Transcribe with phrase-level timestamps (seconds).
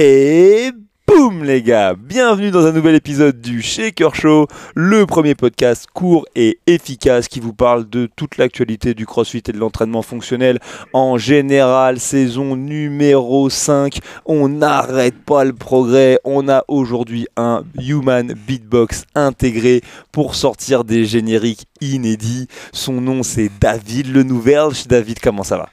[0.00, 0.70] Et
[1.08, 4.46] boum les gars, bienvenue dans un nouvel épisode du Shaker Show,
[4.76, 9.50] le premier podcast court et efficace qui vous parle de toute l'actualité du crossfit et
[9.50, 10.60] de l'entraînement fonctionnel
[10.92, 13.98] en général, saison numéro 5.
[14.24, 19.80] On n'arrête pas le progrès, on a aujourd'hui un Human Beatbox intégré
[20.12, 22.46] pour sortir des génériques inédits.
[22.72, 24.68] Son nom c'est David Le Nouvel.
[24.88, 25.68] David, comment ça va?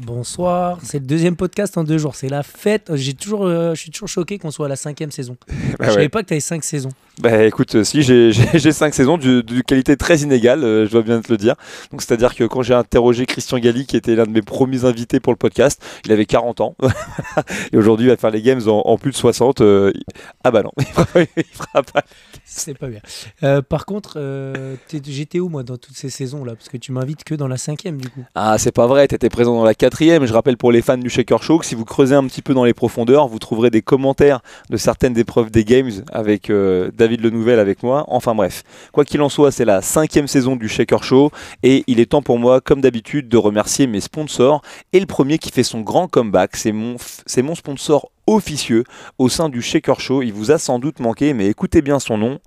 [0.00, 2.90] Bonsoir, c'est le deuxième podcast en deux jours, c'est la fête.
[2.94, 5.36] J'ai toujours, euh, je suis toujours choqué qu'on soit à la cinquième saison.
[5.78, 5.94] Bah je ouais.
[5.94, 6.90] savais pas que tu avais cinq saisons.
[7.20, 8.32] Bah écoute, euh, si j'ai
[8.72, 11.56] cinq saisons de, qualité très inégale, euh, je dois bien te le dire.
[11.90, 15.20] Donc c'est-à-dire que quand j'ai interrogé Christian Galli, qui était l'un de mes premiers invités
[15.20, 16.74] pour le podcast, il avait 40 ans.
[17.72, 19.60] Et aujourd'hui, il va faire les games en, en plus de 60.
[19.60, 20.02] euh, il-
[20.42, 22.02] Ah bah non, il fera, il fera pas.
[22.46, 23.00] C'est pas bien.
[23.42, 26.92] Euh, par contre, euh, j'étais où moi dans toutes ces saisons là Parce que tu
[26.92, 28.24] m'invites que dans la cinquième du coup.
[28.34, 30.24] Ah c'est pas vrai, t'étais présent dans la quatrième.
[30.24, 32.54] Je rappelle pour les fans du Shaker Show que si vous creusez un petit peu
[32.54, 34.40] dans les profondeurs, vous trouverez des commentaires
[34.70, 38.04] de certaines épreuves des games avec euh, David Le Nouvel avec moi.
[38.06, 41.32] Enfin bref, quoi qu'il en soit, c'est la cinquième saison du Shaker Show
[41.64, 44.62] et il est temps pour moi, comme d'habitude, de remercier mes sponsors.
[44.92, 46.94] Et le premier qui fait son grand comeback, c'est mon,
[47.26, 48.84] c'est mon sponsor officieux
[49.18, 50.22] au sein du Shaker Show.
[50.22, 52.38] Il vous a sans doute manqué, mais écoutez bien son nom.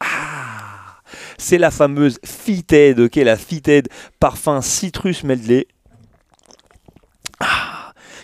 [0.00, 1.02] Ah,
[1.36, 3.90] c'est la fameuse Fitted, ok, la Fitted
[4.20, 5.66] parfum citrus medley.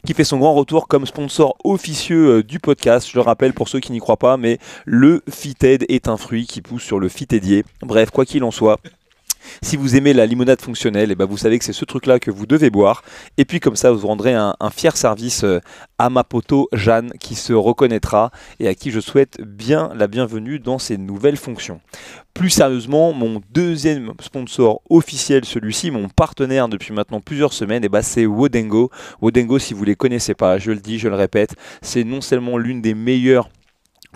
[0.05, 3.09] Qui fait son grand retour comme sponsor officieux euh, du podcast.
[3.11, 6.47] Je le rappelle pour ceux qui n'y croient pas, mais le Fitted est un fruit
[6.47, 7.65] qui pousse sur le Fitedier.
[7.81, 8.79] Bref, quoi qu'il en soit.
[9.63, 12.31] Si vous aimez la limonade fonctionnelle, et ben vous savez que c'est ce truc-là que
[12.31, 13.03] vous devez boire.
[13.39, 15.61] Et puis comme ça, vous rendrez un, fier service euh,
[15.99, 20.59] à ma poteau Jeanne qui se reconnaîtra et à qui je souhaite bien la bienvenue
[20.59, 21.81] dans ses nouvelles fonctions.
[22.35, 28.03] Plus sérieusement, mon deuxième sponsor officiel, celui-ci, mon partenaire depuis maintenant plusieurs semaines, et ben
[28.03, 28.91] c'est Wodengo.
[29.21, 32.59] Wodengo, si vous les connaissez pas, je le dis, je le répète, c'est non seulement
[32.59, 33.49] l'une des meilleures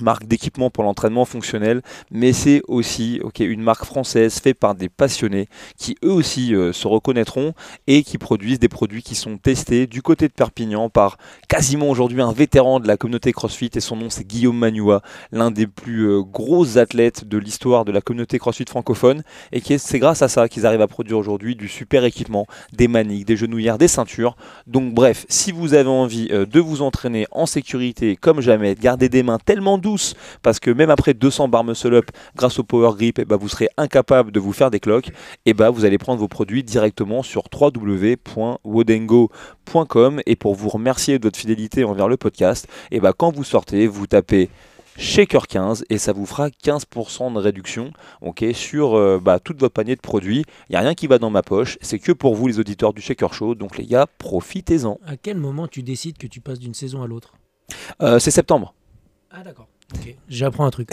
[0.03, 4.88] marques d'équipement pour l'entraînement fonctionnel, mais c'est aussi ok, une marque française faite par des
[4.88, 7.54] passionnés qui eux aussi euh, se reconnaîtront
[7.86, 12.22] et qui produisent des produits qui sont testés du côté de Perpignan par quasiment aujourd'hui
[12.22, 16.09] un vétéran de la communauté CrossFit et son nom c'est Guillaume Manua, l'un des plus
[16.09, 19.22] euh, gros athlètes de l'histoire de la communauté CrossFit francophone
[19.53, 23.26] et c'est grâce à ça qu'ils arrivent à produire aujourd'hui du super équipement, des maniques,
[23.26, 24.36] des genouillères, des ceintures.
[24.66, 28.80] Donc bref, si vous avez envie euh, de vous entraîner en sécurité comme jamais, de
[28.80, 29.88] garder des mains tellement douces
[30.43, 33.49] parce que même après 200 bar muscle up grâce au power grip, eh ben, vous
[33.49, 35.10] serez incapable de vous faire des cloques,
[35.47, 41.25] et ben, vous allez prendre vos produits directement sur www.wodengo.com et pour vous remercier de
[41.25, 44.50] votre fidélité envers le podcast, et ben, quand vous sortez, vous tapez
[44.98, 49.72] Shaker 15 et ça vous fera 15% de réduction ok, sur euh, bah, tout votre
[49.72, 50.44] panier de produits.
[50.69, 52.93] Il n'y a rien qui va dans ma poche, c'est que pour vous les auditeurs
[52.93, 54.98] du Shaker Show, donc les gars, profitez-en.
[55.06, 57.34] À quel moment tu décides que tu passes d'une saison à l'autre?
[58.03, 58.75] Euh, c'est septembre.
[59.31, 59.69] Ah d'accord.
[59.94, 60.15] Ok.
[60.28, 60.88] J'apprends un truc.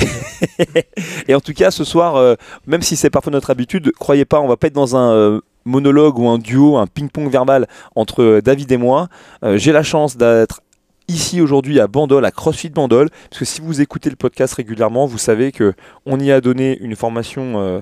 [1.27, 2.35] Et en tout cas, ce soir, euh,
[2.65, 5.41] même si c'est parfois notre habitude, croyez pas, on va pas être dans un euh,
[5.65, 9.09] monologue ou un duo, un ping-pong verbal entre euh, David et moi.
[9.43, 10.61] J'ai la chance d'être
[11.07, 15.05] ici aujourd'hui à Bandol, à CrossFit Bandol, parce que si vous écoutez le podcast régulièrement,
[15.05, 15.73] vous savez que
[16.05, 17.59] on y a donné une formation.
[17.61, 17.81] euh,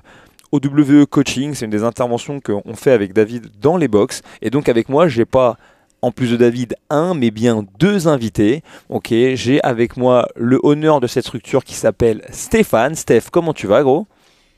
[0.52, 4.22] au WE Coaching, c'est une des interventions qu'on fait avec David dans les box.
[4.44, 5.58] Et donc avec moi, j'ai pas,
[6.04, 8.62] en plus de David, un, mais bien deux invités.
[8.90, 12.94] Ok, j'ai avec moi le honneur de cette structure qui s'appelle Stéphane.
[12.94, 14.06] Steph, comment tu vas, gros?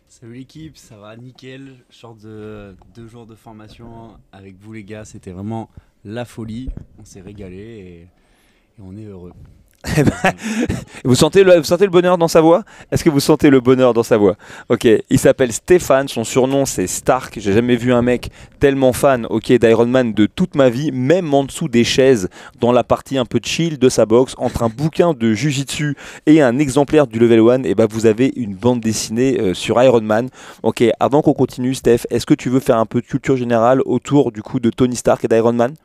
[0.08, 1.76] Salut l'équipe, ça va nickel.
[1.92, 5.70] Je de deux jours de formation avec vous les gars, c'était vraiment
[6.04, 6.70] la folie.
[7.00, 8.08] On s'est régalé
[8.78, 9.34] et on est heureux.
[9.98, 10.12] Eh ben,
[11.04, 12.64] Vous sentez le, bonheur dans sa voix?
[12.92, 14.36] Est-ce que vous sentez le bonheur dans sa voix?
[14.70, 17.38] Ok, il s'appelle Stéphane, son surnom c'est Stark.
[17.40, 21.44] J'ai jamais vu un mec tellement fan d'Iron Man de toute ma vie, même en
[21.44, 22.30] dessous des chaises,
[22.60, 26.42] dans la partie un peu chill de sa box, entre un bouquin de Jujitsu et
[26.42, 30.02] un exemplaire du Level 1, et ben vous avez une bande dessinée euh, sur Iron
[30.02, 30.30] Man.
[30.64, 33.82] Ok, avant qu'on continue, Steph, est-ce que tu veux faire un peu de culture générale
[33.86, 35.76] autour du coup de Tony Stark et d'Iron Man?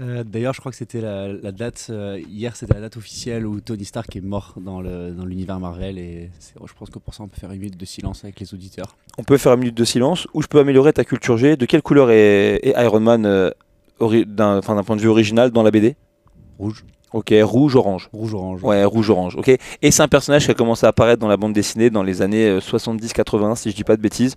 [0.00, 3.46] Euh, D'ailleurs, je crois que c'était la, la date, euh, hier c'était la date officielle
[3.46, 7.14] où Tony Stark est mort dans le- dans l'univers Marvel et je pense que pour
[7.14, 8.94] ça on peut faire une minute de silence avec les auditeurs.
[9.16, 11.56] On peut faire une minute de silence ou je peux améliorer ta culture G.
[11.56, 13.50] De quelle couleur est, est Iron Man euh,
[14.26, 15.96] d'un point de vue original dans la BD
[16.58, 16.84] Rouge,
[17.14, 18.10] Ok, rouge, orange.
[18.12, 18.62] rouge-orange.
[18.64, 19.36] Ouais, rouge, orange.
[19.36, 19.48] Ok.
[19.80, 22.20] Et c'est un personnage qui a commencé à apparaître dans la bande dessinée dans les
[22.20, 24.36] années euh, 70-80, si je dis pas de bêtises.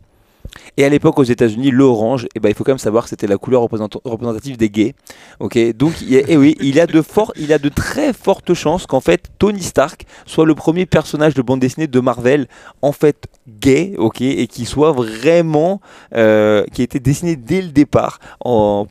[0.78, 3.28] Et à l'époque, aux États-Unis, l'orange, eh ben, il faut quand même savoir que c'était
[3.28, 4.94] la couleur représent- représentative des gays.
[5.40, 8.54] Ok, donc il a, eh oui, il a de fort, il a de très fortes
[8.54, 12.48] chances qu'en fait Tony Stark soit le premier personnage de bande dessinée de Marvel
[12.82, 15.82] en fait gay, ok, et qui soit vraiment,
[16.16, 18.20] euh, qui a été dessiné dès le départ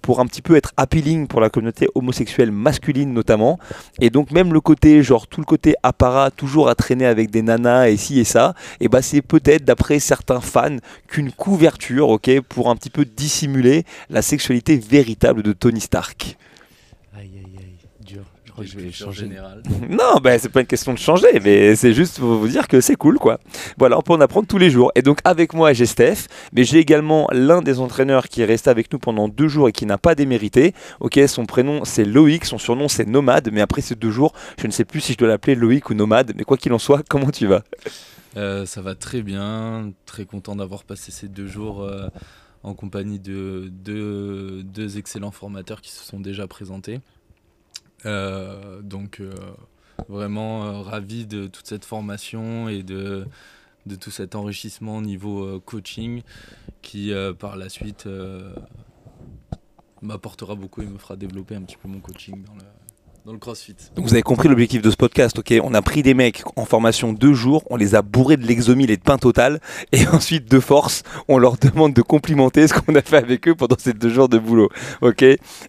[0.03, 3.59] pour un petit peu être appealing pour la communauté homosexuelle masculine notamment.
[4.01, 7.43] Et donc même le côté, genre tout le côté apparat, toujours à traîner avec des
[7.43, 10.77] nanas et ci et ça, et bah c'est peut-être d'après certains fans
[11.07, 16.37] qu'une couverture, ok, pour un petit peu dissimuler la sexualité véritable de Tony Stark.
[17.17, 18.21] Aïe aïe aïe, dur.
[18.45, 19.31] Je crois que je vais changer.
[19.89, 22.83] Non, ben c'est pas une question de changer, mais c'est juste pour vous dire que
[22.83, 23.41] c'est cool, quoi.
[23.79, 24.93] Voilà, on peut en apprendre tous les jours.
[24.95, 28.69] Et donc avec moi, j'ai Steph, mais j'ai également l'un des entraîneurs qui est resté
[28.69, 30.75] avec nous pendant deux jours et qui n'a pas démérité.
[31.01, 34.67] Ok, son prénom c'est Loïc, son surnom c'est Nomade, mais après ces deux jours, je
[34.67, 37.03] ne sais plus si je dois l'appeler Loïc ou Nomade, mais quoi qu'il en soit,
[37.09, 37.63] comment tu vas?
[38.37, 42.09] Euh, ça va très bien, très content d'avoir passé ces deux jours euh,
[42.63, 47.01] en compagnie de deux, excellents formateurs qui se sont déjà présentés.
[48.07, 49.21] Euh, donc
[50.09, 53.27] vraiment ravi de toute cette formation et de,
[53.87, 56.23] de tout cet enrichissement au niveau coaching
[56.81, 58.09] qui par la suite
[60.01, 62.63] m'apportera beaucoup et me fera développer un petit peu mon coaching dans le,
[63.95, 65.53] Donc vous avez compris l'objectif de ce podcast, ok?
[65.63, 68.91] On a pris des mecs en formation deux jours, on les a bourrés de l'exomile
[68.91, 69.61] et de pain total,
[69.93, 73.55] et ensuite de force, on leur demande de complimenter ce qu'on a fait avec eux
[73.55, 74.71] pendant ces deux jours de boulot,
[75.03, 75.23] ok?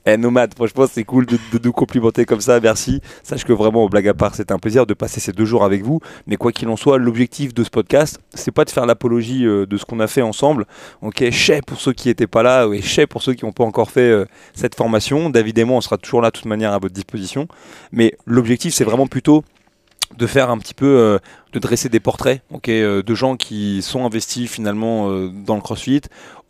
[0.06, 3.01] Eh Nomade, franchement c'est cool de, de nous complimenter comme ça, merci.
[3.23, 5.83] Sache que vraiment, blague à part, c'était un plaisir de passer ces deux jours avec
[5.83, 9.45] vous, mais quoi qu'il en soit, l'objectif de ce podcast, c'est pas de faire l'apologie
[9.45, 10.65] euh, de ce qu'on a fait ensemble,
[11.01, 11.29] ok?
[11.31, 13.91] Chais pour ceux qui n'étaient pas là, et chais pour ceux qui n'ont pas encore
[13.91, 15.29] fait euh, cette formation.
[15.29, 17.49] David et moi, on sera toujours là de toute manière à votre disposition.
[17.92, 19.44] Mais l'objectif, c'est vraiment plutôt
[20.18, 21.19] de faire un petit peu, euh,
[21.54, 26.01] de dresser des portraits euh, de gens qui sont investis finalement euh, dans le CrossFit.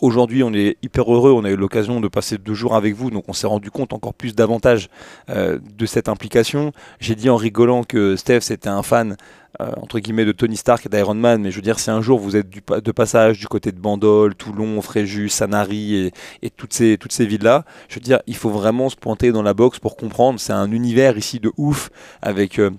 [0.02, 3.12] Aujourd'hui, on est hyper heureux, on a eu l'occasion de passer deux jours avec vous,
[3.12, 4.90] donc on s'est rendu compte encore plus davantage
[5.28, 6.72] de cette implication.
[7.02, 9.18] J'ai dit en rigolant que Steph, c'était un fan,
[9.62, 12.02] euh, entre guillemets, de Tony Stark et d'Iron Man, mais je veux dire, si un
[12.02, 16.50] jour vous êtes du de passage du côté de Bandol, Toulon, Fréjus, Sanary et, et
[16.50, 19.54] toutes ces, toutes ces villes-là, je veux dire, il faut vraiment se pointer dans la
[19.54, 20.40] boxe pour comprendre.
[20.40, 21.90] C'est un univers ici de ouf
[22.22, 22.72] avec euh,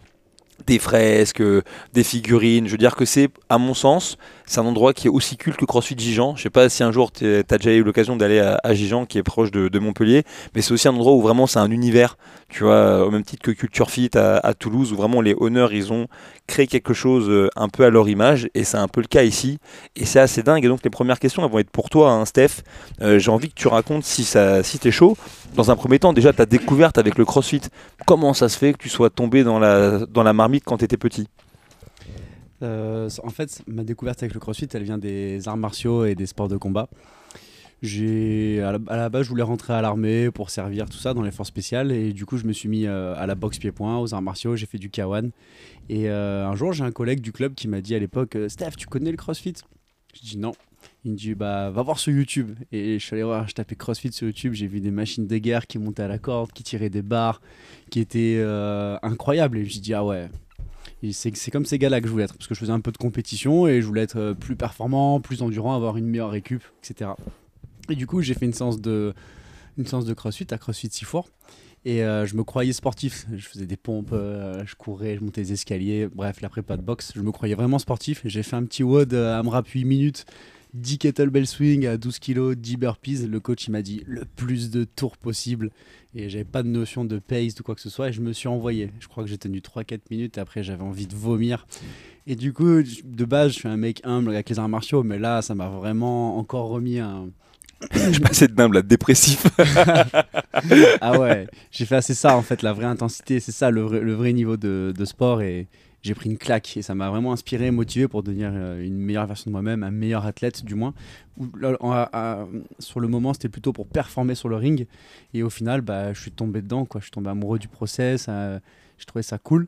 [0.67, 1.63] des fresques, euh,
[1.93, 2.67] des figurines.
[2.67, 4.17] Je veux dire que c'est, à mon sens,
[4.51, 6.35] c'est un endroit qui est aussi culte que CrossFit Gijan.
[6.35, 9.07] Je sais pas si un jour tu as déjà eu l'occasion d'aller à, à Gijan,
[9.07, 10.25] qui est proche de, Montpellier,
[10.55, 12.19] mais c'est aussi un endroit où vraiment c'est un univers,
[12.49, 15.93] tu vois, au même titre que Culture Fit à, Toulouse, où vraiment les honneurs, ils
[15.93, 16.09] ont
[16.49, 19.23] créé quelque chose euh, un peu à leur image, et c'est un peu le cas
[19.23, 19.59] ici.
[19.95, 20.65] Et c'est assez dingue.
[20.65, 22.63] Et donc les premières questions, elles vont être pour toi, hein, Steph.
[23.03, 25.17] Euh, J'ai envie que tu racontes si, ça, si chaud.
[25.55, 27.63] Dans un premier temps, déjà ta découverte avec le CrossFit.
[28.05, 30.85] Comment ça se fait que tu sois tombé dans la, dans la marmite quand tu
[30.85, 31.29] étais petit?
[32.63, 36.27] Euh, en fait, ma découverte avec le CrossFit, elle vient des arts martiaux et des
[36.27, 36.89] sports de combat.
[37.83, 41.31] J'ai à la, base, je voulais rentrer à l'armée pour servir tout ça dans les
[41.31, 44.13] forces spéciales et du coup, je me suis mis euh, à la boxe pied-point, aux
[44.13, 45.31] arts martiaux, j'ai fait du K1
[45.89, 48.73] et euh, un jour, j'ai un collègue du club qui m'a dit à l'époque "Steph,
[48.77, 49.55] tu connais le CrossFit?
[50.15, 50.53] Je dis non.
[51.05, 52.51] Il me dit bah va voir sur YouTube.
[52.71, 55.39] Et je suis allé voir, je tapais CrossFit sur YouTube, j'ai vu des machines de
[55.39, 57.41] guerre qui montaient à la corde, qui tiraient des barres,
[57.91, 58.45] qui étaient
[59.03, 59.57] incroyables.
[59.57, 60.29] Et je me suis dit ah ouais,
[61.13, 62.99] c'est comme ces gars-là que je voulais être, parce que je faisais un peu de
[62.99, 67.13] compétition et je voulais être euh, plus performant, plus endurant, avoir une meilleure récup, etc.
[67.89, 69.15] Et du coup, j'ai fait une séance de,
[69.79, 71.29] une séance de crossfit à CrossFit Sifour.
[71.87, 73.27] Et euh, je me croyais sportif.
[73.35, 76.09] Je faisais des pompes, euh, je courais, je montais les escaliers.
[76.15, 78.21] Bref, la prépa de boxe, je me croyais vraiment sportif.
[78.25, 80.27] J'ai fait un petit WOD à AMRAP 8 minutes,
[80.75, 83.27] 10 kettlebell swing à 12 kg, 10 burpees.
[83.27, 85.71] Le coach, il m'a dit le plus de tours possible.
[86.15, 88.09] Et j'avais pas de notion de pace ou quoi que ce soit.
[88.09, 88.91] Et je me suis envoyé.
[89.01, 90.39] Je crois que j'ai tenu 3-4 minutes.
[90.39, 91.67] Et après, j'avais envie de vomir.
[92.27, 95.03] Et du coup, de base, je suis un mec humble avec les arts martiaux.
[95.03, 97.29] Mais là, ça m'a vraiment encore remis un.
[98.13, 99.47] Je passais de nimble à dépressif.
[101.01, 103.41] Ah ouais, j'ai fait assez ça en fait, la vraie intensité.
[103.41, 105.41] C'est ça le vrai, le vrai niveau de, de sport.
[105.41, 105.69] Et
[106.03, 106.77] j'ai pris une claque.
[106.77, 109.91] Et ça m'a vraiment inspiré, motivé pour devenir euh, une meilleure version de moi-même, un
[109.91, 110.95] meilleur athlète du moins.
[112.79, 114.87] Sur le moment, c'était plutôt pour performer sur le ring.
[115.35, 116.85] Et au final, bah, je suis tombé dedans.
[116.85, 117.01] Quoi.
[117.01, 118.27] Je suis tombé amoureux du process.
[118.29, 118.59] euh,
[118.99, 119.67] j'ai trouvé ça cool.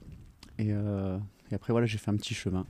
[0.58, 1.16] Et, euh,
[1.50, 2.66] et après, voilà, j'ai fait un petit chemin.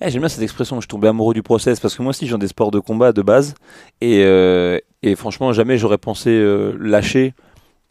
[0.00, 2.26] Eh, J'aime bien cette expression, je suis tombé amoureux du process, parce que moi aussi
[2.26, 3.54] j'ai des sports de combat de base,
[4.00, 4.24] et,
[5.14, 6.42] franchement jamais j'aurais pensé
[6.78, 7.34] lâcher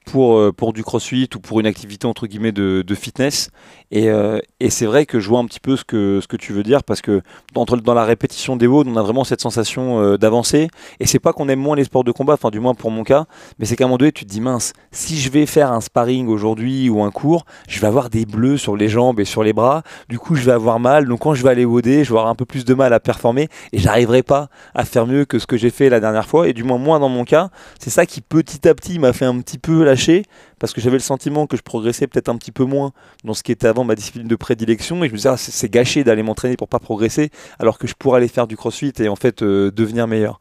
[0.06, 3.52] pour, pour du crossfit ou pour une activité entre guillemets de fitness.
[3.92, 6.36] Et, euh, et c'est vrai que je vois un petit peu ce que, ce que
[6.36, 7.22] tu veux dire parce que
[7.54, 10.68] dans, dans la répétition des WOD, on a vraiment cette sensation euh, d'avancer.
[11.00, 13.04] Et c'est pas qu'on aime moins les sports de combat, enfin du moins pour mon
[13.04, 13.26] cas,
[13.60, 15.82] mais c'est qu'à un moment donné, tu te dis mince, si je vais faire un
[15.82, 19.44] sparring aujourd'hui ou un cours, je vais avoir des bleus sur les jambes et sur
[19.44, 19.84] les bras.
[20.10, 21.06] Du coup, je vais avoir mal.
[21.06, 23.00] Donc quand je vais aller WODer, je vais avoir un peu plus de mal à
[23.00, 26.48] performer et j'arriverai pas à faire mieux que ce que j'ai fait la dernière fois.
[26.50, 29.26] Et du moins, moins dans mon cas, c'est ça qui petit à petit m'a fait
[29.26, 30.24] un petit peu lâcher
[30.60, 32.92] parce que j'avais le sentiment que je progressais peut-être un petit peu moins
[33.24, 35.70] dans ce qui était avant ma discipline de prédilection et je me disais ah, c'est
[35.70, 39.08] gâché d'aller m'entraîner pour pas progresser alors que je pourrais aller faire du crossfit et
[39.08, 40.40] en fait euh, devenir meilleur.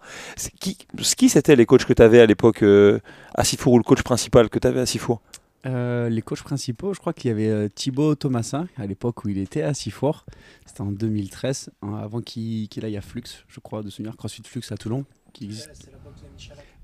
[0.60, 0.78] Qui,
[1.16, 3.00] qui c'était les coachs que tu avais à l'époque euh,
[3.34, 5.20] à Sifour ou le coach principal que tu avais à Sifour?
[5.66, 9.38] Euh, les coachs principaux, je crois qu'il y avait Thibaut Thomasin à l'époque où il
[9.38, 10.24] était à Sifour.
[10.64, 14.62] C'était en 2013, hein, avant qu'il aille à Flux, je crois, de souvenir CrossFit Flux
[14.70, 15.04] à Toulon.
[15.32, 15.90] Qui existe...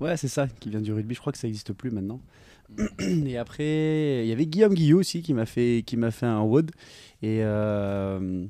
[0.01, 1.15] Ouais, c'est ça, qui vient du rugby.
[1.15, 2.19] Je crois que ça n'existe plus maintenant.
[2.99, 6.41] Et après, il y avait Guillaume Guillot aussi qui m'a fait, qui m'a fait un
[6.41, 6.71] WOD.
[7.21, 8.45] Et, euh,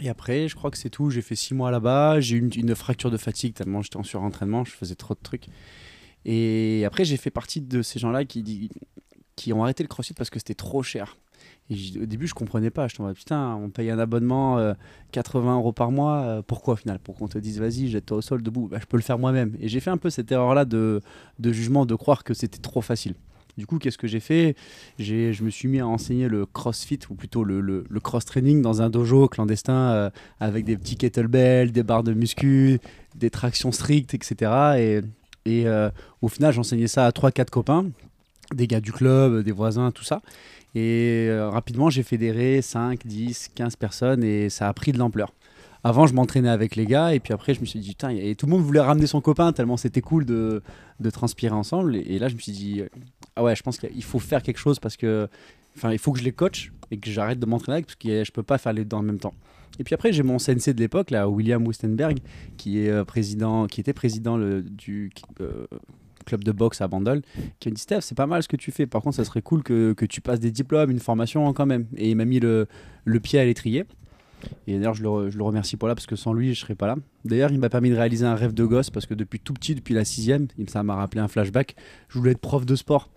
[0.00, 1.10] et après, je crois que c'est tout.
[1.10, 2.20] J'ai fait six mois là-bas.
[2.20, 4.64] J'ai eu une, fracture de fatigue tellement j'étais en surentraînement.
[4.64, 5.46] Je faisais trop de trucs.
[6.24, 8.70] Et après, j'ai fait partie de ces gens-là qui,
[9.36, 11.16] qui ont arrêté le crossfit parce que c'était trop cher.
[11.70, 12.88] Au début, je comprenais pas.
[12.88, 14.74] Je me putain, on paye un abonnement
[15.12, 16.22] 80 euh, euros par mois.
[16.22, 16.98] Euh, pourquoi au final?
[16.98, 18.68] Pour qu'on te dise, vas-y, jette-toi au sol debout.
[18.68, 19.56] Bah, je peux le faire moi-même.
[19.60, 21.00] Et j'ai fait un peu cette erreur-là de,
[21.38, 23.14] de jugement, de croire que c'était trop facile.
[23.56, 24.56] Du coup, qu'est-ce que j'ai fait?
[24.98, 28.90] Je me suis mis à enseigner le crossfit, ou plutôt le, le, cross-training dans un
[28.90, 32.80] dojo clandestin euh, avec des petits kettlebells, des barres de muscu,
[33.14, 34.52] des tractions strictes, etc.
[34.78, 35.00] Et,
[35.46, 35.66] et
[36.20, 37.86] au final, j'enseignais ça à 3-4 copains,
[38.54, 40.20] des gars du club, des voisins, tout ça.
[40.74, 45.32] Et euh, rapidement, j'ai fédéré 5, 10, 15 personnes et ça a pris de l'ampleur.
[45.82, 48.34] Avant, je m'entraînais avec les gars et puis après, je me suis dit, putain, et
[48.34, 50.62] tout le monde voulait ramener son copain tellement c'était cool de,
[51.00, 51.96] de, transpirer ensemble.
[51.96, 52.82] Et, là, je me suis dit,
[53.36, 55.28] ah ouais, je pense qu'il faut faire quelque chose parce que,
[55.76, 58.24] enfin, il faut que je les coach et que j'arrête de m'entraîner avec parce que
[58.24, 59.34] je peux pas faire les deux en même temps.
[59.78, 62.18] Et puis après, j'ai mon CNC de l'époque, là, William Wustenberg,
[62.58, 65.10] qui, est, euh, président, qui était président le, du
[65.40, 65.66] euh,
[66.26, 67.22] club de boxe à Bandol,
[67.60, 68.86] qui m'a dit Steph, c'est pas mal ce que tu fais.
[68.86, 71.86] Par contre, ça serait cool que, que tu passes des diplômes, une formation quand même.
[71.96, 72.66] Et il m'a mis le,
[73.04, 73.86] le pied à l'étrier.
[74.66, 76.74] Et d'ailleurs, je le, je le, remercie pour là parce que sans lui, je serais
[76.74, 76.96] pas là.
[77.24, 79.74] D'ailleurs, il m'a permis de réaliser un rêve de gosse parce que depuis tout petit,
[79.74, 81.76] depuis la sixième, ça m'a rappelé un flashback.
[82.08, 83.08] Je voulais être prof de sport.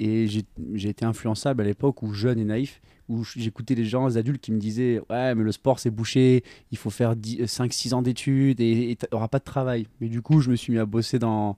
[0.00, 4.16] Et j'ai été influençable à l'époque où jeune et naïf, où j'écoutais les gens, les
[4.16, 8.02] adultes qui me disaient Ouais, mais le sport c'est bouché, il faut faire 5-6 ans
[8.02, 9.88] d'études et tu n'auras pas de travail.
[10.00, 11.56] Mais du coup, je me suis mis à bosser dans,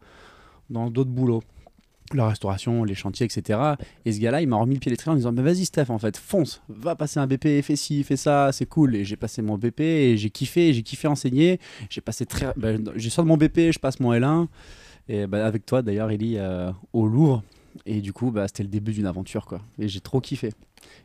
[0.71, 1.43] dans d'autres boulots
[2.15, 3.59] la restauration, les chantiers, etc.
[4.05, 6.17] Et ce gars-là, il m'a remis le pied l'étrier en disant vas-y, Steph, en fait,
[6.17, 8.97] fonce, va passer un BP, fais ci, fais ça, c'est cool.
[8.97, 11.61] Et j'ai passé mon BP et j'ai kiffé, j'ai kiffé enseigner.
[11.89, 12.53] J'ai passé très.
[12.57, 14.47] Ben, j'ai sorti mon BP, je passe mon L1.
[15.09, 17.43] Et ben, avec toi, d'ailleurs, Ellie, euh, au Louvre.
[17.87, 19.61] Et du coup, bah, c'était le début d'une aventure, quoi.
[19.79, 20.53] Et j'ai trop kiffé.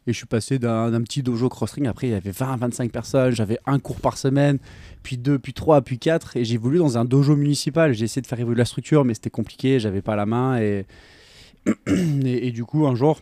[0.08, 1.88] Et je suis passé d'un petit dojo cross-ring.
[1.88, 3.32] Après, il y avait 20 25 personnes.
[3.32, 4.60] J'avais un cours par semaine,
[5.04, 6.38] puis deux, puis trois, puis quatre.
[6.38, 7.94] Et j'ai voulu dans un dojo municipal.
[7.94, 9.80] J'ai essayé de faire évoluer la structure, mais c'était compliqué.
[9.80, 10.58] J'avais pas la main.
[10.60, 10.86] Et...
[11.88, 13.20] et, du coup, un jour,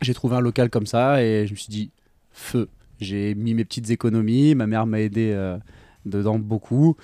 [0.00, 1.22] j'ai trouvé un local comme ça.
[1.22, 1.90] Et je me suis dit,
[2.30, 2.68] feu.
[3.00, 4.54] J'ai mis mes petites économies.
[4.54, 5.58] Ma mère m'a aidé euh,
[6.06, 6.96] dedans beaucoup.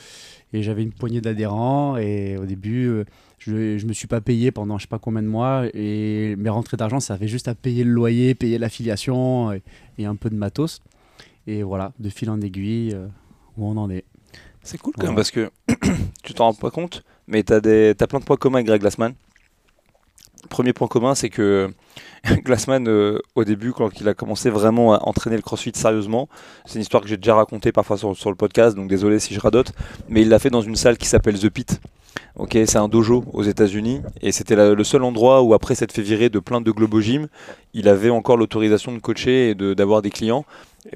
[0.54, 1.99] Et j'avais une poignée d'adhérents.
[1.99, 2.87] Et au début.
[2.87, 3.04] Euh,
[3.40, 6.50] je, je me suis pas payé pendant je sais pas combien de mois et mes
[6.50, 10.37] rentrées d'argent, ça avait juste à payer le loyer, payer l'affiliation et, un peu de
[10.37, 10.80] matos.
[11.47, 13.06] Et voilà, de fil en aiguille, euh,
[13.56, 14.04] où on en est.
[14.62, 15.50] C'est cool quand même parce que
[16.23, 18.80] tu t'en rends pas compte, mais tu as, as, plein de points communs avec Greg
[18.80, 19.14] Glassman.
[20.50, 21.70] Premier point commun, c'est que
[22.44, 26.28] Glassman, euh, au début, quand il a commencé vraiment à entraîner le crossfit sérieusement,
[26.66, 29.32] c'est une histoire que j'ai déjà racontée parfois sur, sur, le podcast, donc désolé si
[29.32, 29.73] je radote,
[30.11, 31.80] mais il l'a fait dans une salle qui s'appelle The Pit.
[32.37, 36.02] Ok, c'est un dojo aux États-Unis et c'était le seul endroit où après s'être fait
[36.02, 37.29] virer de plein de Globo Gym,
[37.75, 40.45] il avait encore l'autorisation de coacher et d'avoir des clients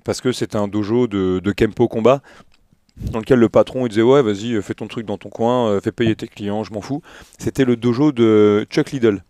[0.05, 2.23] parce que c'était un dojo de, Kempo combat
[2.97, 5.81] dans lequel le patron il disait ouais vas-y fais ton truc dans ton coin, euh,
[5.81, 7.03] fais payer tes clients, je m'en fous.
[7.39, 9.23] C'était le dojo de Chuck Liddell.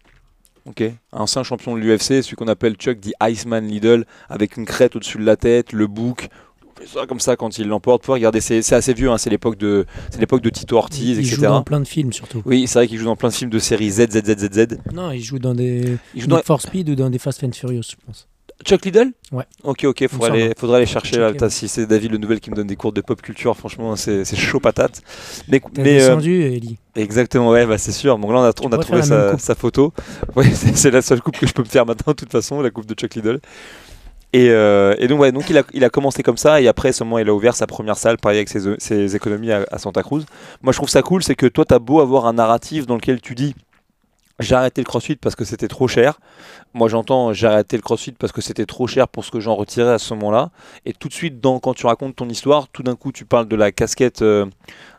[0.66, 4.96] Ok, ancien champion de l'UFC, celui qu'on appelle Chuck dit Iceman Liddell, avec une crête
[4.96, 6.28] au-dessus de la tête, le bouc,
[6.86, 8.02] ça comme ça quand il l'emporte.
[8.02, 11.18] Pour regarder, c'est assez vieux, hein, c'est l'époque de, c'est l'époque de Tito Ortiz, il
[11.18, 11.32] etc.
[11.32, 12.42] Il joue dans plein de films surtout.
[12.44, 14.52] Oui, c'est vrai qu'il joue dans plein de films de séries Z, Z, Z, Z,
[14.52, 14.78] Z.
[14.92, 16.42] Non, il joue dans des il joue dans...
[16.42, 18.28] For Speed ou dans des Fast and Furious, je pense.
[18.64, 19.12] Chuck Liddell?
[19.32, 19.44] Ouais.
[19.62, 21.32] Ok, ok, faudra aller, faudra aller chercher là.
[21.50, 24.24] Si c'est David Le Nouvel qui me donne des cours de pop culture, franchement, c'est
[24.36, 25.02] chaud patate.
[25.48, 26.78] Mais, mais descendu, euh, Ellie.
[26.94, 28.16] Exactement, ouais, bah c'est sûr.
[28.16, 29.92] Bon, là, on a, on a trouvé sa, sa, photo.
[30.36, 32.70] Ouais, c'est la seule coupe que je peux me faire maintenant, de toute façon, la
[32.70, 33.40] coupe de Chuck Liddell.
[34.34, 37.34] Euh, et, donc, ouais, donc il, a, commencé comme ça, et après, seulement, il a
[37.34, 40.24] ouvert sa première salle, pareil avec ses, économies à, Santa Cruz.
[40.62, 42.96] Moi, je trouve ça cool, c'est que toi, tu as beau avoir un narratif dans
[42.96, 43.54] lequel tu dis
[44.40, 46.18] j'ai arrêté le crossfit parce que c'était trop cher.
[46.72, 49.54] Moi j'entends j'ai arrêté le crossfit parce que c'était trop cher pour ce que j'en
[49.54, 50.50] retirais à ce moment-là.
[50.84, 53.54] Et tout de suite, quand tu racontes ton histoire, tout d'un coup tu parles de
[53.54, 54.46] la casquette euh,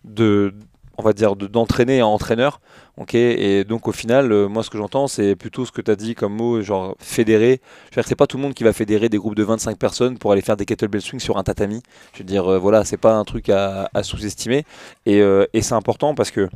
[0.06, 0.54] de,
[0.98, 2.62] on va dire, d'entraîner à entraîneur.
[2.98, 5.92] Ok et donc au final, euh, moi ce que j'entends, c'est plutôt ce que tu
[5.92, 7.62] as dit comme mot, genre fédérer.
[7.92, 9.78] Je veux dire, c'est pas tout le monde qui va fédérer des groupes de 25
[9.78, 11.82] personnes pour aller faire des kettlebell swings sur un tatami.
[12.14, 14.66] Je veux dire, euh, voilà, c'est pas un truc à, sous-estimer.
[15.06, 15.20] Et,
[15.54, 16.50] et c'est important parce que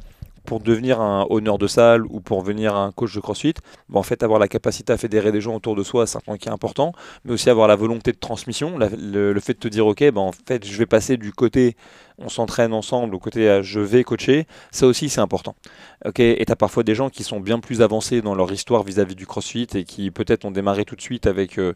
[0.50, 3.54] pour devenir un honneur de salle ou pour devenir un coach de crossfit,
[3.94, 6.40] en fait, avoir la capacité à fédérer des gens autour de soi, c'est un point
[6.40, 6.92] qui est important,
[7.24, 10.32] mais aussi avoir la volonté de transmission, le, fait de te dire, ok, ben, en
[10.32, 11.76] fait, je vais passer du côté
[12.18, 15.56] on s'entraîne ensemble au côté euh, je vais coacher, ça aussi c'est important.
[16.04, 18.84] Ok, et tu as parfois des gens qui sont bien plus avancés dans leur histoire
[18.84, 21.76] vis-à-vis du crossfit et qui peut-être ont démarré tout de suite avec euh,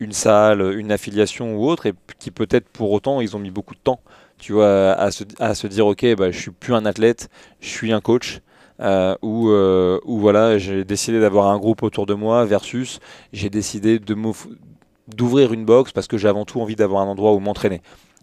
[0.00, 3.74] une salle, une affiliation ou autre, et qui peut-être pour autant ils ont mis beaucoup
[3.74, 4.00] de temps
[4.44, 7.68] tu vois, à se, à se dire, ok, bah, je suis plus un athlète, je
[7.68, 8.42] suis un coach.
[8.80, 13.00] Euh, ou euh, voilà, j'ai décidé d'avoir un groupe autour de moi versus
[13.32, 13.98] j'ai décidé
[15.08, 17.80] d'ouvrir une box parce que j'ai avant tout envie d'avoir un endroit où m'entraîner.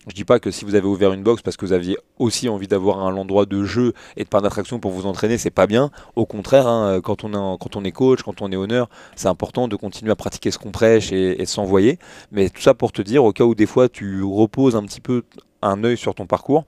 [0.07, 2.49] Je dis pas que si vous avez ouvert une box parce que vous aviez aussi
[2.49, 5.65] envie d'avoir un endroit de jeu et de parc d'attraction pour vous entraîner, c'est pas
[5.65, 5.89] bien.
[6.15, 9.27] Au contraire, hein, quand, on est, quand on est coach, quand on est honneur, c'est
[9.27, 11.97] important de continuer à pratiquer ce qu'on prêche et s'envoyer.
[12.31, 15.01] Mais tout ça pour te dire, au cas où des fois tu reposes un petit
[15.01, 15.23] peu
[15.61, 16.65] un œil sur ton parcours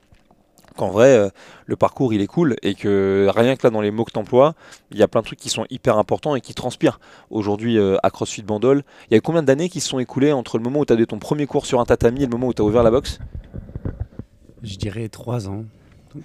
[0.75, 1.29] qu'en vrai, euh,
[1.65, 4.19] le parcours il est cool et que rien que là dans les mots que tu
[4.19, 4.55] emploies,
[4.91, 6.99] il y a plein de trucs qui sont hyper importants et qui transpirent.
[7.29, 10.57] Aujourd'hui, euh, à CrossFit Bandol, il y a combien d'années qui se sont écoulées entre
[10.57, 12.47] le moment où tu as donné ton premier cours sur un tatami et le moment
[12.47, 13.19] où tu as ouvert la boxe?
[14.61, 15.65] Je dirais trois ans.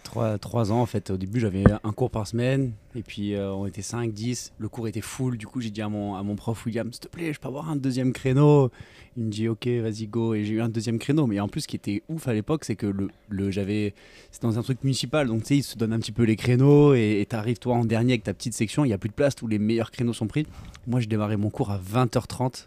[0.02, 1.10] Trois, trois, ans en fait.
[1.10, 4.52] Au début, j'avais un cours par semaine et puis euh, on était 5, 10.
[4.58, 5.38] Le cours était full.
[5.38, 7.48] Du coup, j'ai dit à mon, à mon prof William, s'il te plaît, je peux
[7.48, 8.70] avoir un deuxième créneau.
[9.16, 10.34] Il me dit, ok, vas-y, go.
[10.34, 11.26] Et j'ai eu un deuxième créneau.
[11.26, 13.94] Mais en plus, ce qui était ouf à l'époque, c'est que le, le j'avais.
[14.30, 15.26] C'était dans un truc municipal.
[15.26, 17.74] Donc, tu sais, ils se donnent un petit peu les créneaux et tu arrives, toi,
[17.74, 18.84] en dernier avec ta petite section.
[18.84, 19.34] Il n'y a plus de place.
[19.34, 20.46] Tous les meilleurs créneaux sont pris.
[20.86, 22.66] Moi, je démarrais mon cours à 20h30.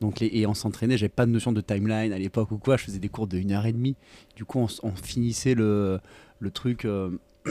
[0.00, 2.84] Donc, et on s'entraînait, j'avais pas de notion de timeline à l'époque ou quoi, je
[2.84, 3.94] faisais des cours de 1h30.
[4.36, 6.00] Du coup, on finissait le,
[6.40, 7.10] le truc euh,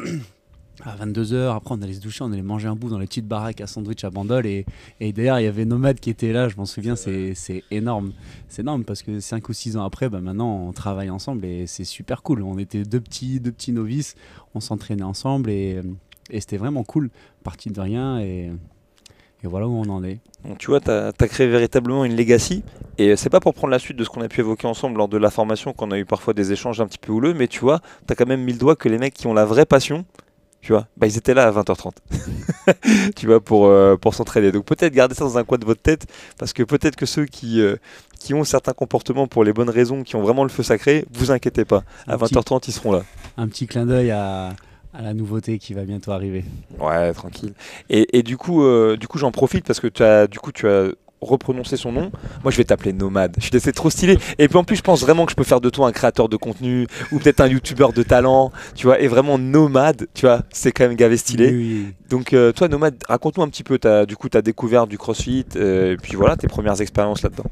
[0.83, 1.55] à 22h.
[1.55, 3.67] Après, on allait se doucher, on allait manger un bout dans les petites baraques à
[3.67, 4.45] sandwich à Bandol.
[4.45, 4.65] Et,
[4.99, 8.13] et d'ailleurs, il y avait Nomade qui était là, je m'en souviens, c'est énorme.
[8.49, 11.67] C'est énorme parce que 5 ou 6 ans après, bah, maintenant, on travaille ensemble et
[11.67, 12.43] c'est super cool.
[12.43, 14.15] On était deux petits, deux petits novices,
[14.53, 15.81] on s'entraînait ensemble et,
[16.29, 17.09] et c'était vraiment cool.
[17.43, 18.51] Parti de rien et
[19.43, 20.19] et voilà où on en est.
[20.47, 22.63] Donc, tu vois, tu as, créé véritablement une legacy.
[22.97, 25.07] Et c'est pas pour prendre la suite de ce qu'on a pu évoquer ensemble lors
[25.07, 27.59] de la formation, qu'on a eu parfois des échanges un petit peu houleux, mais tu
[27.59, 29.65] vois, tu as quand même mis le doigt que les mecs qui ont la vraie
[29.65, 30.05] passion,
[30.61, 31.93] tu vois, bah, ils étaient là à 20h30.
[33.15, 34.51] tu vois, pour, euh, pour s'entraîner.
[34.51, 36.05] Donc peut-être garder ça dans un coin de votre tête,
[36.37, 37.77] parce que peut-être que ceux qui, euh,
[38.19, 41.31] qui ont certains comportements pour les bonnes raisons, qui ont vraiment le feu sacré, vous
[41.31, 41.83] inquiétez pas.
[42.07, 43.03] À 20h30, ils seront là.
[43.37, 44.53] Un petit clin d'œil à
[44.93, 46.43] à la nouveauté qui va bientôt arriver.
[46.79, 47.53] Ouais, tranquille.
[47.89, 50.51] Et, et du coup, euh, du coup, j'en profite parce que tu as, du coup,
[50.51, 50.89] tu as
[51.21, 52.11] reprononcé son nom.
[52.43, 53.37] Moi, je vais t'appeler Nomade.
[53.39, 54.17] Je c'est trop stylé.
[54.39, 56.27] Et puis en plus, je pense vraiment que je peux faire de toi un créateur
[56.27, 58.99] de contenu ou peut-être un youtubeur de talent, tu vois.
[58.99, 61.93] Et vraiment Nomade, tu vois, c'est quand même gavé stylé.
[62.09, 63.79] Donc euh, toi, Nomade, raconte-nous un petit peu.
[63.83, 67.21] As, du coup, tu as découvert du CrossFit euh, et puis voilà tes premières expériences
[67.21, 67.49] là-dedans.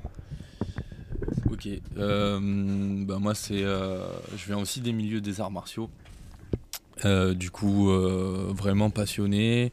[1.51, 5.89] Ok, bah moi c'est, je viens aussi des milieux des arts martiaux.
[7.05, 9.71] Euh, du coup, euh, vraiment passionné.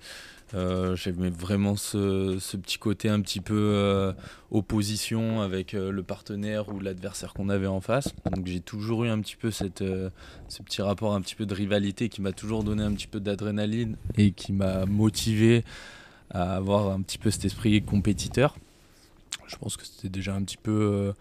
[0.54, 4.14] Euh, J'aimais vraiment ce, petit côté un petit peu
[4.50, 8.14] opposition avec le partenaire ou l'adversaire qu'on avait en face.
[8.30, 12.08] Donc j'ai toujours eu un petit peu ce petit rapport un petit peu de rivalité
[12.08, 15.64] qui m'a toujours donné un petit peu d'adrénaline et qui m'a motivé
[16.30, 18.56] à avoir un petit peu cet esprit compétiteur.
[19.48, 21.12] Je pense que c'était déjà un petit peu,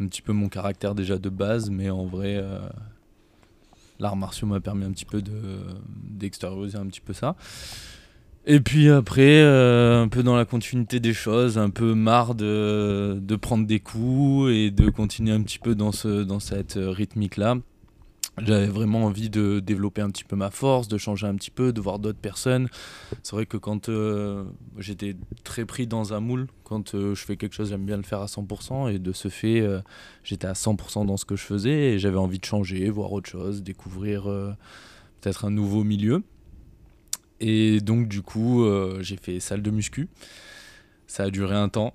[0.00, 2.40] un petit peu mon caractère déjà de base, mais en vrai
[3.98, 7.36] l'art martiaux m'a permis un petit peu d'extérioriser un petit peu ça.
[8.48, 13.18] Et puis après, euh, un peu dans la continuité des choses, un peu marre de,
[13.20, 17.56] de, prendre des coups et de continuer un petit peu dans, ce, dans cette rythmique-là.
[18.38, 21.72] J'avais vraiment envie de développer un petit peu ma force, de changer un petit peu,
[21.72, 22.68] de voir d'autres personnes.
[23.22, 24.44] C'est vrai que quand euh,
[24.76, 28.02] j'étais très pris dans un moule, quand euh, je fais quelque chose, j'aime bien le
[28.02, 28.92] faire à 100%.
[28.92, 29.80] Et de ce fait, euh,
[30.22, 33.30] j'étais à 100% dans ce que je faisais et j'avais envie de changer, voir autre
[33.30, 34.24] chose, découvrir
[35.20, 36.22] peut-être un nouveau milieu.
[37.40, 38.66] Et donc, du coup,
[39.00, 40.08] j'ai fait salle de muscu.
[41.06, 41.94] Ça a duré un temps.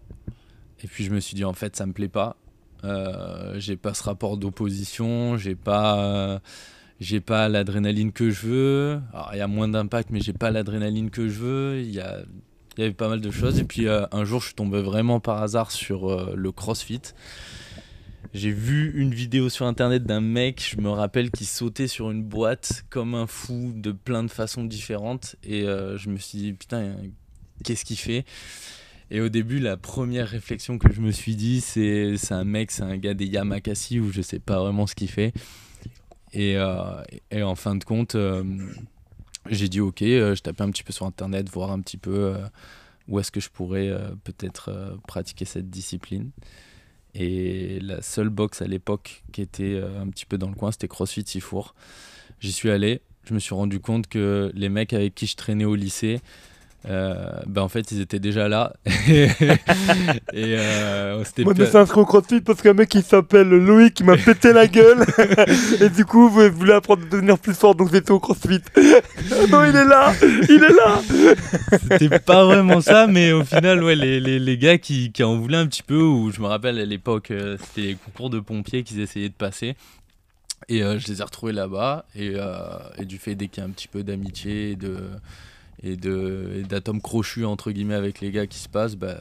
[0.84, 2.38] Et puis, je me suis dit, en fait, ça me plaît pas.
[2.84, 6.42] Euh, j'ai pas ce rapport d'opposition, j'ai pas,
[7.00, 9.02] j'ai pas l'adrénaline que je veux.
[9.34, 11.80] il y a moins d'impact, mais j'ai pas l'adrénaline que je veux.
[11.82, 13.60] Il y, y avait pas mal de choses.
[13.60, 17.02] Et puis euh, un jour, je suis tombé vraiment par hasard sur euh, le CrossFit.
[18.34, 22.24] J'ai vu une vidéo sur internet d'un mec, je me rappelle, qui sautait sur une
[22.24, 25.36] boîte comme un fou de plein de façons différentes.
[25.44, 26.96] Et je me suis dit, putain,
[27.66, 28.24] qu'est-ce qu'il fait?
[29.12, 32.72] Et au début, la première réflexion que je me suis dit, c'est c'est un mec,
[32.72, 35.34] c'est un gars des Yamakasi où je sais pas vraiment ce qu'il fait.
[36.32, 38.44] Et, euh, en fin de compte, euh,
[39.50, 42.36] j'ai dit ok, euh, je tapais un petit peu sur internet, voir un petit peu
[43.10, 43.94] où est-ce que je pourrais
[44.24, 46.32] peut-être pratiquer cette discipline.
[47.14, 50.88] Et la seule boxe à l'époque qui était un petit peu dans le coin, c'était
[50.88, 51.76] CrossFit Sifour.
[52.40, 55.66] J'y suis allé, je me suis rendu compte que les mecs avec qui je traînais
[55.66, 56.22] au lycée,
[56.90, 57.16] euh,
[57.46, 58.74] ben en fait ils étaient déjà là.
[58.86, 59.28] Et
[60.34, 64.04] euh, Moi je me suis inscrit au crossfit parce qu'un mec qui s'appelle Loïc qui
[64.04, 65.06] m'a pété la gueule.
[65.82, 68.62] Et du coup vous voulez apprendre à devenir plus fort donc j'étais au crossfit.
[69.52, 70.14] Non il est là
[70.50, 71.02] il est là.
[71.92, 75.38] C'était pas vraiment ça mais au final ouais les, les, les gars qui, qui, en
[75.38, 78.40] voulaient un petit peu ou je me rappelle à l'époque euh, c'était les concours de
[78.40, 79.76] pompiers qu'ils essayaient de passer.
[80.68, 82.06] Et je les ai retrouvés là-bas.
[82.16, 82.36] Et,
[82.98, 84.96] et, du fait dès qu'il y a un petit peu d'amitié de
[85.84, 89.18] et d'atomes crochus entre guillemets avec les gars qui se passent, bah,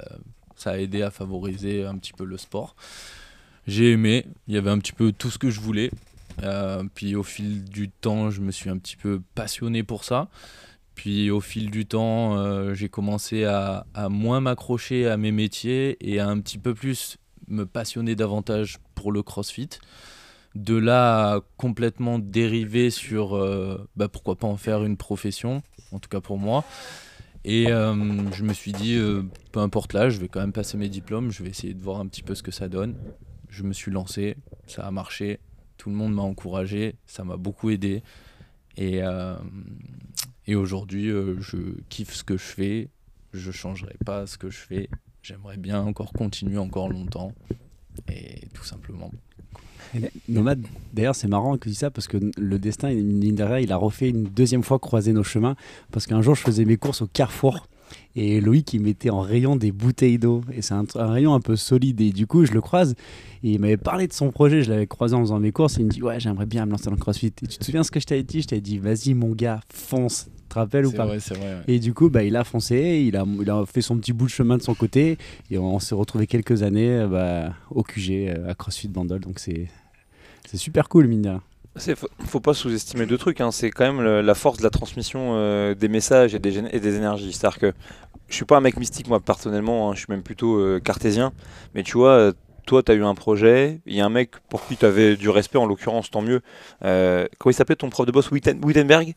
[0.56, 2.76] ça a aidé à favoriser un petit peu le sport.
[3.66, 5.90] J'ai aimé, il y avait un petit peu tout ce que je voulais.
[6.42, 10.28] Euh, puis au fil du temps, je me suis un petit peu passionné pour ça.
[10.94, 15.96] Puis au fil du temps, euh, j'ai commencé à, à moins m'accrocher à mes métiers
[16.00, 17.16] et à un petit peu plus
[17.48, 19.70] me passionner davantage pour le crossfit
[20.54, 26.08] de là complètement dériver sur euh, bah, pourquoi pas en faire une profession, en tout
[26.08, 26.64] cas pour moi.
[27.44, 30.76] Et euh, je me suis dit, euh, peu importe là, je vais quand même passer
[30.76, 32.96] mes diplômes, je vais essayer de voir un petit peu ce que ça donne.
[33.48, 34.36] Je me suis lancé,
[34.66, 35.40] ça a marché,
[35.76, 38.02] tout le monde m'a encouragé, ça m'a beaucoup aidé.
[38.76, 39.00] Et,
[40.46, 41.56] et aujourd'hui, je
[41.88, 42.88] kiffe ce que je fais,
[43.32, 44.88] je changerai pas ce que je fais,
[45.22, 47.32] j'aimerais bien encore continuer encore longtemps.
[48.08, 49.10] Et tout simplement.
[50.28, 50.60] Nomade,
[50.92, 53.76] d'ailleurs, c'est marrant que tu dis ça parce que le destin, mine derrière, il a
[53.76, 55.56] refait une deuxième fois croiser nos chemins.
[55.90, 57.66] Parce qu'un jour, je faisais mes courses au Carrefour
[58.16, 60.42] et Loïc, il mettait en rayon des bouteilles d'eau.
[60.52, 62.00] Et c'est un, rayon un peu solide.
[62.00, 62.94] Et du coup, je le croise.
[63.42, 64.62] Et il m'avait parlé de son projet.
[64.62, 65.78] Je l'avais croisé en faisant mes courses.
[65.78, 67.26] Et il me dit Ouais, j'aimerais bien me lancer dans le crossfit.
[67.26, 68.42] Et tu te souviens ce que je t'avais dit?
[68.42, 70.28] Je t'avais dit Vas-y, mon gars, fonce.
[70.34, 71.06] Tu te rappelles ou pas?
[71.06, 73.04] vrai, vrai, Et du coup, bah, il a foncé.
[73.06, 75.16] Il a, il a fait son petit bout de chemin de son côté.
[75.50, 79.20] Et on, s'est retrouvé quelques années bah, au QG euh, à CrossFit Bandol.
[79.20, 79.68] Donc c'est
[80.50, 81.40] c'est super cool, mine
[81.86, 83.40] il faut, faut pas sous-estimer deux trucs.
[83.40, 83.50] Hein.
[83.52, 86.96] C'est quand même la force de la transmission euh, des messages et des, et des
[86.96, 87.32] énergies.
[87.32, 87.72] C'est-à-dire que
[88.28, 89.90] je suis pas un mec mystique, moi, personnellement.
[89.90, 89.94] Hein.
[89.94, 91.32] Je suis même plutôt euh, cartésien.
[91.74, 92.32] Mais tu vois, euh,
[92.66, 93.80] toi, tu as eu un projet.
[93.86, 96.42] Il y a un mec pour qui tu avais du respect, en l'occurrence, tant mieux.
[96.80, 98.30] comment il s'appelait ton prof de boss?
[98.32, 99.14] Wittenberg?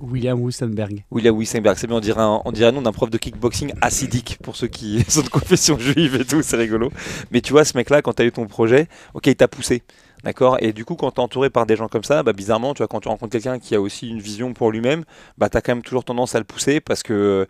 [0.00, 1.04] William Wittenberg.
[1.10, 3.72] William Wittenberg, c'est bien, on dirait, un, on dirait un nom d'un prof de kickboxing
[3.80, 6.90] acidique pour ceux qui sont de confession juive et tout, c'est rigolo.
[7.30, 9.82] Mais tu vois, ce mec-là, quand tu as eu ton projet, ok, il t'a poussé.
[10.24, 12.72] D'accord Et du coup, quand tu es entouré par des gens comme ça, bah, bizarrement,
[12.72, 15.04] tu vois, quand tu rencontres quelqu'un qui a aussi une vision pour lui-même,
[15.36, 17.46] bah, tu as quand même toujours tendance à le pousser parce que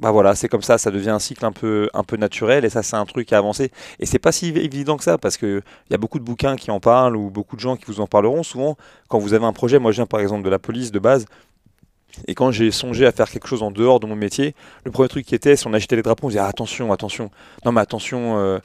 [0.00, 2.70] bah voilà, c'est comme ça, ça devient un cycle un peu, un peu naturel et
[2.70, 3.72] ça c'est un truc à avancer.
[3.98, 6.70] Et c'est pas si évident que ça parce qu'il y a beaucoup de bouquins qui
[6.70, 8.44] en parlent ou beaucoup de gens qui vous en parleront.
[8.44, 8.76] Souvent,
[9.08, 11.26] quand vous avez un projet, moi je viens par exemple de la police de base,
[12.26, 15.08] et quand j'ai songé à faire quelque chose en dehors de mon métier, le premier
[15.08, 17.30] truc qui était, si on agitait les drapeaux, on disait ah, attention, attention,
[17.64, 18.58] non mais attention, euh,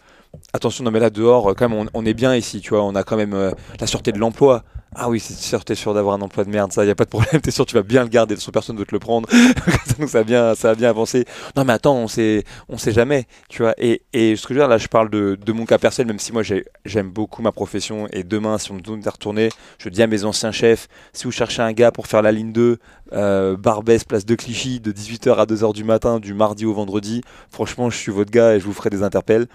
[0.53, 3.03] attention, non mais là dehors, quand même, on, est bien ici, tu vois, on a
[3.03, 4.63] quand même euh, la sûreté de l'emploi.
[4.95, 7.05] Ah oui, c'est sûr, t'es sûr d'avoir un emploi de merde, ça, y a pas
[7.05, 8.99] de problème, t'es sûr, tu vas bien le garder, de personne ne veut te le
[8.99, 9.27] prendre.
[9.99, 11.25] Donc ça a bien, ça a bien avancé.
[11.55, 13.73] Non mais attends, on sait, on sait jamais, tu vois.
[13.77, 16.07] Et, et ce que je veux dire là, je parle de, de mon cas personnel,
[16.07, 16.43] même si moi
[16.85, 18.07] j'aime beaucoup ma profession.
[18.11, 21.31] Et demain, si on me donne retourner, je dis à mes anciens chefs, si vous
[21.31, 22.77] cherchez un gars pour faire la ligne 2,
[23.13, 27.21] euh, Barbès, place de Clichy, de 18h à 2h du matin, du mardi au vendredi,
[27.49, 29.47] franchement, je suis votre gars et je vous ferai des interpelles.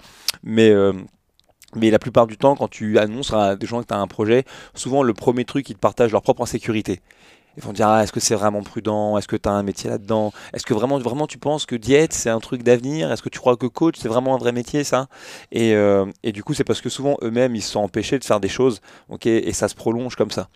[0.43, 0.93] Mais euh,
[1.75, 4.07] mais la plupart du temps, quand tu annonces à des gens que tu as un
[4.07, 7.01] projet, souvent le premier truc, ils te partagent leur propre insécurité.
[7.57, 9.17] Ils vont dire ah, est-ce que c'est vraiment prudent?
[9.17, 10.31] Est-ce que tu as un métier là-dedans?
[10.53, 13.11] Est-ce que vraiment, vraiment tu penses que diète c'est un truc d'avenir?
[13.11, 15.07] Est-ce que tu crois que coach c'est vraiment un vrai métier ça?
[15.51, 18.23] Et, euh, et, du coup c'est parce que souvent eux-mêmes ils se sont empêchés de
[18.23, 18.81] faire des choses
[19.25, 20.47] et ça se prolonge comme ça.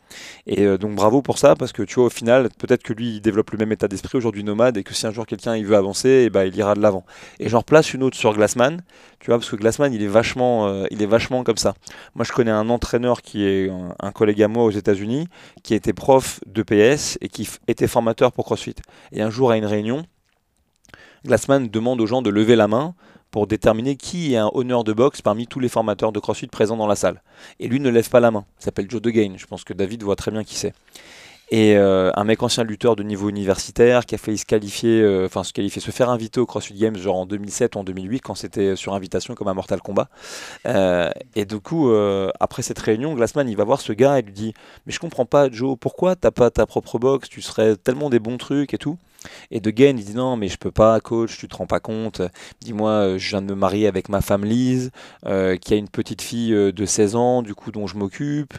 [0.48, 3.16] Et euh, donc bravo pour ça parce que tu vois au final peut-être que lui
[3.16, 5.66] il développe le même état d'esprit aujourd'hui nomade et que si un jour quelqu'un il
[5.66, 7.06] veut avancer et eh ben, il ira de l'avant.
[7.40, 8.82] Et j'en replace une autre sur Glassman
[9.24, 11.76] tu vois parce que Glassman il est vachement euh, il est vachement comme ça.
[12.14, 15.30] Moi je connais un entraîneur qui est un, un collègue à moi aux États-Unis
[15.64, 18.76] qui était prof de PS et qui était formateur pour CrossFit.
[19.14, 20.06] Et un jour à une réunion,
[21.26, 22.96] Glassman demande aux gens de lever la main
[23.32, 26.76] pour déterminer qui est un honneur de boxe parmi tous les formateurs de CrossFit présents
[26.76, 27.22] dans la salle.
[27.62, 28.44] Et lui ne lève pas la main.
[28.60, 29.36] Il s'appelle Joe DeGain.
[29.38, 30.74] Je pense que David voit très bien qui c'est.
[31.50, 35.26] Et euh, un mec ancien lutteur de niveau universitaire qui a failli se qualifier, euh,
[35.26, 38.22] enfin se qualifier, se faire inviter au CrossFit Games genre en 2007 ou en 2008
[38.22, 40.10] quand c'était sur invitation comme un Mortal Kombat.
[40.66, 41.94] Euh, et du coup,
[42.40, 44.54] après cette réunion, Glassman il va voir ce gars et lui dit
[44.86, 47.30] Mais je comprends pas, Joe, pourquoi t'as pas ta propre box?
[47.30, 48.98] Tu serais tellement des bons trucs et tout.
[49.52, 52.22] Et De il dit non, mais je peux pas, coach, tu te rends pas compte.
[52.62, 54.92] Dis-moi, euh, je viens de me marier avec ma femme Lise,
[55.26, 58.54] euh, qui a une petite fille euh, de 16 ans, du coup, dont je m'occupe,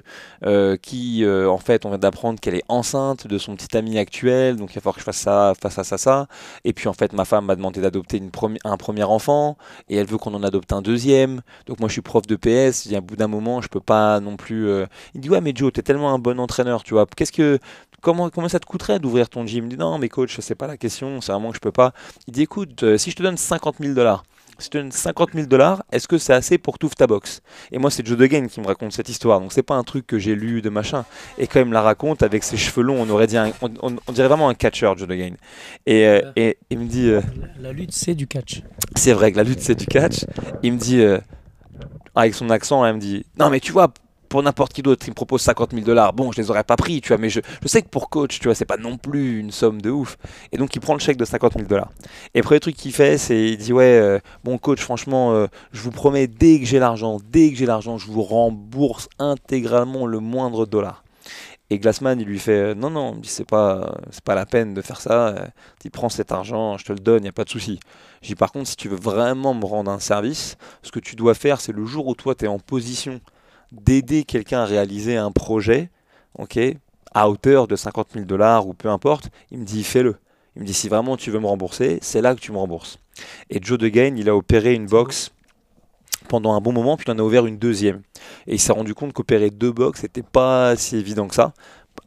[0.83, 4.73] qui, en fait, on vient d'apprendre qu'elle est enceinte de son petit ami actuel, donc
[4.73, 6.27] il va falloir que je fasse ça, fasse ça, ça.
[6.65, 8.23] Et puis, en fait, ma femme m'a demandé d'adopter
[8.65, 9.57] un premier enfant,
[9.89, 11.41] et elle veut qu'on en adopte un deuxième.
[11.67, 14.21] Donc, moi, je suis prof de PS, et à bout d'un moment, je peux pas
[14.21, 14.69] non plus.
[15.15, 17.07] Il dit, ouais, mais Joe, t'es tellement un bon entraîneur, tu vois.
[17.07, 17.59] Qu'est-ce que.
[18.05, 19.61] Comment, comment ça te coûterait d'ouvrir ton gym?
[19.61, 21.73] Il me dit non mais coach c'est pas la question, c'est vraiment que je peux
[21.73, 21.93] pas.
[22.29, 24.25] Il dit écoute, euh, si je te donne 50 000 dollars,
[24.59, 27.41] si je te donne 50 000 dollars, est-ce que c'est assez pour ouvres ta box?
[27.73, 30.07] Et moi c'est Joe DeGain qui me raconte cette histoire, donc c'est pas un truc
[30.07, 31.07] que j'ai lu de machin.
[31.39, 33.71] Et quand il me la raconte avec ses cheveux longs, on aurait dit un- on,
[33.83, 35.35] on- on dirait vraiment un catcheur Joe DeGain.
[35.87, 37.23] Et, euh, et il me dit euh,
[37.59, 38.61] La, la lutte, c'est du catch.
[38.97, 40.27] c'est vrai que la lutte c'est du catch.
[40.63, 41.03] Il me dit,
[42.15, 43.89] avec son accent, là, il me dit, non mais tu vois,
[44.35, 46.13] pour n'importe qui d'autre, il me propose 50 000 dollars.
[46.13, 48.41] Bon, je les aurais pas pris, tu vois, mais je, je sais que pour coach,
[48.41, 50.17] tu vois, c'est pas non plus une somme de ouf.
[50.51, 51.93] Et donc il prend le chèque de 50 000 dollars.
[52.35, 55.83] Et le truc qu'il fait, c'est il dit, ouais, euh, bon coach, franchement, euh, je
[55.83, 60.19] vous promets, dès que j'ai l'argent, dès que j'ai l'argent, je vous rembourse intégralement le
[60.19, 61.05] moindre dollar.
[61.71, 64.75] Et Glassman, il lui fait euh, non, non, il c'est pas, c'est pas la peine
[64.75, 65.47] de faire ça.
[65.81, 67.79] Tu prends cet argent, je te le donne, il n'y a pas de souci.
[68.23, 71.35] Dis par contre, si tu veux vraiment me rendre un service, ce que tu dois
[71.35, 73.21] faire, c'est le jour où toi, tu es en position
[73.81, 75.91] d'aider quelqu'un à réaliser un projet,
[76.39, 76.59] ok,
[77.13, 80.17] à hauteur de 50 000 dollars ou peu importe, il me dit fais-le.
[80.57, 82.99] Il me dit si vraiment tu veux me rembourser, c'est là que tu me rembourses.
[83.51, 85.33] Et Joe DeGain, il a opéré une box
[86.29, 88.03] pendant un bon moment, puis il en a ouvert une deuxième.
[88.47, 91.53] Et il s'est rendu compte qu'opérer deux box, c'était pas si évident que ça,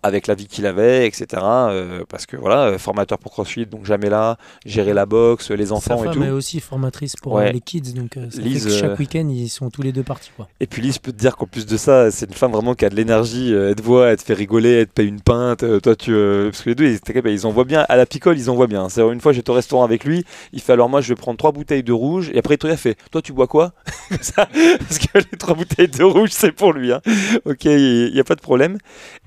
[0.04, 1.26] avec la vie qu'il avait, etc.
[1.44, 5.68] euh, parce que voilà, euh, formateur pour CrossFit, donc jamais là, gérer la boxe, les
[5.68, 6.24] Sa enfants et femme tout.
[6.24, 7.50] est aussi formatrice pour Ouais.
[7.50, 9.92] euh, les kids, donc euh, ça fait Lise, que chaque week-end, ils sont tous les
[9.92, 10.32] deux partis.
[10.36, 10.48] Quoi.
[10.60, 12.86] Et puis Lise peut te dire qu'en plus de ça, c'est une femme vraiment qui
[12.86, 13.52] a de l'énergie.
[13.54, 15.64] Elle te voit, elle te fait rigoler, elle te paye une pinte.
[15.82, 17.86] Toi, tu, euh, parce que les deux, ils, ils envoient bien.
[17.90, 18.90] À la picole, ils envoient bien.
[18.90, 20.24] C'est une fois, j'étais au restaurant avec lui.
[20.54, 22.30] Il fait alors moi, je vais prendre trois bouteilles de rouge.
[22.34, 23.74] Et après, il te fait, toi, tu bois quoi?
[24.10, 26.92] Parce que les trois bouteilles de rouge, c'est pour lui.
[26.92, 27.02] hein.
[27.46, 28.78] Ok, il n'y a pas de problème.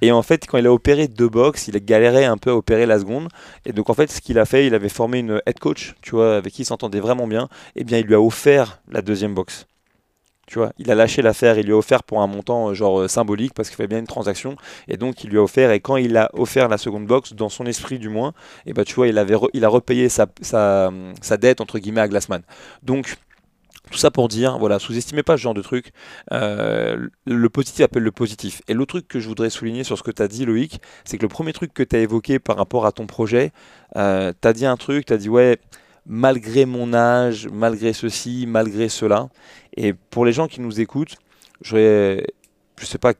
[0.02, 2.54] Et en fait, quand il a opéré deux box, il a galéré un peu à
[2.54, 3.28] opérer la seconde.
[3.66, 6.12] Et donc, en fait, ce qu'il a fait, il avait formé une head coach, tu
[6.12, 7.48] vois, avec qui il s'entendait vraiment bien.
[7.76, 9.66] Et bien, il lui a offert la deuxième box.
[10.50, 13.02] Tu vois, il a lâché l'affaire, il lui a offert pour un montant euh, genre
[13.02, 14.56] euh, symbolique parce qu'il fallait bien une transaction.
[14.88, 17.48] Et donc il lui a offert, et quand il a offert la seconde box, dans
[17.48, 18.32] son esprit du moins,
[18.66, 20.90] et bah tu vois, il, avait il a repayé sa, sa,
[21.22, 22.42] sa dette entre guillemets à Glassman.
[22.82, 23.14] Donc
[23.90, 25.92] tout ça pour dire, voilà, sous-estimez pas ce genre de truc.
[26.32, 28.62] Euh, le positif appelle le positif.
[28.68, 31.18] Et l'autre truc que je voudrais souligner sur ce que tu as dit, Loïc, c'est
[31.18, 33.52] que le premier truc que tu as évoqué par rapport à ton projet,
[33.96, 35.58] euh, tu as dit un truc, tu as dit, ouais,
[36.06, 39.28] malgré mon âge, malgré ceci, malgré cela.
[39.76, 41.16] Et pour les gens qui nous écoutent,
[41.62, 42.20] je
[42.78, 43.12] je sais pas,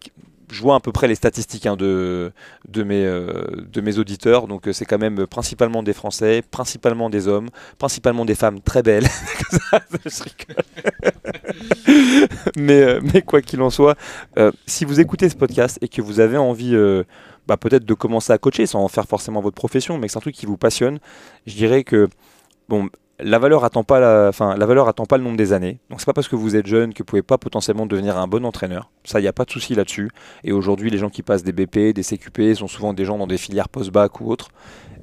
[0.51, 2.33] je vois à peu près les statistiques hein, de,
[2.69, 4.47] de, mes, euh, de mes auditeurs.
[4.47, 8.83] Donc euh, c'est quand même principalement des Français, principalement des hommes, principalement des femmes très
[8.83, 9.07] belles.
[12.57, 13.97] Mais, euh, mais quoi qu'il en soit,
[14.67, 16.77] si vous écoutez ce podcast et que vous avez envie
[17.47, 20.19] bah, peut-être de commencer à coacher sans en faire forcément votre profession, mais que c'est
[20.19, 20.99] un truc qui vous passionne,
[21.47, 22.09] je dirais que
[22.69, 22.89] bon,
[23.23, 25.81] la valeur attend pas la, enfin, la valeur attend pas le nombre des années.
[25.91, 28.27] Donc c'est pas parce que vous êtes jeune que vous pouvez pas potentiellement devenir un
[28.27, 28.91] bon entraîneur.
[29.05, 30.11] Ça, il n'y a pas de souci là-dessus.
[30.45, 33.27] Et aujourd'hui, les gens qui passent des BP, des CQP, sont souvent des gens dans
[33.27, 34.51] des filières post-bac ou autres.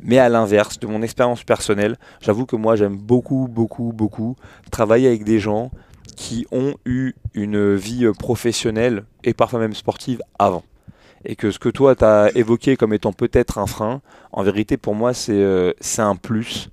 [0.01, 4.35] Mais à l'inverse, de mon expérience personnelle, j'avoue que moi, j'aime beaucoup, beaucoup, beaucoup
[4.71, 5.71] travailler avec des gens
[6.15, 10.63] qui ont eu une vie euh, professionnelle et parfois même sportive avant.
[11.25, 14.01] Et que ce que toi, tu as évoqué comme étant peut-être un frein,
[14.31, 16.69] en vérité, pour moi, c'est euh, un plus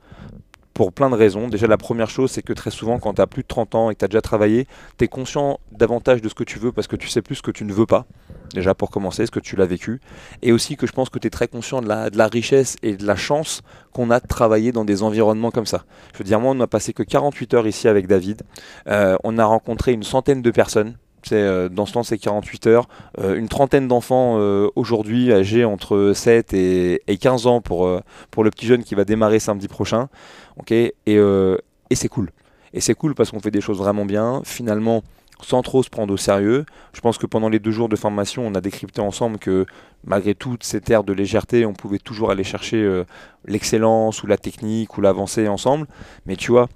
[0.75, 1.49] pour plein de raisons.
[1.49, 3.91] Déjà, la première chose, c'est que très souvent, quand tu as plus de 30 ans
[3.91, 4.67] et que tu as déjà travaillé,
[4.99, 7.43] tu es conscient davantage de ce que tu veux parce que tu sais plus ce
[7.43, 8.07] que tu ne veux pas.
[8.53, 10.01] Déjà, pour commencer, ce que tu l'as vécu.
[10.43, 13.07] Et aussi que je pense que tu es très conscient de la, richesse et de
[13.07, 15.85] la chance qu'on a de travailler dans des environnements comme ça.
[16.13, 18.43] Je veux dire, moi, on n'a passé que 48 heures ici avec David.
[18.89, 20.97] Euh, on a rencontré une centaine de personnes.
[21.33, 22.89] Euh, dans ce temps, c'est 48 heures.
[23.19, 28.51] Euh, une trentaine d'enfants euh, aujourd'hui, âgés entre 7 et, et 15 ans pour, le
[28.51, 30.09] petit jeune qui va démarrer samedi prochain.
[30.57, 32.31] ok et c'est cool.
[32.73, 35.03] Et c'est cool parce qu'on fait des choses vraiment bien, finalement,
[35.43, 36.65] sans trop se prendre au sérieux.
[36.93, 39.67] Je pense que pendant les deux jours de formation, on a décrypté ensemble que
[40.05, 43.05] malgré toute cette ère de légèreté, on pouvait toujours aller chercher
[43.45, 45.87] l'excellence ou la technique ou l'avancée ensemble.
[46.27, 46.69] Mais tu vois,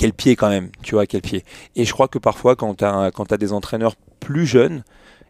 [0.00, 1.44] quel pied quand même, tu vois, quel pied.
[1.76, 4.82] Et je crois que parfois, quand tu as, des entraîneurs plus jeunes,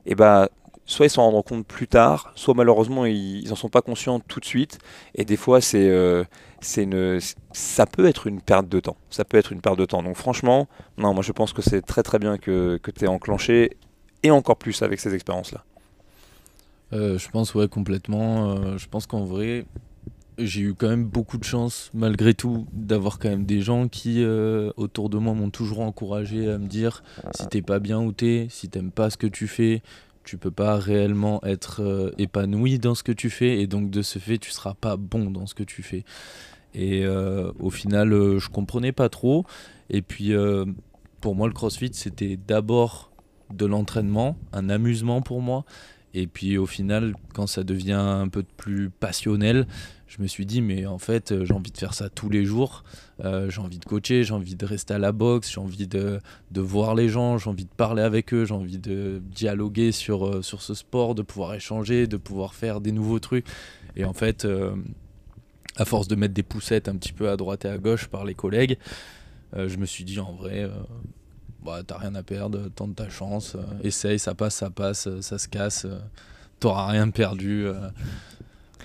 [0.06, 0.48] et ben
[0.86, 4.20] soit ils s'en rendent compte plus tard, soit malheureusement ils, ils en sont pas conscients
[4.20, 4.78] tout de suite.
[5.16, 6.24] Et des fois, euh,
[6.60, 7.18] c'est une,
[7.50, 8.96] ça peut être une perte de temps.
[9.10, 10.04] Ça peut être une perte de temps.
[10.04, 13.08] Donc franchement, non, moi je pense que c'est très très bien que, que tu es
[13.08, 13.76] enclenché
[14.22, 15.64] et encore plus avec ces expériences-là.
[16.92, 18.52] Euh, je pense, ouais, complètement.
[18.52, 19.64] Euh, je pense qu'en vrai,
[20.40, 24.22] j'ai eu quand même beaucoup de chance, malgré tout, d'avoir quand même des gens qui,
[24.22, 27.02] euh, autour de moi, m'ont toujours encouragé à me dire
[27.34, 29.82] si t'es pas bien où t'es, si t'aimes pas ce que tu fais,
[30.24, 34.02] tu peux pas réellement être euh, épanoui dans ce que tu fais, et donc de
[34.02, 36.04] ce fait, tu seras pas bon dans ce que tu fais.
[36.74, 39.44] Et euh, au final, je comprenais pas trop.
[39.88, 40.32] Et puis,
[41.20, 43.10] pour moi, le crossfit, c'était d'abord
[43.52, 45.64] de l'entraînement, un amusement pour moi.
[46.14, 49.66] Et puis au final, quand ça devient un peu plus passionnel,
[50.10, 52.44] je me suis dit, mais en fait, euh, j'ai envie de faire ça tous les
[52.44, 52.82] jours.
[53.24, 56.20] Euh, j'ai envie de coacher, j'ai envie de rester à la boxe, j'ai envie de,
[56.56, 60.42] voir les gens, j'ai envie de parler avec eux, j'ai envie de dialoguer sur, euh,
[60.42, 63.46] ce sport, de pouvoir échanger, de pouvoir faire des nouveaux trucs.
[63.94, 64.46] Et en fait,
[65.76, 68.24] à force de mettre des poussettes un petit peu à droite et à gauche par
[68.24, 68.78] les collègues,
[69.52, 70.68] je me suis dit, en vrai,
[71.64, 75.48] bah, t'as rien à perdre, tente ta chance, essaye, ça passe, ça passe, ça se
[75.48, 75.86] casse,
[76.60, 77.66] t'auras rien perdu.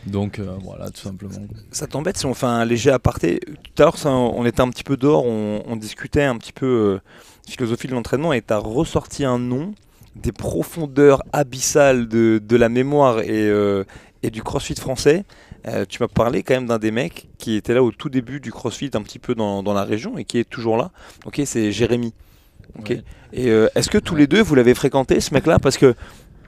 [0.06, 1.32] Donc euh, voilà, tout simplement.
[1.72, 3.40] Ça t'embête si on fait un léger aparté
[3.76, 7.02] Tout à l'heure, on était un petit peu dehors, on, discutait un petit peu euh,
[7.50, 9.74] philosophie de l'entraînement et tu as ressorti un nom
[10.16, 13.84] des profondeurs abyssales de, la mémoire et, euh,
[14.24, 15.26] et, du crossfit français.
[15.90, 18.52] tu m'as parlé quand même d'un des mecs qui était là au tout début du
[18.52, 20.92] crossfit, un petit peu dans, la région et qui est toujours là.
[21.26, 22.14] Ok, c'est Jérémy.
[22.80, 22.92] Ok.
[23.34, 25.60] Et est-ce que tous les deux vous l'avez fréquenté ce mec-là?
[25.60, 25.96] Parce que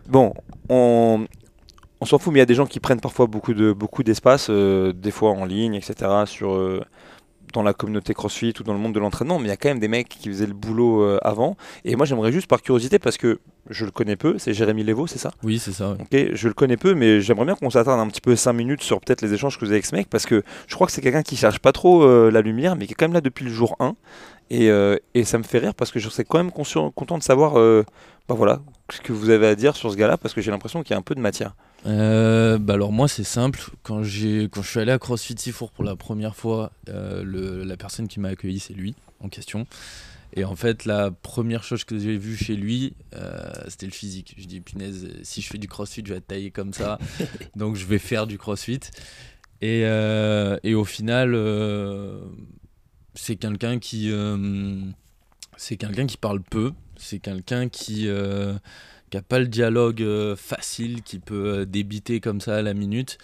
[0.08, 0.34] bon,
[0.70, 1.28] on,
[2.02, 4.04] on s'en fout, mais il y a des gens qui prennent parfois beaucoup de beaucoup
[4.04, 6.12] d'espace, euh, des fois en ligne, etc.
[6.26, 6.82] Sur euh,
[7.54, 9.70] dans la communauté CrossFit ou dans le monde de l'entraînement, mais il y a quand
[9.70, 11.56] même des mecs qui faisaient le boulot euh, avant.
[11.86, 15.08] Et moi, j'aimerais juste par curiosité, parce que je le connais peu, c'est Jérémy Levo,
[15.08, 15.32] c'est ça?
[15.44, 15.92] Oui, c'est ça.
[16.00, 18.84] Ok, je le connais peu, mais j'aimerais bien qu'on s'attarde un petit peu 5 minutes
[18.84, 20.94] sur peut-être les échanges que vous avez avec ce mec, parce que je crois que
[20.94, 23.46] c'est quelqu'un qui cherche pas trop la lumière, mais qui est quand même là depuis
[23.46, 23.96] le jour 1.
[24.50, 24.70] Et,
[25.14, 27.56] et ça me fait rire parce que je serais quand même content de savoir
[28.30, 28.60] bah voilà,
[28.92, 30.96] ce que vous avez à dire sur ce gars-là, parce que j'ai l'impression qu'il y
[30.96, 31.56] a un peu de matière.
[31.88, 35.72] Euh, bah alors moi c'est simple, quand, j'ai, quand je suis allé à CrossFit Sifour
[35.72, 39.68] pour la première fois, euh, le, la personne qui m'a accueilli c'est lui en question.
[40.34, 44.36] Et en fait la première chose que j'ai vue chez lui euh, c'était le physique.
[44.38, 47.00] Je dis punaise si je fais du CrossFit je vais être taillé comme ça,
[47.56, 48.82] donc je vais faire du CrossFit.
[49.62, 51.36] Et, et au final
[53.16, 54.12] c'est quelqu'un qui...
[55.56, 58.08] c'est quelqu'un qui parle peu, c'est quelqu'un qui
[59.10, 62.74] qui n'a pas le dialogue euh, facile, qui peut euh, débiter comme ça à la
[62.74, 63.18] minute.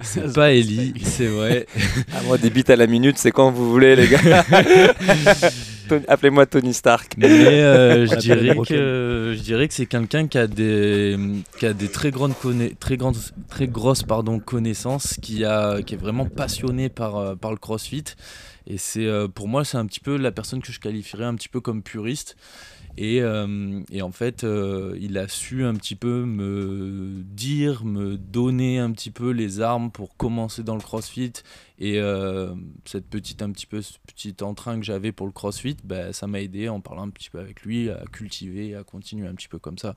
[0.00, 1.66] C'est pas Ellie, c'est vrai.
[2.12, 4.44] Ah, moi, débite à la minute, c'est quand vous voulez, les gars.
[6.08, 7.14] Appelez-moi Tony Stark.
[7.16, 11.16] Mais euh, je, dirais que, je dirais que c'est quelqu'un qui a des,
[11.58, 12.34] qui a des très, grandes
[12.80, 13.16] très, grandes,
[13.48, 18.04] très grosses pardon, connaissances, qui, a, qui est vraiment passionné par, par le crossfit.
[18.66, 21.48] Et c'est pour moi, c'est un petit peu la personne que je qualifierais un petit
[21.48, 22.36] peu comme puriste.
[22.98, 28.18] Et, euh, et, en fait, euh, il a su un petit peu me dire, me
[28.18, 31.32] donner un petit peu les armes pour commencer dans le crossfit.
[31.78, 35.76] Et euh, cette petite, un petit peu, ce petit entrain que j'avais pour le crossfit,
[35.84, 39.26] bah, ça m'a aidé en parlant un petit peu avec lui à cultiver, à continuer
[39.26, 39.94] un petit peu comme ça.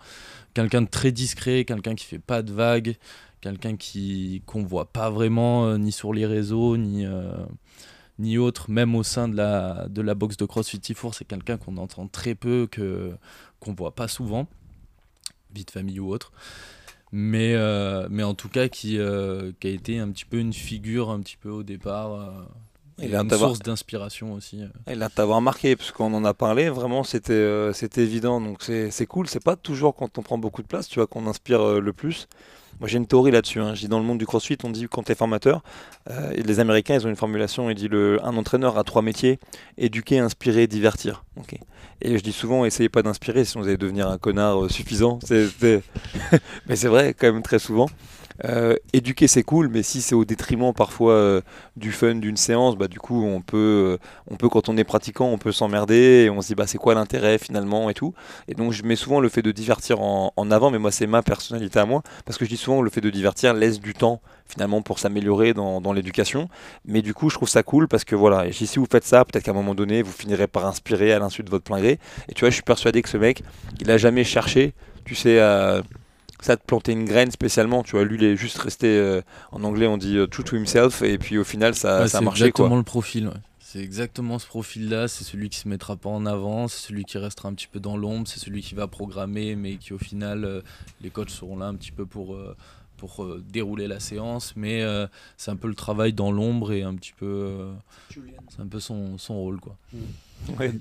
[0.54, 2.96] Quelqu'un de très discret, quelqu'un qui fait pas de vagues,
[3.42, 7.06] quelqu'un qui qu'on voit pas vraiment ni sur les réseaux, ni
[8.20, 11.58] ni autre, même au sein de la, de la boxe de CrossFit Tifour, c'est quelqu'un
[11.58, 13.14] qu'on entend très peu, que
[13.60, 14.48] qu'on voit pas souvent,
[15.54, 16.32] vie de famille ou autre.
[17.12, 20.54] Mais, euh, mais en tout cas, qui, euh, qui a été un petit peu une
[20.54, 22.14] figure, un petit peu au départ.
[22.14, 22.30] Euh,
[23.02, 24.62] et une source d'inspiration aussi.
[24.90, 28.40] Il a t'avoir marqué, parce qu'on en a parlé, vraiment c'était c'était évident.
[28.40, 31.28] Donc c'est cool, c'est pas toujours quand on prend beaucoup de place, tu vois, qu'on
[31.28, 32.30] inspire le plus.
[32.80, 33.60] Moi j'ai une théorie là-dessus.
[33.60, 33.74] Hein.
[33.74, 35.64] Je dis dans le monde du crossfit, on dit quand tu es formateur,
[36.10, 39.40] euh, les Américains ils ont une formulation, ils disent le, un entraîneur a trois métiers
[39.78, 41.24] éduquer, inspirer, divertir.
[42.02, 45.20] Et je dis souvent, essayez pas d'inspirer, sinon vous allez devenir un connard euh, suffisant.
[46.68, 47.88] Mais c'est vrai quand même très souvent.
[48.44, 51.42] Euh, éduquer c'est cool, mais si c'est au détriment parfois euh,
[51.78, 53.98] du fun d'une séance, bah du coup on peut, euh,
[54.30, 56.78] on peut quand on est pratiquant, on peut s'emmerder et on se dit bah c'est
[56.78, 58.14] quoi l'intérêt finalement et tout.
[58.50, 61.22] Et donc je mets souvent le fait de divertir en, avant, mais moi c'est ma
[61.24, 64.22] personnalité à moi, parce que je dis souvent le fait de divertir laisse du temps
[64.48, 66.50] finalement pour s'améliorer dans, l'éducation.
[66.86, 69.46] Mais du coup je trouve ça cool parce que voilà, si vous faites ça, peut-être
[69.46, 72.00] qu'à un moment donné vous finirez par inspirer à l'insu de votre plein gré.
[72.30, 73.44] Et tu vois, je suis persuadé que ce mec,
[73.80, 74.74] il a jamais cherché,
[75.06, 75.82] tu sais, à
[76.42, 77.84] ça de planter une graine spécialement.
[77.84, 79.22] Tu vois, lui, il est juste resté, euh,
[79.52, 82.22] en anglais, on dit euh, true to himself, et puis au final, ça, ça a
[82.22, 82.40] marché.
[82.40, 83.32] C'est exactement le profil.
[83.60, 85.08] C'est exactement ce profil-là.
[85.08, 87.80] C'est celui qui se mettra pas en avant, c'est celui qui restera un petit peu
[87.80, 90.62] dans l'ombre, c'est celui qui va programmer, mais qui au final, euh,
[91.02, 92.38] les coachs seront là un petit peu pour.
[92.98, 94.82] pour dérouler la séance, mais
[95.36, 97.68] c'est un peu le travail dans l'ombre et un petit peu,
[98.10, 99.76] c'est un peu son, son rôle quoi.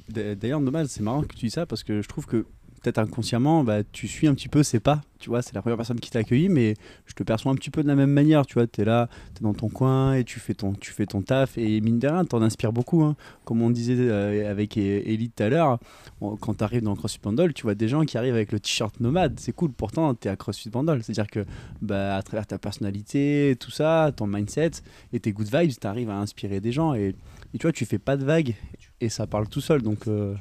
[0.08, 2.46] D'ailleurs, normal, c'est marrant que tu dis ça parce que je trouve que
[2.84, 5.00] peut-être inconsciemment, bah, tu suis un petit peu ses pas.
[5.18, 6.74] Tu vois, c'est la première personne qui t'a accueilli, mais
[7.06, 8.44] je te perçois un petit peu de la même manière.
[8.44, 10.74] Tu vois, tu es là, tu dans ton coin et tu fais ton,
[11.22, 11.56] taf.
[11.56, 13.02] Et mine de rien, t'en inspires beaucoup.
[13.02, 13.16] hein.
[13.46, 15.78] Comme on disait euh, avec E- Ellie tout à l'heure,
[16.20, 19.00] quand tu arrives dans CrossFit Bandol, tu vois des gens qui arrivent avec le t-shirt
[19.00, 19.40] nomade.
[19.40, 19.72] C'est cool.
[19.72, 21.02] Pourtant, tu es à CrossFit Bandol.
[21.02, 21.46] C'est-à-dire que
[21.80, 24.72] bah, à travers ta personnalité, tout ça, ton mindset
[25.14, 26.92] et tes good vibes, tu arrives à inspirer des gens.
[26.92, 27.14] Et,
[27.54, 28.54] et tu vois, tu fais pas de vagues
[29.00, 29.80] et ça parle tout seul.
[29.80, 30.34] Donc, euh,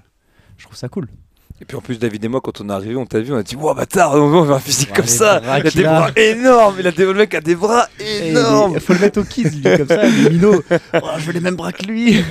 [0.58, 1.08] je trouve ça cool.
[1.62, 3.38] Et puis en plus, David et moi, quand on est arrivé, on t'a vu, on
[3.38, 5.40] a dit Wow, bâtard, on veut un physique Ouais, comme ça.
[5.44, 6.76] Il a qu'il des bras énormes.
[6.80, 7.06] Il a des...
[7.06, 8.74] Le mec a des bras énormes.
[8.76, 10.62] Il faut le mettre au kids, lui, comme ça, les minots.
[10.96, 12.24] Oh, je veux les mêmes bras que lui.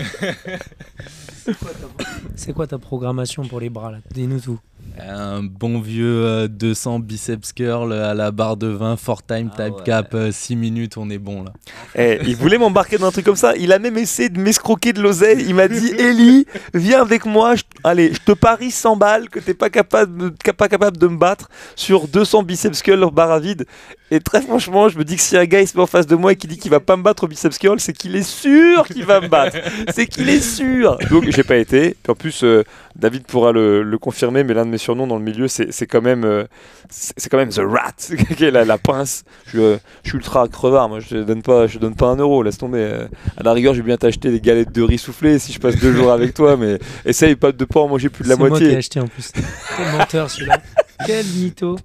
[2.36, 3.98] C'est quoi ta programmation pour les bras là?
[4.12, 4.58] Dis-nous tout.
[5.00, 9.64] Un bon vieux euh, 200 biceps curl à la barre de 20, fort time, Ah
[9.64, 9.82] type ouais.
[9.84, 11.52] cap, 6 minutes, on est bon là.
[11.96, 13.56] Eh, il voulait m'embarquer dans un truc comme ça.
[13.56, 15.44] Il a même essayé de m'escroquer de l'oseille.
[15.48, 17.54] Il m'a dit Ellie, viens avec moi.
[17.56, 20.52] Je- Allez, je te parie 100 balles que t'es pas capable, de...
[20.52, 23.66] pas capable de me battre sur 200 biceps curl barre à vide.
[24.12, 26.06] Et très franchement, je me dis que si un gars il se met en face
[26.06, 28.14] de moi et qui dit qu'il va pas me battre au biceps curl, c'est qu'il
[28.14, 29.56] est sûr qu'il va me battre.
[29.92, 30.98] C'est qu'il est sûr.
[31.10, 31.96] Donc j'ai pas été.
[32.02, 32.62] Puis en plus, euh,
[32.94, 35.86] David pourra le, le confirmer, mais l'un de mes surnoms dans le milieu, c'est c'est
[35.86, 36.44] quand même, euh,
[36.90, 39.24] c'est c'est quand même The Rat, qui est la, la pince.
[39.46, 40.88] Je, suis, je suis ultra crevard.
[40.88, 42.42] Moi, je donne pas, je donne pas un euro.
[42.42, 42.78] Laisse tomber.
[42.78, 43.06] Euh,
[43.36, 45.76] À la rigueur, je vais bien t'acheter des galettes de riz soufflées si je passe
[45.76, 48.38] deux jours avec toi, mais essaye pas de pas en manger plus de la C'est
[48.40, 48.76] moi qui ai moitié.
[48.78, 49.30] acheté en plus.
[49.76, 50.60] Quel menteur celui-là.
[51.06, 51.76] Quel mytho.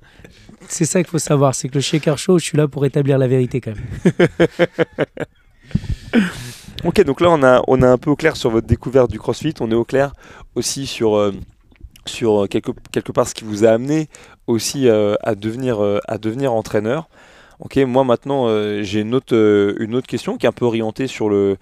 [0.70, 3.18] C'est ça qu'il faut savoir, c'est que le shaker show, je suis là pour établir
[3.18, 4.28] la vérité quand même.
[6.84, 9.18] Ok, donc là on a, on a un peu au clair sur votre découverte du
[9.20, 10.14] CrossFit, on est au clair
[10.56, 11.34] aussi sur, euh,
[12.08, 14.10] sur euh, quelque, part ce qui vous a amené
[14.48, 17.10] aussi euh, à, devenir, euh, à devenir entraîneur.
[17.60, 18.48] Ok, moi maintenant
[18.84, 21.58] j'ai une autre, question qui est un peu orientée sur le,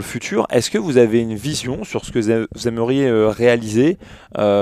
[0.00, 0.44] futur.
[0.50, 3.96] Est-ce que vous avez une vision sur ce que vous aimeriez réaliser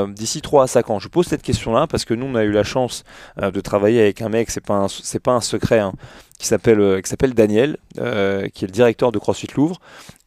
[0.08, 0.98] d'ici 3 à 5 ans?
[0.98, 3.04] Je pose cette question-là parce que nous on a eu la chance
[3.40, 4.86] de travailler avec un mec, c'est pas
[5.22, 5.94] pas un secret, hein,
[6.38, 9.80] qui s'appelle euh, qui s'appelle Daniel, euh, qui est le directeur de CrossFit Louvre.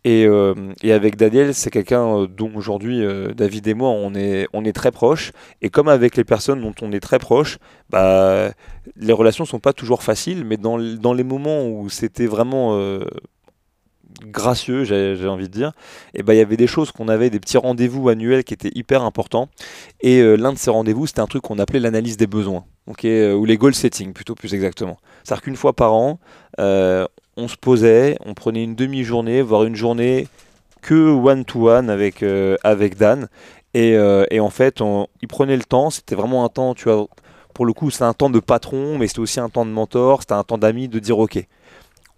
[0.03, 3.03] Et, euh, et avec Daniel, c'est quelqu'un dont aujourd'hui
[3.36, 5.34] David et moi on est on est très proches.
[5.62, 7.58] Et comme avec les personnes dont on est très proches,
[7.89, 8.51] bah
[8.95, 12.80] les relations sont pas toujours faciles, mais dans, dans les moments où c'était vraiment
[14.22, 15.72] gracieux, j'ai envie de dire,
[16.13, 18.72] et ben il y avait des choses qu'on avait, des petits rendez-vous annuels qui étaient
[18.74, 19.49] hyper importants.
[20.01, 22.65] Et euh, l'un de ces rendez-vous, c'était un truc qu'on appelait l'analyse des besoins,
[23.05, 24.97] euh, ou les goal setting plutôt plus exactement.
[25.24, 26.20] C'est-à-dire qu'une fois par an,
[26.59, 27.05] euh,
[27.36, 30.28] on se posait, on prenait une demi-journée, voire une journée
[30.82, 32.24] que one-to-one avec,
[32.63, 33.28] avec Dan.
[33.74, 33.95] Et,
[34.32, 37.07] et en fait, on- il prenait le temps, c'était vraiment un temps, tu vois,
[37.53, 40.22] pour le coup, c'était un temps de patron, mais c'était aussi un temps de mentor,
[40.22, 41.45] c'était un temps d'ami, de dire, ok,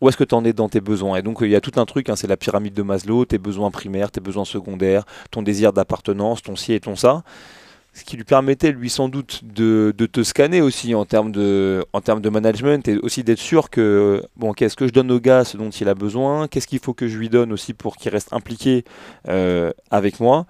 [0.01, 1.17] où est-ce que tu en es dans tes besoins?
[1.17, 3.37] Et donc, il y a tout un truc, hein, c'est la pyramide de Maslow, tes
[3.37, 7.23] besoins primaires, tes besoins secondaires, ton désir d'appartenance, ton ci et ton ça.
[7.93, 12.01] Ce qui lui permettait, lui, sans doute, de, te scanner aussi en termes de, en
[12.01, 15.43] termes de management et aussi d'être sûr que, bon, qu'est-ce que je donne au gars
[15.43, 16.47] ce dont il a besoin?
[16.47, 18.85] Qu'est-ce qu'il faut que je lui donne aussi pour qu'il reste impliqué
[19.27, 20.45] euh, avec moi?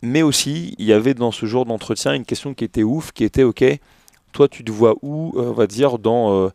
[0.00, 3.24] Mais aussi, il y avait dans ce genre d'entretien une question qui était ouf, qui
[3.24, 3.64] était, ok,
[4.32, 6.48] toi tu te vois où, euh, on va dire, dans, euh,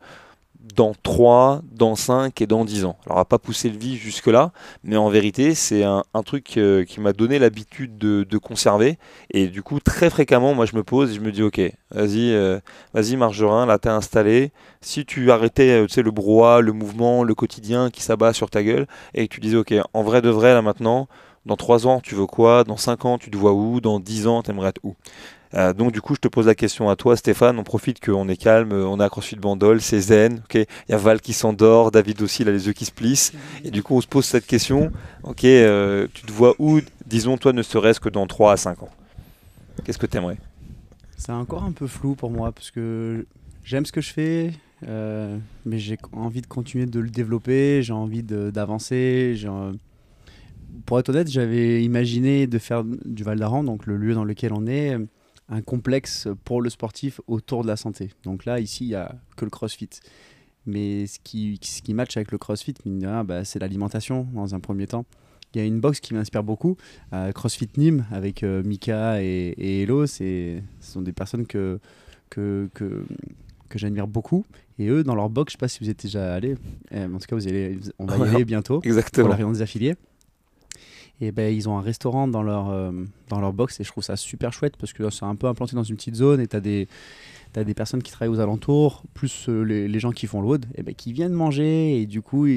[0.79, 2.95] dans 3, dans 5 et dans 10 ans.
[3.05, 4.53] Alors on va pas pousser le vif jusque-là,
[4.85, 8.97] mais en vérité, c'est un, truc euh, qui m'a donné l'habitude de, conserver.
[9.31, 11.59] Et du coup, très fréquemment, moi je me pose et je me dis, ok,
[11.91, 12.61] vas-y, euh,
[12.93, 14.53] vas-y Margerin, là t'es installé.
[14.79, 18.49] Si tu arrêtais euh, tu sais, le brouhaha, le mouvement, le quotidien qui s'abat sur
[18.49, 21.09] ta gueule, et que tu disais, ok, en vrai de vrai, là maintenant,
[21.45, 22.63] dans 3 ans, tu veux quoi?
[22.63, 23.81] Dans 5 ans, tu te vois où?
[23.81, 24.95] Dans 10 ans, tu aimerais être où?
[25.55, 27.57] Euh, donc du coup, je te pose la question à toi, Stéphane.
[27.57, 30.41] On profite qu'on est calme, euh, on a CrossFit Bandol, c'est zen.
[30.45, 32.91] Ok, il y a Val qui s'endort, David aussi, il a les yeux qui se
[32.91, 33.33] plissent.
[33.63, 34.91] Et du coup, on se pose cette question.
[35.23, 38.83] Ok, euh, tu te vois où Disons toi, ne serait-ce que dans 3 à 5
[38.83, 38.89] ans?
[39.83, 40.37] Qu'est-ce que tu aimerais
[41.17, 43.25] C'est encore un peu flou pour moi parce que
[43.63, 44.51] j'aime ce que je fais,
[44.87, 45.35] euh,
[45.65, 49.35] mais j'ai envie de continuer de le développer, j'ai envie d'avancer.
[50.85, 54.53] Pour être honnête, j'avais imaginé de faire du Val d'Aran, donc le lieu dans lequel
[54.53, 54.95] on est,
[55.49, 58.09] un complexe pour le sportif autour de la santé.
[58.23, 59.89] Donc là, ici, il n'y a que le CrossFit.
[60.65, 62.75] Mais ce qui, ce qui match avec le CrossFit,
[63.23, 65.05] bah, c'est l'alimentation dans un premier temps.
[65.55, 66.77] Il y a une box qui m'inspire beaucoup,
[67.13, 71.79] euh, CrossFit Nîmes, avec euh, Mika et, et c'est- Ce sont des personnes que,
[72.29, 73.03] que, que,
[73.67, 74.45] que j'admire beaucoup.
[74.77, 76.55] Et eux, dans leur box, je ne sais pas si vous êtes déjà allés,
[76.93, 79.29] euh, en tout cas, vous allez, on va y aller bientôt pour Exactement.
[79.29, 79.95] la réunion des affiliés.
[81.21, 82.91] Et ben, ils ont un restaurant dans leur, euh,
[83.27, 85.75] dans leur box et je trouve ça super chouette parce que c'est un peu implanté
[85.75, 86.87] dans une petite zone et tu as des,
[87.51, 90.65] t'as des personnes qui travaillent aux alentours, plus euh, les, les gens qui font wood,
[90.75, 92.01] et ben, qui viennent manger.
[92.01, 92.47] Et du coup,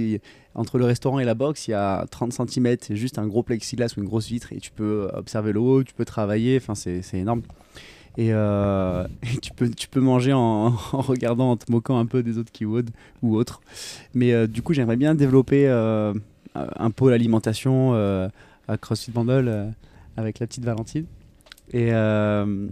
[0.55, 3.95] entre le restaurant et la box, il y a 30 cm, juste un gros plexiglas
[3.97, 6.57] ou une grosse vitre et tu peux observer le haut, tu peux travailler.
[6.57, 7.43] Enfin, c'est énorme.
[8.19, 9.07] Et, euh,
[9.43, 12.91] tu, peux, tu peux manger en, regardant, en te moquant un peu des autres keywords
[13.23, 13.61] ou autres.
[14.15, 16.13] Mais euh, du coup, j'aimerais bien développer euh,
[16.55, 18.29] un pôle alimentation euh,
[18.77, 19.71] CrossFit Bandol euh,
[20.17, 21.07] avec la petite Valentine.
[21.75, 22.69] Euh,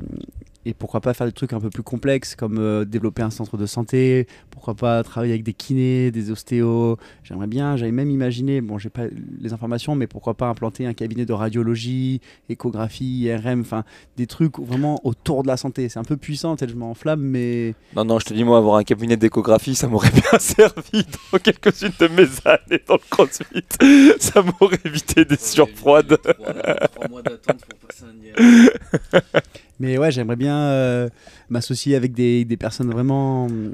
[0.66, 3.56] et pourquoi pas faire des trucs un peu plus complexes comme euh, développer un centre
[3.56, 6.98] de santé, pourquoi pas travailler avec des kinés, des ostéos.
[7.22, 9.04] J'aimerais bien, j'avais même imaginé, bon, j'ai pas
[9.40, 13.84] les informations, mais pourquoi pas implanter un cabinet de radiologie, échographie, IRM, enfin
[14.16, 15.88] des trucs vraiment autour de la santé.
[15.88, 18.76] C'est un peu puissant, tel je m'enflamme, mais Non, non, je te dis, moi, avoir
[18.76, 23.64] un cabinet d'échographie, ça m'aurait bien servi dans quelques-unes de mes années dans le crossfit.
[24.20, 26.18] Ça m'aurait évité des surfroides.
[26.18, 28.70] Trois mois d'attente pour passer un IRM.
[29.80, 31.08] Mais ouais, j'aimerais bien euh,
[31.48, 33.72] m'associer avec des, des personnes vraiment, euh,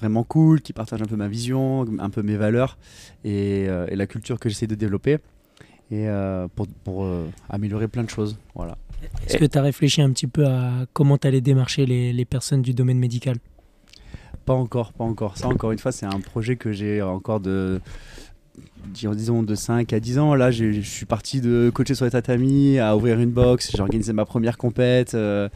[0.00, 2.78] vraiment cool, qui partagent un peu ma vision, un peu mes valeurs
[3.24, 5.18] et, euh, et la culture que j'essaie de développer
[5.90, 6.06] et
[6.54, 7.04] pour, pour
[7.48, 8.38] améliorer plein de choses.
[8.54, 8.78] Voilà.
[9.26, 12.24] Est-ce que tu as réfléchi un petit peu à comment tu allais démarcher les, les
[12.24, 13.38] personnes du domaine médical?
[14.44, 15.36] Pas encore, pas encore.
[15.36, 17.80] Ça, encore une fois, c'est un projet que j'ai encore de,
[18.88, 20.34] disons- de 5 à 10 ans.
[20.34, 23.70] Là, je suis parti de coacher sur les tatamis à ouvrir une box.
[23.74, 25.14] J'ai organisé ma première compète.
[25.14, 25.48] euh,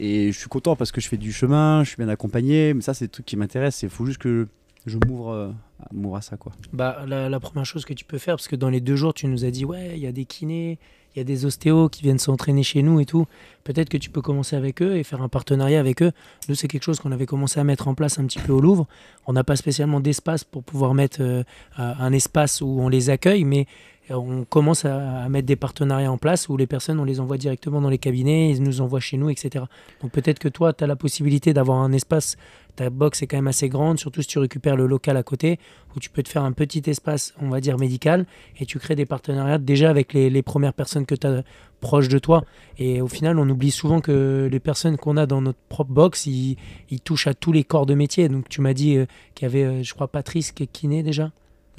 [0.00, 2.74] et je suis content parce que je fais du chemin, je suis bien accompagné.
[2.74, 3.82] Mais ça, c'est le truc qui m'intéresse.
[3.82, 4.48] Il faut juste que
[4.86, 6.52] je m'ouvre euh, à ça, quoi.
[6.72, 9.26] Bah, la première chose que tu peux faire, parce que dans les deux jours, tu
[9.26, 10.78] nous as dit, ouais, il y a des kinés,
[11.14, 13.26] il y a des ostéos qui viennent s'entraîner chez nous et tout.
[13.64, 16.12] Peut-être que tu peux commencer avec eux et faire un partenariat avec eux.
[16.48, 18.60] Nous, c'est quelque chose qu'on avait commencé à mettre en place un petit peu au
[18.60, 18.86] Louvre.
[19.26, 21.44] On n'a pas spécialement d'espace pour pouvoir mettre euh,
[21.76, 23.66] un espace où on les accueille, mais
[24.10, 27.80] on commence à, mettre des partenariats en place où les personnes, on les envoie directement
[27.80, 29.64] dans les cabinets, ils nous envoient chez nous, etc.
[30.02, 32.36] Donc peut-être que toi, tu as la possibilité d'avoir un espace.
[32.74, 35.58] Ta box est quand même assez grande, surtout si tu récupères le local à côté,
[35.94, 38.24] où tu peux te faire un petit espace, on va dire médical,
[38.58, 41.42] et tu crées des partenariats déjà avec les, les premières personnes que tu as
[41.82, 42.44] proches de toi.
[42.78, 46.24] Et au final, on oublie souvent que les personnes qu'on a dans notre propre box,
[46.24, 46.56] ils,
[46.88, 48.30] ils touchent à tous les corps de métier.
[48.30, 51.02] Donc tu m'as dit euh, qu'il y avait, euh, je crois, Patrice qui est kiné
[51.02, 51.30] déjà?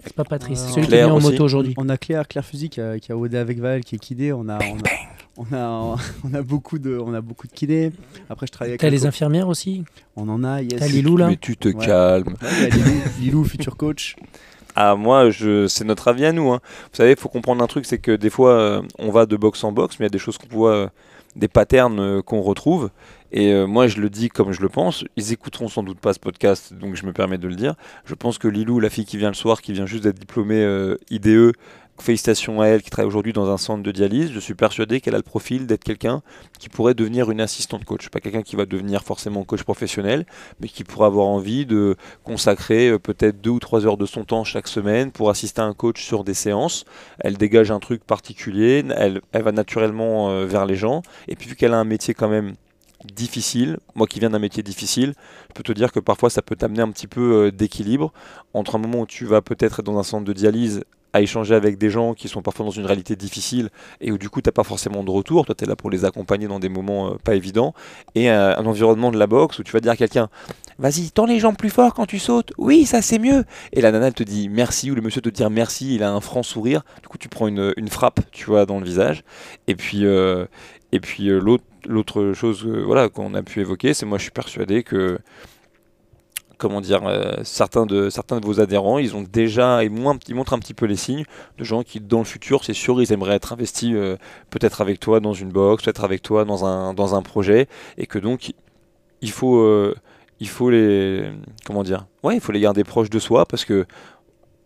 [0.04, 1.32] C'est pas Patrice, Euh, c'est celui qui est en aussi.
[1.32, 1.74] moto aujourd'hui.
[1.78, 4.34] On a Claire, Claire Fusil qui a, qui a OD avec Val, qui est kiné.
[4.34, 4.89] On a, on a,
[5.38, 5.95] on a,
[6.30, 7.91] on a beaucoup de, on a beaucoup de kinés.
[8.30, 8.82] Après, je travaille avec.
[8.82, 9.84] T'as les co- infirmières aussi
[10.16, 10.80] On en a, yes.
[10.80, 11.86] T'as Lilou là Mais tu te Ouais.
[11.86, 12.36] calmes.
[12.41, 12.91] Ouais, Lilou,
[13.22, 14.16] Lilou, futur coach.
[14.76, 15.68] Ah, moi, je...
[15.68, 16.51] c'est notre avis à nous.
[16.51, 16.60] hein.
[16.91, 19.36] Vous savez, il faut comprendre un truc, c'est que des fois, euh, on va de
[19.38, 20.88] box en box, mais il y a des choses qu'on voit, euh,
[21.36, 22.89] des patterns euh, qu'on retrouve.
[23.34, 25.03] Et euh, moi, je le dis comme je le pense.
[25.17, 27.73] Ils écouteront sans doute pas ce podcast, donc je me permets de le dire.
[28.05, 30.61] Je pense que Lilou, la fille qui vient le soir, qui vient juste d'être diplômée
[30.61, 31.53] euh, IDE,
[31.99, 34.31] félicitations à elle, qui travaille aujourd'hui dans un centre de dialyse.
[34.31, 36.21] Je suis persuadé qu'elle a le profil d'être quelqu'un
[36.59, 38.09] qui pourrait devenir une assistante coach.
[38.09, 40.27] Pas quelqu'un qui va devenir forcément coach professionnel,
[40.59, 44.25] mais qui pourrait avoir envie de consacrer euh, peut-être deux ou trois heures de son
[44.25, 46.86] temps chaque semaine pour assister à un coach sur des séances.
[47.19, 51.01] Elle dégage un truc particulier, elle, va naturellement euh, vers les gens.
[51.27, 52.53] Et puis vu qu'elle a un métier quand même
[53.06, 55.14] difficile, moi qui viens d'un métier difficile,
[55.49, 58.12] je peux te dire que parfois ça peut t'amener un petit peu euh, d'équilibre
[58.54, 60.84] entre un moment où tu vas peut-être être dans un centre de dialyse
[61.14, 63.70] à échanger avec des gens qui sont parfois dans une réalité difficile
[64.01, 65.91] et où du coup tu n'as pas forcément de retour, toi tu es là pour
[65.91, 67.74] les accompagner dans des moments euh, pas évidents,
[68.16, 70.30] et un environnement de la boxe où tu vas dire à quelqu'un
[70.80, 72.51] Vas-y, tends les jambes plus fort quand tu sautes.
[72.58, 73.45] Oui, ça c'est mieux.
[73.74, 75.95] Et la nana elle te dit merci ou le monsieur te dit merci.
[75.95, 76.84] Il a un franc sourire.
[77.01, 79.24] Du coup, tu prends une, une frappe, tu vois, dans le visage.
[79.68, 80.45] Et puis, euh,
[80.93, 84.23] et puis euh, l'autre, l'autre chose, euh, voilà, qu'on a pu évoquer, c'est moi, je
[84.23, 85.17] suis persuadé que
[86.59, 90.59] comment dire, euh, certains, de, certains de vos adhérents, ils ont déjà, ils montrent un
[90.59, 91.25] petit peu les signes
[91.57, 93.93] de gens qui, dans le futur, c'est sûr, ils aimeraient être investis
[94.51, 97.67] peut-être avec toi dans une box, peut-être avec toi dans un, dans un projet,
[97.97, 98.53] et que donc,
[99.21, 99.93] il faut,
[100.39, 101.31] il faut les,
[101.65, 103.85] comment dire, ouais, il faut les garder proches de soi, parce que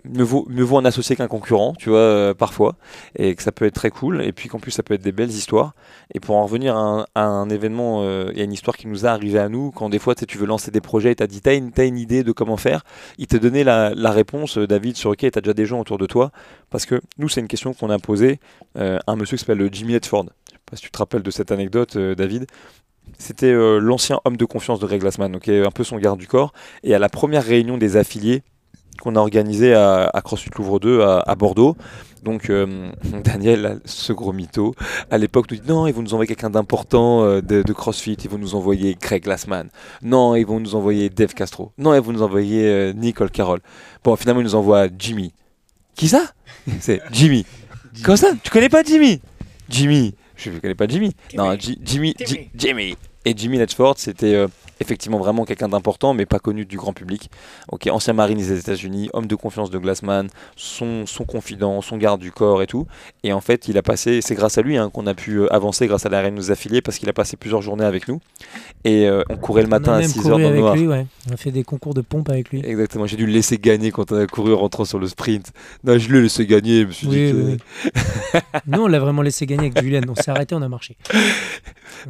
[0.09, 2.75] mieux vaut, mieux vaut un associé qu'un concurrent, tu vois, euh, parfois,
[3.17, 5.11] et que ça peut être très cool, et puis qu'en plus ça peut être des
[5.11, 5.73] belles histoires.
[6.13, 9.09] Et pour en revenir à un, événement, euh, il a une histoire qui nous a
[9.09, 11.41] arrivé à nous, quand des fois tu veux lancer des projets et tu as dit,
[11.41, 12.83] t'as une, t'as une idée de comment faire,
[13.17, 15.97] il te donnait la, réponse, euh, David, sur OK, tu as déjà des gens autour
[15.97, 16.31] de toi,
[16.69, 18.39] parce que nous, c'est une question qu'on a posée
[18.77, 20.25] euh, à un monsieur qui s'appelle Jimmy Ledford.
[20.47, 22.45] Je sais pas si tu te rappelles de cette anecdote, euh, David.
[23.17, 26.27] C'était euh, l'ancien homme de confiance de Greg Glassman, ok, un peu son garde du
[26.27, 26.53] corps.
[26.83, 28.43] Et à la première réunion des affiliés,
[29.01, 31.75] qu'on a organisé à, à CrossFit Louvre 2 à, à Bordeaux.
[32.23, 32.91] Donc euh,
[33.23, 34.75] Daniel, ce gros mytho,
[35.09, 38.17] à l'époque nous dit non, ils vont nous envoyer quelqu'un d'important euh, de, de, CrossFit,
[38.21, 39.69] ils vont nous envoyer Greg Glassman.
[40.01, 41.71] Non, ils vont nous envoyer Dave Castro.
[41.77, 43.61] Non, ils vont nous envoyer euh, Nicole Carroll.
[44.03, 45.31] Bon, finalement, ils nous envoient Jimmy.
[45.95, 46.23] Qui ça?
[46.79, 47.45] C'est Jimmy.
[48.03, 48.31] Comment ça?
[48.43, 49.21] Tu connais pas Jimmy?
[49.69, 50.13] Jimmy.
[50.35, 51.15] Je ne connais pas Jimmy.
[51.35, 52.13] Non, Jimmy,
[52.55, 52.95] Jimmy.
[53.25, 54.45] Et Jimmy Ledford, c'était
[54.79, 57.29] effectivement vraiment quelqu'un d'important, mais pas connu du grand public.
[57.71, 62.21] Ok, ancien marine des États-Unis, homme de confiance de Glassman, son, son confident, son garde
[62.21, 62.85] du corps et tout.
[63.23, 65.53] Et en fait, il a passé, c'est grâce à lui hein, qu'on a pu euh,
[65.53, 68.07] avancer, grâce à la reine de nos affiliés, parce qu'il a passé plusieurs journées avec
[68.07, 68.19] nous.
[68.83, 70.75] Et euh, on courait le matin à même 6h couru dans le noir.
[70.75, 71.05] lui, ouais.
[71.29, 72.61] On a fait des concours de pompe avec lui.
[72.65, 75.51] Exactement, j'ai dû le laisser gagner quand on a couru en rentrant sur le sprint.
[75.83, 77.57] Non, je l'ai laissé gagner, je me suis Oui, dit que- oui,
[77.93, 78.39] oui.
[78.67, 80.01] Nous, on l'a vraiment laissé gagner avec Julien.
[80.07, 80.95] On s'est arrêté, on a marché.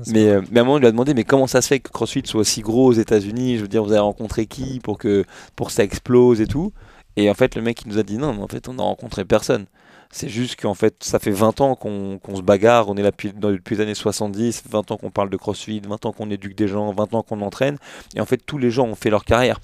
[0.07, 1.79] Mais, euh, mais à un moment, on lui a demandé mais comment ça se fait
[1.79, 5.25] que CrossFit soit gros aux États-Unis Je veux dire, vous avez rencontré qui pour que,
[5.55, 6.73] pour ça explose et tout
[7.15, 9.25] Et en fait, le mec, il nous a dit non, en fait, on n'a rencontré
[9.25, 9.65] personne.
[10.09, 13.11] C'est juste qu'en fait, ça fait 20 ans qu'on qu'on se bagarre, on est là
[13.11, 16.55] depuis, depuis les années 70, 20 ans qu'on parle de CrossFit, 20 ans qu'on éduque
[16.55, 17.77] des gens, 20 ans qu'on entraîne.
[18.15, 19.59] Et en fait, tous les gens ont fait leur carrière.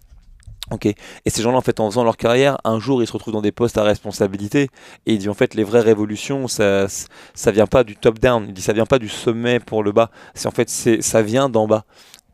[0.71, 0.85] Ok.
[0.85, 0.95] Et
[1.29, 3.51] ces gens-là, en fait, en faisant leur carrière, un jour, ils se retrouvent dans des
[3.51, 4.69] postes à responsabilité.
[5.05, 8.53] Et il dit, en fait, les vraies révolutions, ça, ça vient pas du top down.
[8.57, 10.09] Ça vient pas du sommet pour le bas.
[10.35, 11.85] C'est en fait, ça vient d'en bas.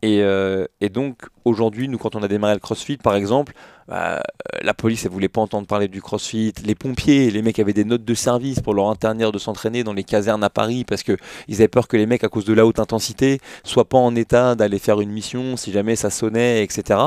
[0.02, 3.52] Et, euh, et donc, aujourd'hui, nous, quand on a démarré le CrossFit, par exemple,
[3.86, 4.20] bah, euh,
[4.62, 6.54] la police, elle voulait pas entendre parler du CrossFit.
[6.64, 9.92] Les pompiers, les mecs avaient des notes de service pour leur interdire de s'entraîner dans
[9.92, 11.16] les casernes à Paris parce que
[11.48, 14.14] ils avaient peur que les mecs, à cause de la haute intensité, soient pas en
[14.14, 17.00] état d'aller faire une mission si jamais ça sonnait, etc.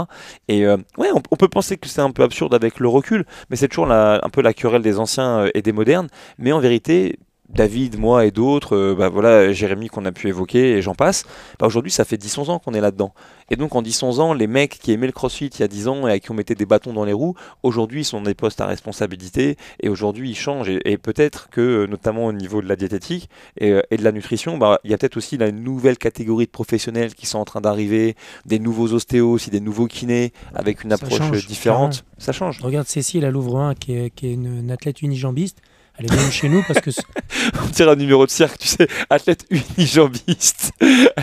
[0.47, 3.55] Et euh, ouais, on, peut penser que c'est un peu absurde avec le recul, mais
[3.55, 6.09] c'est toujours un peu la querelle des anciens et des modernes.
[6.37, 7.17] Mais en vérité,
[7.53, 11.25] David, moi et d'autres, euh, bah voilà, Jérémy qu'on a pu évoquer et j'en passe,
[11.59, 13.13] bah aujourd'hui ça fait 10-11 ans qu'on est là-dedans.
[13.51, 15.87] Et donc en 10-11 ans, les mecs qui aimaient le crossfit il y a 10
[15.87, 18.25] ans et à qui on mettait des bâtons dans les roues, aujourd'hui ils sont dans
[18.25, 20.69] des postes à responsabilité et aujourd'hui ils changent.
[20.69, 24.03] Et, et peut-être que, euh, notamment au niveau de la diététique et, euh, et de
[24.03, 27.37] la nutrition, bah, il y a peut-être aussi la nouvelle catégorie de professionnels qui sont
[27.37, 31.45] en train d'arriver, des nouveaux ostéos, aussi des nouveaux kinés avec une Ça approche change,
[31.45, 32.03] différente.
[32.17, 32.61] Ça change.
[32.61, 35.59] Regarde Cécile à Louvre 1, qui est, qui est une, une athlète unijambiste.
[35.99, 36.89] Elle est venue chez nous parce que.
[37.63, 40.71] On dirait un numéro de cirque, tu sais, athlète unijambiste.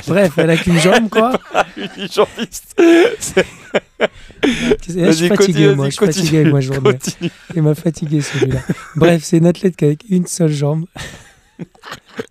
[0.06, 1.38] Bref, elle a qu'une jambe, quoi.
[1.76, 2.80] unijambiste.
[3.18, 3.44] C'est-
[4.86, 5.86] Je suis fatigué, moi.
[5.86, 6.92] Je suis fatigué journée.
[6.92, 7.30] continue.
[7.54, 8.60] Il m'a fatigué celui-là.
[8.96, 10.86] Bref, c'est une athlète qui a une seule jambe.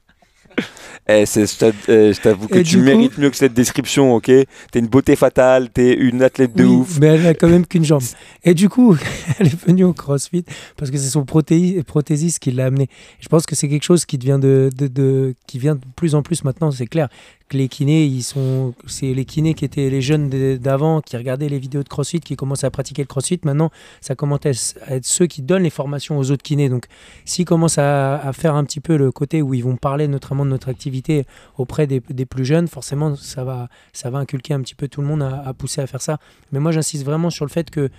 [1.12, 4.14] Eh, c'est- je t'a- eh, je t'avoue que tu coup- mérites mieux que cette description,
[4.14, 4.26] ok?
[4.26, 4.46] T'es
[4.80, 7.00] une beauté fatale, t'es une athlète de Oui, ouf.
[7.00, 8.04] mais elle a quand même qu'une jambe.
[8.44, 8.96] Et du coup,
[9.40, 10.46] elle est venue au CrossFit
[10.78, 12.90] parce que c'est son prothésiste qui l'a amené.
[13.20, 16.14] Je pense que c'est quelque chose qui devient de, de, de- qui vient de plus
[16.14, 16.70] en plus maintenant.
[16.72, 17.10] C'est clair
[17.54, 21.60] les kinés, ils sont, c'est les kinés qui étaient les jeunes d'avant, qui regardaient les
[21.60, 23.40] vidéos de CrossFit, qui commençaient à pratiquer le CrossFit.
[23.44, 23.72] Maintenant,
[24.02, 26.70] ça commence à être ceux qui donnent les formations aux autres kinés.
[26.70, 26.86] Donc,
[27.26, 30.46] s'ils commencent à, à faire un petit peu le côté où ils vont parler notamment
[30.46, 31.26] de notre activité
[31.58, 35.08] auprès des, plus jeunes, forcément, ça va, ça va inculquer un petit peu tout le
[35.08, 36.20] monde à pousser à faire ça.
[36.52, 37.90] Mais moi, j'insiste vraiment sur le fait que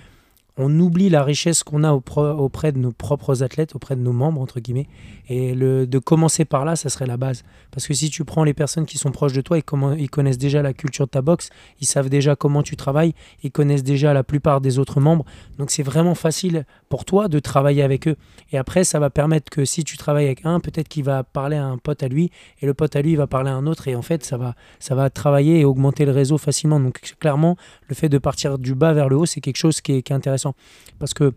[0.60, 4.40] on oublie la richesse qu'on a auprès, de nos propres athlètes, auprès de nos membres,
[4.40, 4.88] entre guillemets.
[5.28, 7.42] Et de commencer par là, ça serait la base.
[7.70, 10.10] Parce que si tu prends les personnes qui sont proches de toi, ils, comment, ils
[10.10, 11.50] connaissent déjà la culture de ta boxe,
[11.80, 15.24] ils savent déjà comment tu travailles, ils connaissent déjà la plupart des autres membres.
[15.58, 18.16] Donc c'est vraiment facile pour toi de travailler avec eux.
[18.52, 21.56] Et après, ça va permettre que si tu travailles avec un, peut-être qu'il va parler
[21.56, 22.30] à un pote à lui,
[22.60, 24.36] et le pote à lui il va parler à un autre, et en fait, ça
[24.36, 26.80] va, travailler et augmenter le réseau facilement.
[26.80, 27.56] Donc clairement,
[27.88, 30.49] le fait de partir du bas vers le haut, c'est quelque chose qui est intéressant.
[30.98, 31.32] Parce que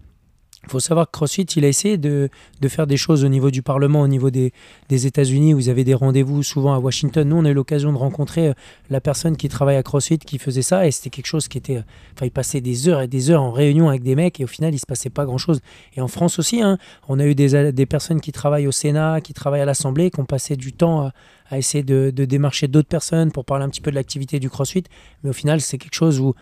[0.70, 2.30] faut savoir que CrossFit, il a essayé de,
[2.68, 4.52] faire des choses au niveau du Parlement, au niveau des,
[4.90, 7.28] États-Unis, où vous avez des rendez-vous souvent à Washington.
[7.28, 8.54] Nous, on a eu l'occasion de rencontrer euh,
[8.90, 11.78] la personne qui travaille à CrossFit qui faisait ça, et c'était quelque chose qui était.
[11.78, 11.84] euh,
[12.16, 14.48] Enfin, il passait des heures et des heures en réunion avec des mecs, et au
[14.48, 15.60] final, il se passait pas grand-chose.
[15.96, 16.78] Et en France aussi, hein,
[17.10, 20.20] on a eu des, des personnes qui travaillent au Sénat, qui travaillent à l'Assemblée, qui
[20.20, 21.12] ont passé du temps
[21.50, 24.86] à, essayer de démarcher d'autres personnes pour parler un petit peu de l'activité du CrossFit.
[25.24, 26.34] Mais au final, c'est quelque chose où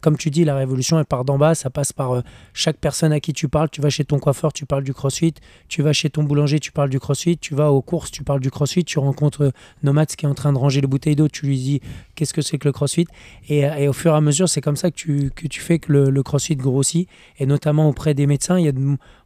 [0.00, 1.54] comme tu dis, la révolution, elle part d'en bas.
[1.54, 2.20] Ça passe par euh,
[2.52, 3.70] chaque personne à qui tu parles.
[3.70, 5.34] Tu vas chez ton coiffeur, tu parles du crossfit.
[5.68, 7.38] Tu vas chez ton boulanger, tu parles du crossfit.
[7.38, 8.84] Tu vas aux courses, tu parles du crossfit.
[8.84, 9.50] Tu rencontres euh,
[9.82, 11.28] Nomad qui est en train de ranger les bouteilles d'eau.
[11.28, 11.80] Tu lui dis
[12.14, 13.06] qu'est-ce que c'est que le crossfit?
[13.48, 15.92] Et, au fur et à mesure, c'est comme ça que tu, que tu fais que
[15.92, 17.08] le, crossfit grossit.
[17.38, 18.58] Et notamment auprès des médecins.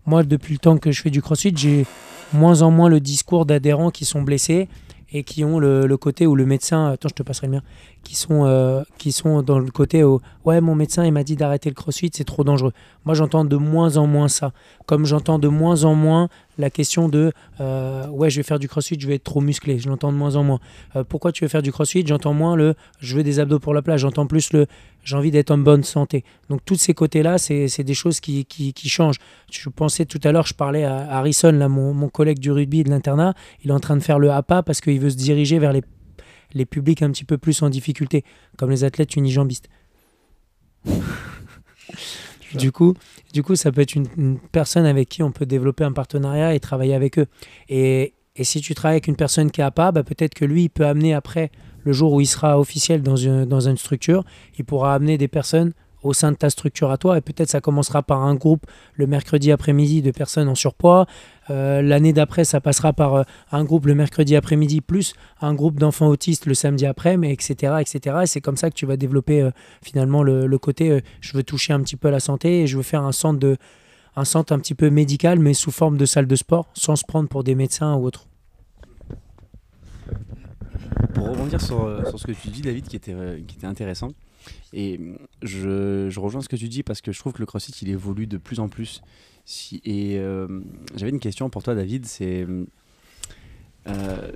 [0.07, 1.87] Moi, depuis le temps que je fais du crossfit, j'ai
[2.33, 4.69] moins en moins le discours d'adhérents qui sont blessés
[5.13, 7.63] et qui ont le, le côté où le médecin, attends, je te passerai le mien,
[8.07, 11.35] qui sont, euh, qui sont dans le côté où, ouais, mon médecin, il m'a dit
[11.35, 12.73] d'arrêter le crossfit, c'est trop dangereux.
[13.05, 14.53] Moi, j'entends de moins en moins ça.
[14.87, 18.69] Comme j'entends de moins en moins la question de, euh, ouais, je vais faire du
[18.69, 19.81] crossfit, je vais être trop musclé.
[19.81, 20.61] Je l'entends de moins en moins.
[20.95, 22.07] Euh, pourquoi tu veux faire du crossfit?
[22.07, 24.01] J'entends moins le, je veux des abdos pour la plage.
[24.01, 24.67] J'entends plus le,
[25.03, 26.23] j'ai envie d'être en bonne santé.
[26.49, 29.19] Donc, tous ces côtés-là, c'est des choses qui, qui, qui changent.
[29.51, 32.85] Je pensais tout à l'heure, je parlais à Harrison, là, mon, mon collègue du rugby
[32.85, 33.35] de l'internat,
[33.65, 35.83] il est en train de faire le APA parce qu'il veut se diriger vers les,
[36.57, 38.25] les publics un petit peu plus en difficulté,
[38.57, 39.69] comme les athlètes unijambistes.
[42.55, 42.95] du, coup,
[43.33, 46.55] du coup, ça peut être une, une personne avec qui on peut développer un partenariat
[46.55, 47.27] et travailler avec eux.
[47.69, 50.65] Et, et si tu travailles avec une personne qui est APA, bah, peut-être que lui,
[50.65, 51.51] il peut amener après
[51.85, 54.25] le jour où il sera officiel dans une, dans une structure,
[54.59, 57.19] il pourra amener des personnes au sein de ta structure à toi.
[57.19, 61.07] Et peut-être ça commencera par un groupe le mercredi après-midi de personnes en surpoids.
[61.51, 63.23] Euh, L'année d'après, ça passera par euh,
[63.53, 67.75] un groupe le mercredi après-midi plus un groupe d'enfants autistes le samedi après, mais etc.
[67.81, 68.17] etc.
[68.23, 69.51] Et c'est comme ça que tu vas développer euh,
[69.83, 72.83] finalement le, côté je veux toucher un petit peu à la santé et je veux
[72.83, 73.57] faire un centre, de,
[74.17, 77.05] un centre un petit peu médical, mais sous forme de salle de sport, sans se
[77.05, 78.27] prendre pour des médecins ou autres.
[81.15, 83.15] Pour rebondir sur, sur ce que tu dis, David, qui était,
[83.47, 84.09] qui était intéressant,
[84.73, 85.01] et
[85.43, 87.89] je, je rejoins ce que tu dis parce que je trouve que le CrossFit, il
[87.91, 89.03] évolue de plus en plus.
[89.45, 90.61] Si, et euh,
[90.97, 92.47] j'avais une question pour toi, David, c'est...
[93.87, 94.33] euh,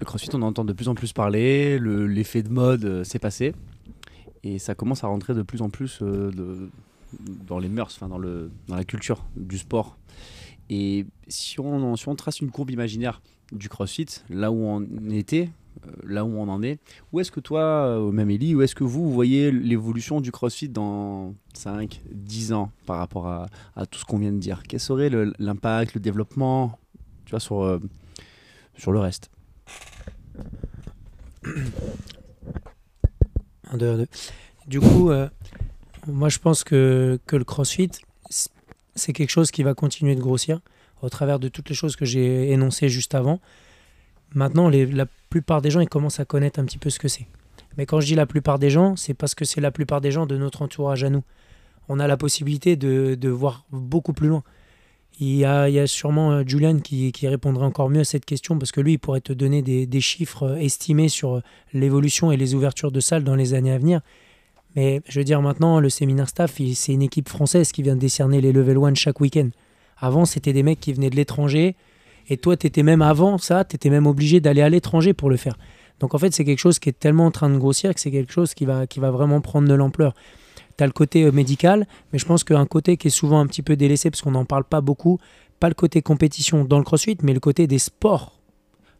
[0.00, 3.18] le CrossFit, on entend de plus en plus parler, le- l'effet de mode euh, s'est
[3.18, 3.54] passé,
[4.42, 6.68] et ça commence à rentrer de plus en plus euh,
[7.46, 9.96] dans les mœurs, enfin dans, le, dans la culture du sport.
[10.68, 13.22] Et si on, si on trace une courbe imaginaire
[13.52, 15.63] du CrossFit, là où on était, euh,
[16.04, 16.78] là où on en est,
[17.12, 20.68] où est-ce que toi, euh, même Ellie, où est-ce que vous, voyez l'évolution du CrossFit
[20.68, 23.48] dans 5, 10 ans par rapport à,
[23.90, 24.62] tout ce qu'on vient de dire?
[24.68, 26.78] Quel serait l'impact, le, développement
[27.24, 27.78] tu vois, sur, euh,
[28.76, 29.30] sur le reste?
[33.70, 34.06] Un, deux, un, deux.
[34.68, 35.26] Du coup, euh,
[36.06, 37.90] moi je pense que, que le crossfit,
[38.94, 40.60] c'est quelque chose qui va continuer de grossir
[41.02, 43.40] au travers de toutes les choses que j'ai énoncées juste avant.
[44.34, 47.26] Maintenant, la plupart des gens, ils commencent à connaître un petit peu ce que c'est.
[47.76, 50.12] Mais quand je dis la plupart des gens, c'est parce que c'est la plupart des
[50.12, 51.24] gens de notre entourage à nous.
[51.88, 54.44] On a la possibilité de, de voir beaucoup plus loin.
[55.18, 58.04] Il y a, il y a sûrement euh, Julian qui, qui répondrait encore mieux à
[58.04, 61.34] cette question parce que lui, il pourrait te donner des, des chiffres euh, estimés sur
[61.34, 61.40] euh,
[61.72, 64.02] l'évolution et les ouvertures de salles dans les années à venir.
[64.76, 68.00] Mais je veux dire, maintenant, le séminaire staff, c'est une équipe française qui vient de
[68.00, 69.50] décerner les level 1 chaque week-end.
[69.98, 71.74] Avant, c'était des mecs qui venaient de l'étranger.
[72.28, 75.30] Et toi, tu étais même avant ça, tu étais même obligé d'aller à l'étranger pour
[75.30, 75.56] le faire.
[76.00, 78.10] Donc en fait, c'est quelque chose qui est tellement en train de grossir que c'est
[78.10, 80.14] quelque chose qui va, qui va vraiment prendre de l'ampleur.
[80.76, 83.46] Tu as le côté euh, médical, mais je pense qu'un côté qui est souvent un
[83.46, 85.18] petit peu délaissé parce qu'on n'en parle pas beaucoup,
[85.60, 88.40] pas le côté compétition dans le crossfit, mais le côté des sports.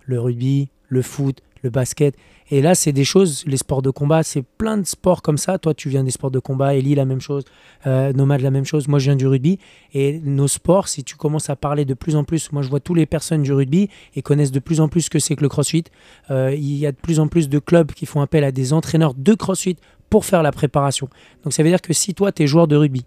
[0.04, 2.14] Le rugby, le foot, le basket.
[2.50, 5.58] Et là, c'est des choses, les sports de combat, c'est plein de sports comme ça.
[5.58, 7.44] Toi, tu viens des sports de combat, Ellie, la même chose,
[7.86, 8.86] euh, Nomad, la même chose.
[8.86, 9.58] Moi, je viens du rugby.
[9.94, 12.80] Et nos sports, si tu commences à parler de plus en plus, moi, je vois
[12.80, 15.42] toutes les personnes du rugby et connaissent de plus en plus ce que c'est que
[15.42, 15.84] le crossfit.
[16.30, 18.72] Euh, il y a de plus en plus de clubs qui font appel à des
[18.72, 19.76] entraîneurs de crossfit
[20.10, 21.08] pour faire la préparation.
[21.42, 23.04] Donc, ça veut dire que si toi, tu es joueur de rugby,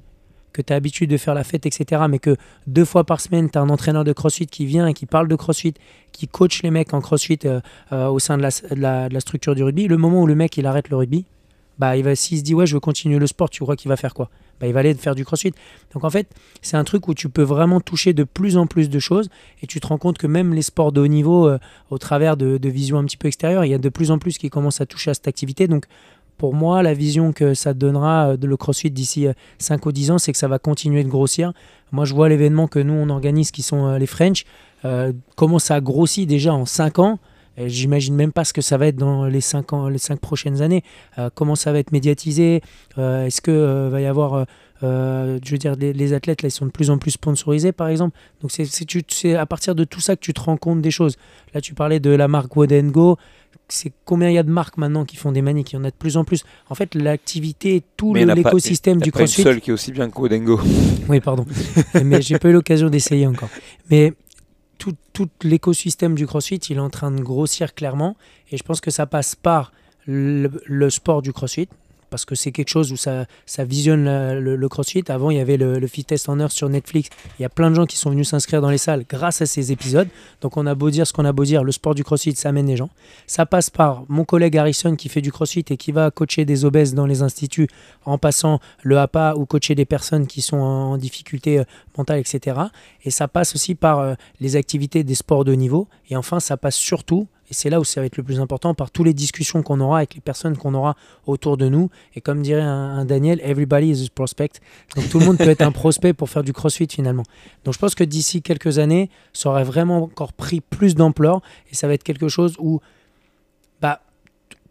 [0.58, 2.36] que tu as l'habitude de faire la fête, etc., mais que
[2.66, 5.28] deux fois par semaine, tu as un entraîneur de crossfit qui vient et qui parle
[5.28, 5.76] de crossfit,
[6.12, 9.88] qui coach les mecs en crossfit euh, euh, au sein de la, structure du rugby,
[9.88, 11.26] le moment où le mec il arrête le rugby,
[11.78, 13.90] bah il va s'il se dit ouais je veux continuer le sport, tu crois qu'il
[13.90, 14.32] va faire quoi?
[14.60, 15.54] Bah, il va aller faire du crossfit.
[15.94, 16.28] Donc en fait,
[16.64, 19.30] c'est un truc où tu peux vraiment toucher de plus en plus de choses
[19.62, 21.60] et tu te rends compte que même les sports de haut niveau, euh,
[21.92, 24.18] au travers de, de visions un petit peu extérieures, il y a de plus en
[24.18, 25.68] plus qui commencent à toucher à cette activité.
[25.68, 25.86] Donc
[26.38, 29.92] pour moi, la vision que ça donnera euh, de le crossfit d'ici euh, 5 ou
[29.92, 31.54] 10 ans, c'est que ça va continuer de grossir.
[31.92, 34.46] Moi, je vois l'événement que nous, on organise, qui sont euh, les French,
[34.86, 37.20] euh, comment ça a grossi déjà en 5 ans.
[37.66, 40.62] J'imagine même pas ce que ça va être dans les 5 ans, les cinq prochaines
[40.62, 40.84] années.
[41.18, 42.62] Euh, comment ça va être médiatisé
[43.00, 44.44] Euh, Est-ce que euh, va y avoir, euh,
[44.84, 48.16] euh, je veux dire, les, athlètes ils sont de plus en plus sponsorisés, par exemple.
[48.42, 51.18] Donc c'est à partir de tout ça que tu te rends compte des choses.
[51.56, 53.18] Là, tu parlais de la marque Woden Go.
[53.70, 55.74] C'est combien il y a de marques maintenant qui font des maniques?
[55.74, 56.44] Il y en a de plus en plus.
[56.70, 59.42] En fait, l'activité, tout le- pas- l'écosystème du pas une CrossFit.
[59.44, 60.60] seule qui est aussi bien que Codengo.
[61.10, 61.46] Oui, pardon.
[62.04, 63.50] mais j'ai pas eu l'occasion d'essayer encore.
[63.90, 64.14] Mais
[64.78, 68.16] tout, tout l'écosystème du CrossFit, il est en train de grossir clairement.
[68.52, 69.72] Et je pense que ça passe par
[70.06, 71.68] le, le sport du CrossFit.
[72.10, 73.26] Parce que c'est quelque chose où ça,
[73.60, 74.06] visionne
[74.40, 75.04] le, CrossFit.
[75.10, 77.10] Avant, il y avait le, le Fitness on Earth sur Netflix.
[77.40, 79.46] Il y a plein de gens qui sont venus s'inscrire dans les salles grâce à
[79.46, 80.08] ces épisodes.
[80.42, 82.50] Donc, on a beau dire ce qu'on a beau dire, le sport du CrossFit, ça
[82.50, 82.90] amène les gens.
[83.26, 86.66] Ça passe par mon collègue Harrison qui fait du CrossFit et qui va coacher des
[86.66, 87.68] obèses dans les instituts
[88.06, 91.64] en passant le APA ou coacher des personnes qui sont en, en difficulté euh,
[91.98, 92.60] mentale, etc.
[93.04, 95.88] Et ça passe aussi par euh, les activités des sports de niveau.
[96.10, 98.74] Et enfin, ça passe surtout, et c'est là où ça va être le plus important,
[98.74, 100.96] par toutes les discussions qu'on aura avec les personnes qu'on aura
[101.26, 101.90] autour de nous.
[102.16, 104.60] Et comme dirait un, Daniel, everybody is a prospect.
[104.96, 107.24] Donc tout le monde peut être un prospect pour faire du crossfit finalement.
[107.64, 111.42] Donc je pense que d'ici quelques années, ça aurait vraiment encore pris plus d'ampleur
[111.72, 112.82] et ça va être quelque chose où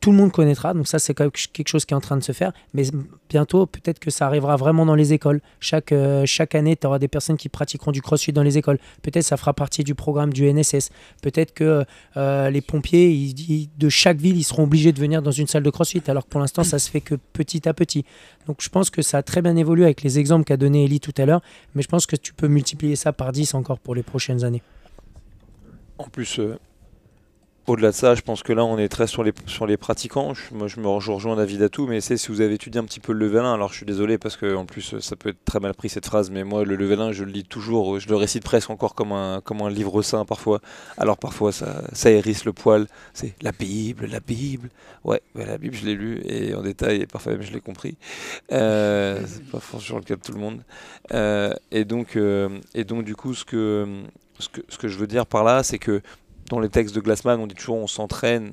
[0.07, 0.73] tout le monde connaîtra.
[0.73, 2.53] Donc ça, c'est quelque chose qui est en train de se faire.
[2.75, 2.85] Mais
[3.29, 5.41] bientôt, peut-être que ça arrivera vraiment dans les écoles.
[5.59, 8.79] Chaque, euh, chaque année, tu auras des personnes qui pratiqueront du crossfit dans les écoles.
[9.03, 10.91] Peut-être ça fera partie du programme du NSS.
[11.23, 11.85] Peut-être que
[12.17, 13.35] euh, les pompiers
[13.77, 16.05] de chaque ville, ils seront obligés de venir dans une salle de crossfit.
[16.07, 18.05] Alors que pour l'instant, ça se fait que petit à petit.
[18.47, 21.01] Donc je pense que ça a très bien évolué avec les exemples qu'a donné Ellie
[21.01, 21.43] tout à l'heure.
[21.75, 24.63] Mais je pense que tu peux multiplier ça par 10 encore pour les prochaines années.
[25.99, 26.57] En plus, euh,
[27.67, 30.35] Au-delà de ça, je pense que là, on est très sur les, sur les pratiquants.
[30.35, 32.85] Je- moi, je me rejoins- David à tout, mais c'est si vous avez étudié un
[32.85, 35.31] petit peu le level 1, alors je suis désolé parce que en plus, ça peut
[35.31, 37.99] être très mal pris cette phrase, mais moi, le level 1, je le lis toujours,
[37.99, 40.61] je le récite presque encore comme un, comme un livre saint parfois.
[40.97, 42.87] Alors parfois, ça, ça hérisse le poil.
[43.15, 44.69] C'est la Bible, la Bible.
[45.03, 47.61] Ouais, ouais, la Bible, je l'ai lu et en détail, et parfois même, je l'ai
[47.61, 47.97] compris.
[48.53, 50.61] Euh, c'est pas forcément le cas de tout le monde.
[51.13, 53.87] Euh, et, donc, euh, et donc, du coup, ce que,
[54.39, 56.01] ce que, ce que je veux dire par là, c'est que
[56.49, 58.53] dans les textes de Glassman, on dit toujours on s'entraîne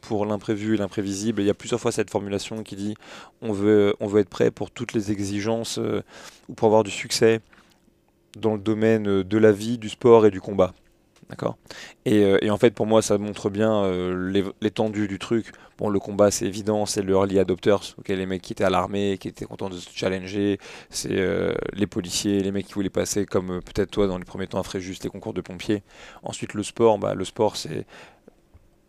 [0.00, 1.42] pour l'imprévu et l'imprévisible.
[1.42, 2.94] Il y a plusieurs fois cette formulation qui dit
[3.42, 6.02] on veut, on veut être prêt pour toutes les exigences euh,
[6.48, 7.40] ou pour avoir du succès
[8.38, 10.72] dans le domaine euh, de la vie, du sport et du combat.
[11.28, 11.58] D'accord
[12.04, 15.50] et, euh, et en fait, pour moi, ça montre bien euh, l'é- l'étendue du truc.
[15.76, 18.70] Bon, le combat, c'est évident, c'est le early adopters, ok, les mecs qui étaient à
[18.70, 20.58] l'armée, qui étaient contents de se challenger,
[20.88, 24.46] c'est euh, les policiers, les mecs qui voulaient passer, comme peut-être toi dans les premiers
[24.46, 25.82] temps, à Fréjus, les concours de pompiers.
[26.22, 27.86] Ensuite, le sport, bah, le sport, c'est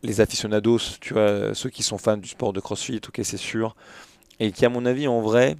[0.03, 3.75] les aficionados, ceux qui sont fans du sport de CrossFit, ok, c'est sûr,
[4.39, 5.57] et qui, à mon avis, en vrai,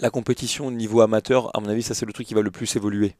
[0.00, 2.50] la compétition au niveau amateur, à mon avis, ça c'est le truc qui va le
[2.50, 3.14] plus évoluer.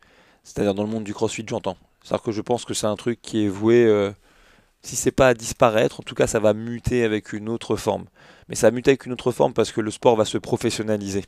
[0.49, 1.77] C'est-à-dire dans le monde du CrossFit, j'entends.
[2.03, 4.11] C'est-à-dire que je pense que c'est un truc qui est voué, euh,
[4.83, 8.07] si c'est pas à disparaître, en tout cas, ça va muter avec une autre forme.
[8.49, 11.27] Mais ça va muter avec une autre forme parce que le sport va se professionnaliser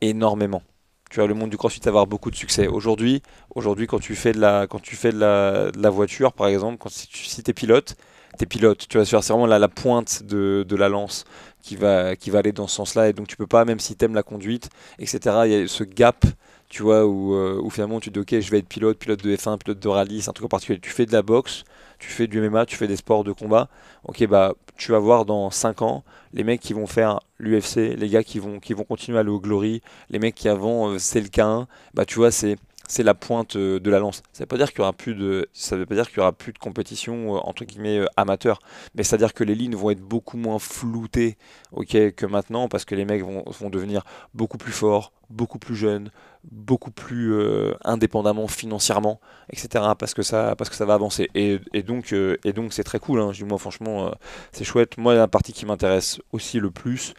[0.00, 0.62] énormément.
[1.10, 2.66] Tu vois, le monde du CrossFit va avoir beaucoup de succès.
[2.66, 3.22] Aujourd'hui,
[3.54, 6.90] aujourd'hui, quand tu fais de la, quand tu fais de la, voiture, par exemple, quand
[6.90, 7.94] si tu si es pilote,
[8.36, 8.86] t'es pilote.
[8.88, 11.24] Tu vois, c'est vraiment la, la pointe de, de la lance
[11.62, 13.08] qui va, qui va aller dans ce sens-là.
[13.08, 15.20] Et donc, tu peux pas, même si t'aimes la conduite, etc.
[15.44, 16.24] Il y a ce gap,
[16.70, 19.22] tu vois, où, euh, où finalement tu te dis, ok, je vais être pilote, pilote
[19.22, 20.78] de F1, pilote de rallye, c'est un truc en particulier.
[20.80, 21.64] Tu fais de la boxe,
[21.98, 23.68] tu fais du MMA, tu fais des sports de combat.
[24.04, 28.08] Ok, bah, tu vas voir dans 5 ans les mecs qui vont faire l'UFC, les
[28.08, 30.98] gars qui vont, qui vont continuer à aller au Glory, les mecs qui avant euh,
[30.98, 32.56] c'est le K1, bah tu vois, c'est
[32.88, 34.22] c'est la pointe euh, de la lance.
[34.32, 36.20] Ça veut pas dire qu'il y aura plus de, ça veut pas dire qu'il y
[36.20, 38.60] aura plus de compétition entre guillemets amateur,
[38.94, 41.36] mais c'est à dire que les lignes vont être beaucoup moins floutées,
[41.72, 44.04] ok, que maintenant parce que les mecs vont, vont devenir
[44.34, 46.10] beaucoup plus forts, beaucoup plus jeunes,
[46.50, 49.20] beaucoup plus euh, indépendamment financièrement,
[49.50, 49.84] etc.
[49.98, 51.30] Parce que ça, parce que ça va avancer.
[51.34, 53.20] Et, donc, euh, et donc c'est très cool.
[53.20, 53.32] Hein.
[53.44, 54.10] Moi franchement, euh,
[54.52, 54.98] c'est chouette.
[54.98, 57.14] Moi la partie qui m'intéresse aussi le plus,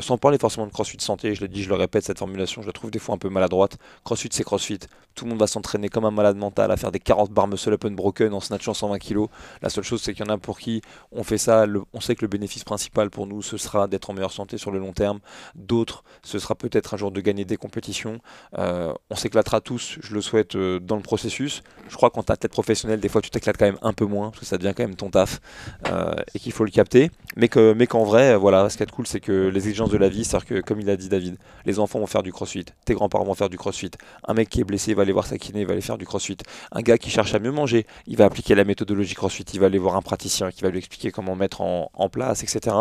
[0.00, 2.66] sans parler forcément de CrossFit santé, je l'ai dit, je le répète, cette formulation, je
[2.66, 3.78] la trouve des fois un peu maladroite.
[4.04, 4.80] CrossFit c'est CrossFit.
[5.14, 7.72] Tout le monde va s'entraîner comme un malade mental à faire des 40 barres muscle
[7.72, 9.26] up unbroken en snatchant 120 kg.
[9.60, 12.14] La seule chose c'est qu'il y en a pour qui on fait ça, on sait
[12.16, 14.92] que le bénéfice principal pour nous ce sera d'être en meilleure santé sur le long
[14.92, 15.20] terme.
[15.54, 18.18] D'autres, ce sera peut-être un jour de gagner des compétitions.
[18.58, 21.62] Euh, on s'éclatera tous, je le souhaite, euh, dans le processus.
[21.88, 24.30] Je crois qu'en ta tête professionnelle, des fois tu t'éclates quand même un peu moins,
[24.30, 25.40] parce que ça devient quand même ton taf,
[25.88, 27.10] euh, et qu'il faut le capter.
[27.36, 29.96] Mais que- mais qu'en vrai, voilà, ce qui est cool, c'est que les exigences de
[29.98, 32.64] la vie, c'est-à-dire que, comme il a dit David, les enfants vont faire du crossfit,
[32.84, 33.90] tes grands-parents vont faire du crossfit,
[34.26, 36.36] un mec qui est blessé va aller voir sa kiné, va aller faire du crossfit,
[36.72, 39.66] un gars qui cherche à mieux manger, il va appliquer la méthodologie crossfit, il va
[39.66, 42.76] aller voir un praticien qui va lui expliquer comment mettre en, en place, etc.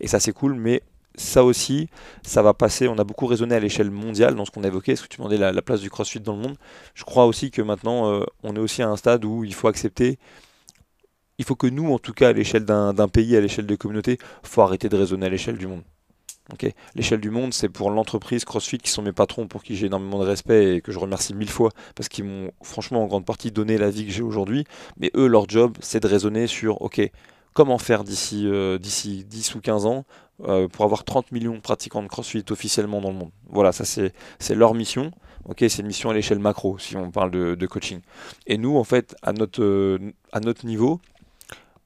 [0.00, 0.82] Et ça, c'est cool, mais
[1.18, 1.88] ça aussi,
[2.22, 2.88] ça va passer.
[2.88, 4.92] On a beaucoup raisonné à l'échelle mondiale dans ce qu'on a évoqué.
[4.92, 6.56] Est-ce que tu demandais la, la place du crossfit dans le monde?
[6.94, 9.68] Je crois aussi que maintenant, euh, on est aussi à un stade où il faut
[9.68, 10.18] accepter.
[11.38, 14.18] Il faut que nous, en tout cas, à l'échelle d'un pays, à l'échelle de communauté,
[14.42, 15.82] faut arrêter de raisonner à l'échelle du monde.
[16.94, 20.18] L'échelle du monde, c'est pour l'entreprise CrossFit qui sont mes patrons, pour qui j'ai énormément
[20.18, 23.52] de respect et que je remercie mille fois parce qu'ils m'ont franchement en grande partie
[23.52, 24.64] donné la vie que j'ai aujourd'hui.
[24.98, 27.02] Mais eux, leur job, c'est de raisonner sur ok,
[27.52, 30.04] comment faire d'ici euh, d'ici 10 ou 15 ans
[30.44, 33.30] euh, pour avoir 30 millions de pratiquants de CrossFit officiellement dans le monde.
[33.48, 35.10] Voilà, ça c'est leur mission.
[35.44, 38.00] Ok, c'est une mission à l'échelle macro si on parle de, coaching.
[38.46, 39.98] Et nous, en fait, à notre euh,
[40.32, 41.00] à notre niveau,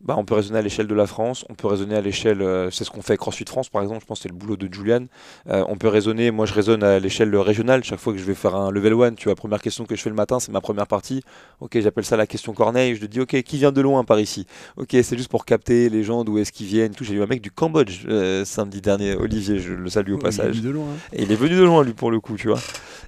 [0.04, 2.70] bah, on peut raisonner à l'échelle de la France, on peut raisonner à l'échelle, euh,
[2.70, 4.56] c'est ce qu'on fait avec CrossFit France par exemple, je pense que c'est le boulot
[4.56, 5.06] de Julian.
[5.48, 8.34] Euh, on peut raisonner, moi je raisonne à l'échelle régionale, chaque fois que je vais
[8.34, 10.60] faire un level 1, tu vois, première question que je fais le matin, c'est ma
[10.60, 11.22] première partie.
[11.60, 14.18] Ok, j'appelle ça la question Corneille, je te dis ok, qui vient de loin par
[14.18, 14.46] ici?
[14.76, 17.04] Ok, c'est juste pour capter les gens, d'où est-ce qu'ils viennent, tout.
[17.04, 20.60] J'ai eu un mec du Cambodge euh, samedi dernier, Olivier, je le salue au passage.
[20.60, 20.86] de loin.
[20.86, 20.96] hein.
[21.12, 22.60] Et il est venu de loin, lui, pour le coup, tu vois.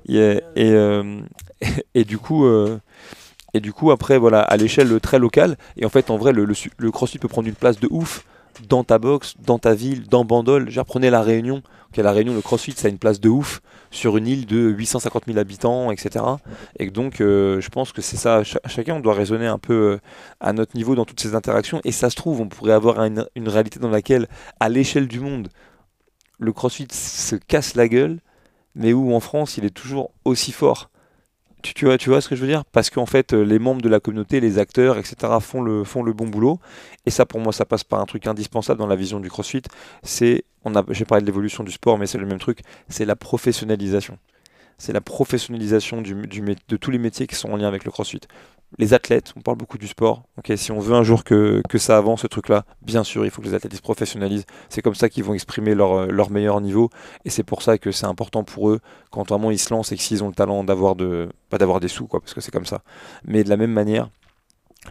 [0.09, 0.74] Et, et,
[1.95, 2.47] et du coup,
[3.55, 6.91] et du coup, après, voilà, à l'échelle très locale, et en fait, en vrai, le,
[6.91, 8.25] crossfit peut prendre une place de ouf
[8.69, 10.71] dans ta box, dans ta ville, dans Bandol.
[10.71, 11.63] J'apprenais la Réunion.
[11.97, 13.61] La Réunion, le crossfit, ça a une place de ouf
[13.93, 16.25] sur une île de 850 000 habitants, etc.
[16.81, 18.43] Et donc, euh, je pense que c'est ça.
[18.43, 19.99] Cha- chacun, on doit raisonner un peu euh,
[20.41, 21.81] à notre niveau dans toutes ces interactions.
[21.85, 24.27] Et ça se trouve, on pourrait avoir une réalité dans laquelle,
[24.59, 25.51] à l'échelle du monde,
[26.41, 28.19] le crossfit se casse la gueule,
[28.75, 30.91] mais où en France, il est toujours aussi fort.
[31.73, 32.65] Tu, vois, ce que je veux dire?
[32.67, 36.27] Parce qu'en fait, euh, les membres de la communauté, les acteurs, etc., font le, bon
[36.27, 36.61] boulot.
[37.07, 39.62] Et ça, pour moi, ça passe par un truc indispensable dans la vision du CrossFit.
[40.03, 40.45] C'est,
[40.91, 42.61] j'ai parlé de l'évolution du sport, mais c'est le même truc.
[42.91, 44.19] C'est la professionnalisation.
[44.77, 48.21] C'est la professionnalisation de tous les métiers qui sont en lien avec le CrossFit.
[48.79, 50.25] Les athlètes, on parle beaucoup du sport.
[50.57, 53.41] Si on veut un jour que, que ça avance, ce truc-là, bien sûr, il faut
[53.41, 54.47] que les athlètes se professionnalisent.
[54.68, 56.91] C'est comme ça qu'ils vont exprimer leur, euh, leur meilleur niveau.
[57.25, 59.97] Et c'est pour ça que c'est important pour eux, quand vraiment ils se lancent et
[59.97, 62.66] s'ils ont le talent d'avoir de, pas d'avoir des sous, quoi, parce que c'est comme
[62.66, 62.83] ça.
[63.25, 64.11] Mais de la même manière,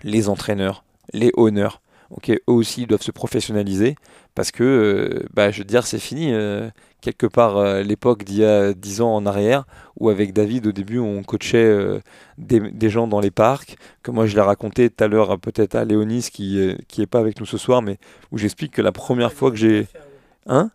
[0.04, 1.82] les entraîneurs, les honneurs,
[2.30, 3.96] eux aussi ils doivent se professionnaliser
[4.36, 6.34] parce que, euh, bah, je veux dire, c'est fini.
[6.34, 6.70] euh,
[7.02, 9.66] quelque part, euh, l'époque d'il y a 10 ans en arrière,
[10.00, 12.02] où avec David, au début, on coachait
[12.38, 15.76] des, des gens dans les parcs, que moi je l'ai raconté tout à l'heure, peut-être
[15.76, 17.98] à Léonis, qui n'est qui pas avec nous ce soir, mais
[18.32, 19.88] où j'explique que la première fois que j'ai.
[20.48, 20.72] Hein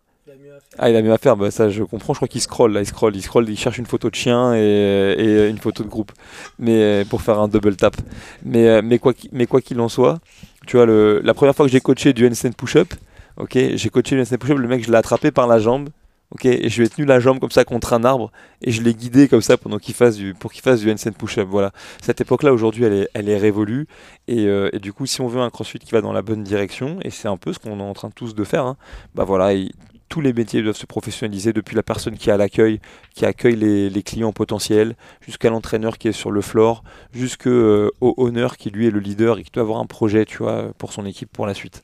[0.78, 2.80] ah, il a mieux à faire, bah, ça je comprends, je crois qu'il scrolle là,
[2.80, 5.88] il scrolle, il scrolle, il cherche une photo de chien et, et une photo de
[5.88, 6.12] groupe,
[6.58, 7.96] mais pour faire un double tap.
[8.44, 10.18] Mais, mais quoi qu'il mais quoi qu'il en soit,
[10.66, 12.92] tu vois, le, la première fois que j'ai coaché du handstand push-up,
[13.38, 15.90] ok, j'ai coaché handstand push-up, le mec je l'ai attrapé par la jambe,
[16.30, 18.30] ok, et je lui ai tenu la jambe comme ça contre un arbre
[18.62, 21.12] et je l'ai guidé comme ça pendant qu'il fasse du, pour qu'il fasse du handstand
[21.12, 21.48] push-up.
[21.50, 21.72] Voilà,
[22.02, 23.86] cette époque-là aujourd'hui elle est, révolue
[24.26, 26.42] et, euh, et du coup si on veut un CrossFit qui va dans la bonne
[26.42, 28.76] direction, et c'est un peu ce qu'on est en train tous de faire, hein,
[29.14, 29.72] bah voilà, il-
[30.08, 32.80] tous les métiers doivent se professionnaliser, depuis la personne qui est à l'accueil,
[33.14, 36.82] qui accueille les, clients potentiels, jusqu'à l'entraîneur qui est sur le floor,
[37.12, 40.72] jusqu'au honneur qui lui est le leader et qui doit avoir un projet, tu vois,
[40.78, 41.82] pour son équipe pour la suite.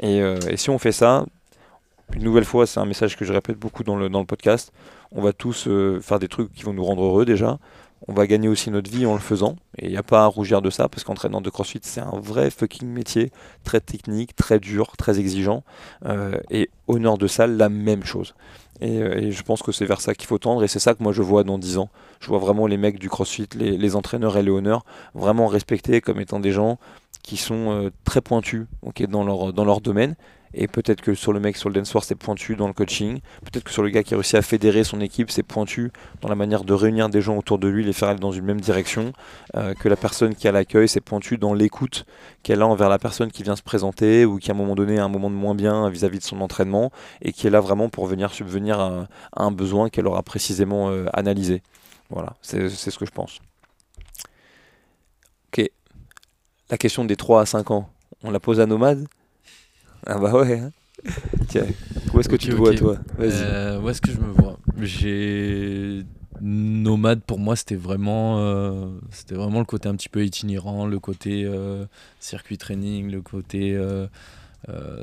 [0.00, 1.24] Et, euh, et si on fait ça,
[2.14, 4.72] une nouvelle fois, c'est un message que je répète beaucoup dans le, dans le podcast,
[5.12, 7.58] on va tous euh, faire des trucs qui vont nous rendre heureux déjà.
[8.08, 9.56] On va gagner aussi notre vie en le faisant.
[9.78, 12.18] Et il n'y a pas à rougir de ça, parce qu'entraîneur de CrossFit, c'est un
[12.18, 13.30] vrai fucking métier,
[13.62, 15.62] très technique, très dur, très exigeant.
[16.04, 18.34] Euh, et honneur de salle, la même chose.
[18.80, 21.12] Et, je pense que c'est vers ça qu'il faut tendre, et c'est ça que moi
[21.12, 21.88] je vois dans 10 ans.
[22.18, 24.84] Je vois vraiment les mecs du CrossFit, les entraîneurs et les honneurs,
[25.14, 26.78] vraiment respectés comme étant des gens
[27.22, 30.16] qui sont euh, très pointus ok, dans, leur, dans leur domaine.
[30.54, 33.20] Et peut-être que sur le mec sur le dance floor, c'est pointu dans le coaching.
[33.42, 36.28] Peut-être que sur le gars qui a réussi à fédérer son équipe, c'est pointu dans
[36.28, 38.60] la manière de réunir des gens autour de lui, les faire aller dans une même
[38.60, 39.12] direction.
[39.56, 42.04] Euh, que la personne qui a l'accueil, c'est pointu dans l'écoute
[42.42, 44.98] qu'elle a envers la personne qui vient se présenter ou qui à un moment donné
[44.98, 46.90] a un moment de moins bien vis-à-vis de son entraînement
[47.22, 51.06] et qui est là vraiment pour venir subvenir à, un besoin qu'elle aura précisément euh,
[51.14, 51.62] analysé.
[52.10, 53.40] Voilà, c'est ce que je pense.
[55.48, 55.70] Ok.
[56.72, 57.90] La question des 3 à 5 ans,
[58.22, 59.06] on la pose à Nomade
[60.06, 60.58] Ah bah ouais.
[60.58, 60.72] hein.
[61.48, 61.66] Tiens,
[62.14, 63.30] où est-ce que tu te vois toi Vas-y.
[63.34, 64.58] Euh, où est-ce que je me vois?
[64.80, 66.02] J'ai
[66.40, 70.98] nomade pour moi c'était vraiment euh, c'était vraiment le côté un petit peu itinérant, le
[70.98, 71.84] côté euh,
[72.20, 73.78] circuit training, le côté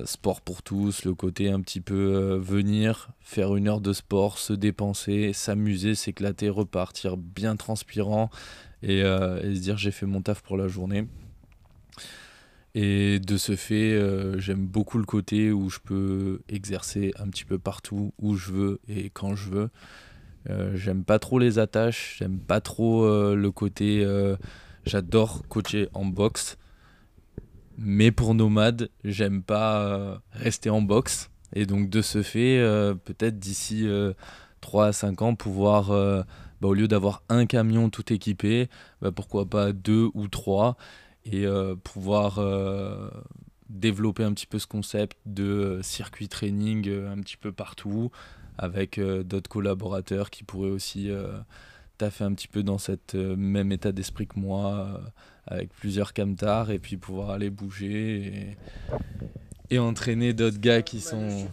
[0.05, 4.53] sport pour tous, le côté un petit peu venir faire une heure de sport, se
[4.53, 8.31] dépenser, s'amuser, s'éclater, repartir bien transpirant
[8.81, 9.03] et, et
[9.55, 11.05] se dire j'ai fait mon taf pour la journée.
[12.75, 17.45] Et de ce fait, euh, j'aime beaucoup le côté où je peux exercer un petit
[17.45, 19.69] peu partout, où je veux et quand je veux.
[20.49, 24.05] Euh, j'aime pas trop les attaches, j'aime pas trop euh, le côté.
[24.85, 26.57] J'adore coacher en boxe,
[27.77, 31.29] mais pour nomade, j'aime pas rester en boxe.
[31.53, 32.59] Et donc de ce fait,
[33.03, 34.13] peut-être d'ici euh,
[34.61, 38.69] 3 à 5 ans, pouvoir, bah, au lieu d'avoir un camion tout équipé,
[39.01, 40.77] bah, pourquoi pas deux ou trois
[41.31, 43.09] et euh, pouvoir euh,
[43.69, 48.11] développer un petit peu ce concept de euh, circuit training un petit peu partout
[48.57, 51.09] avec d'autres collaborateurs qui pourraient aussi
[51.97, 55.01] taffer un petit peu dans cet même état d'esprit que moi
[55.47, 58.57] avec plusieurs camtars et puis pouvoir aller bouger
[59.69, 61.47] et, et entraîner d'autres gars qui sont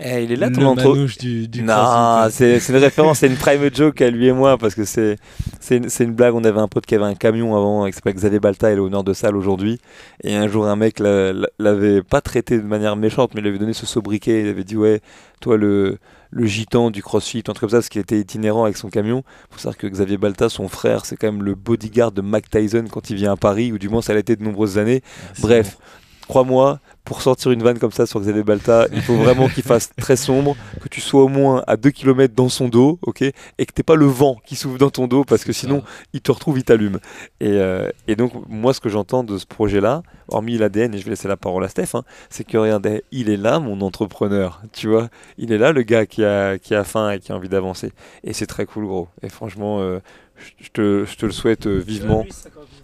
[0.00, 0.94] Eh, il est là ton intro.
[1.20, 4.58] du, du non, c'est c'est une référence, c'est une private joke à lui et moi
[4.58, 5.16] parce que c'est
[5.60, 6.34] c'est une, une blague.
[6.34, 8.80] On avait un pote qui avait un camion avant, qui s'appelle Xavier Balta, il est
[8.80, 9.78] honneur de salle aujourd'hui.
[10.24, 13.44] Et un jour, un mec l'a- l'a- l'avait pas traité de manière méchante, mais il
[13.44, 14.42] lui avait donné ce sobriquet.
[14.42, 15.00] Il avait dit Ouais,
[15.40, 15.98] toi le,
[16.30, 19.22] le gitan du crossfit, un truc comme ça, parce qu'il était itinérant avec son camion.
[19.50, 22.86] faut savoir que Xavier Balta, son frère, c'est quand même le bodyguard de Mike Tyson
[22.90, 25.02] quand il vient à Paris, ou du moins ça l'a été de nombreuses années.
[25.34, 25.78] C'est Bref,
[26.26, 29.90] crois-moi, pour sortir une vanne comme ça sur Xavier Balta, il faut vraiment qu'il fasse
[29.96, 33.34] très sombre, que tu sois au moins à 2 km dans son dos, ok, et
[33.66, 35.86] que t'aies pas le vent qui souffle dans ton dos, parce que sinon, ça.
[36.14, 36.98] il te retrouve, il t'allume.
[37.40, 41.04] Et, euh, et donc, moi, ce que j'entends de ce projet-là, hormis l'ADN, et je
[41.04, 44.62] vais laisser la parole à Steph, hein, c'est que regardez, il est là, mon entrepreneur,
[44.72, 47.36] tu vois, il est là, le gars qui a, qui a faim et qui a
[47.36, 47.92] envie d'avancer.
[48.24, 49.08] Et c'est très cool, gros.
[49.22, 50.00] Et franchement, euh,
[50.36, 52.24] je, je te, je te le souhaite euh, vivement.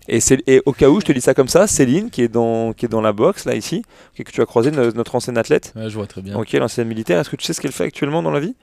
[0.08, 2.28] Et, c'est- et au cas où, je te dis ça comme ça, Céline, qui est
[2.28, 3.82] dans, qui est dans la boxe, là, ici,
[4.16, 6.36] que tu as croisé, no- notre ancienne athlète, Ouais, je vois très bien.
[6.36, 8.54] ok, l'ancienne militaire, est-ce que tu sais ce qu'elle fait actuellement dans la vie?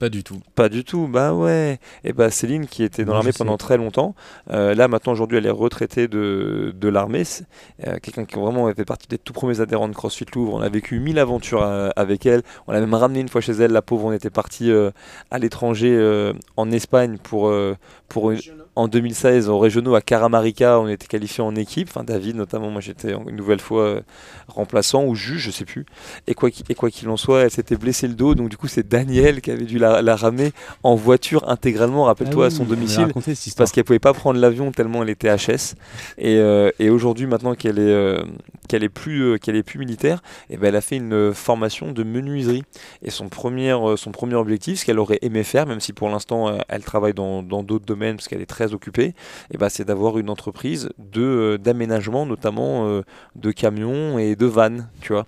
[0.00, 0.38] Pas du tout.
[0.54, 1.80] Pas du tout, bah ouais.
[2.04, 4.14] Et bah Céline, qui était dans l'armée pendant très longtemps,
[4.48, 7.24] euh, là maintenant, aujourd'hui, elle est retraitée de, de l'armée.
[7.24, 7.46] C'est,
[7.84, 10.54] euh, Quelqu'un qui vraiment fait partie des tout premiers adhérents de CrossFit Louvre.
[10.54, 12.42] On a vécu mille aventures euh, avec elle.
[12.68, 13.72] On l'a même ramenée une fois chez elle.
[13.72, 14.92] La pauvre, on était parti euh,
[15.32, 17.74] à l'étranger, euh, en Espagne, pour, euh,
[18.08, 18.38] pour une,
[18.78, 21.88] en 2016 aux régionaux à Caramarika, on était qualifié en équipe.
[21.90, 24.00] Enfin, David notamment, moi j'étais une nouvelle fois euh,
[24.46, 25.84] remplaçant ou juge, je sais plus.
[26.28, 29.40] Et quoi qu'il en soit, elle s'était blessé le dos, donc du coup c'est Daniel
[29.40, 30.52] qui avait dû la, la ramener
[30.84, 33.54] en voiture intégralement, rappelle-toi, Ah à son oui, on m'avait domicile.
[33.56, 35.74] Parce qu'elle pouvait pas prendre l'avion tellement elle était HS.
[36.16, 38.22] Et, euh, et aujourd'hui, maintenant qu'elle est, euh,
[38.68, 41.90] qu'elle est, plus, euh, qu'elle est plus militaire, et ben elle a fait une formation
[41.90, 42.62] de menuiserie.
[43.02, 46.56] Et son premier, son premier objectif, ce qu'elle aurait aimé faire, même si pour l'instant
[46.68, 49.14] elle travaille dans dans d'autres domaines parce qu'elle est très occupée,
[49.50, 53.02] et ben c'est d'avoir une entreprise de, euh, d'aménagement, notamment euh,
[53.36, 55.26] de camions et de vannes, tu vois.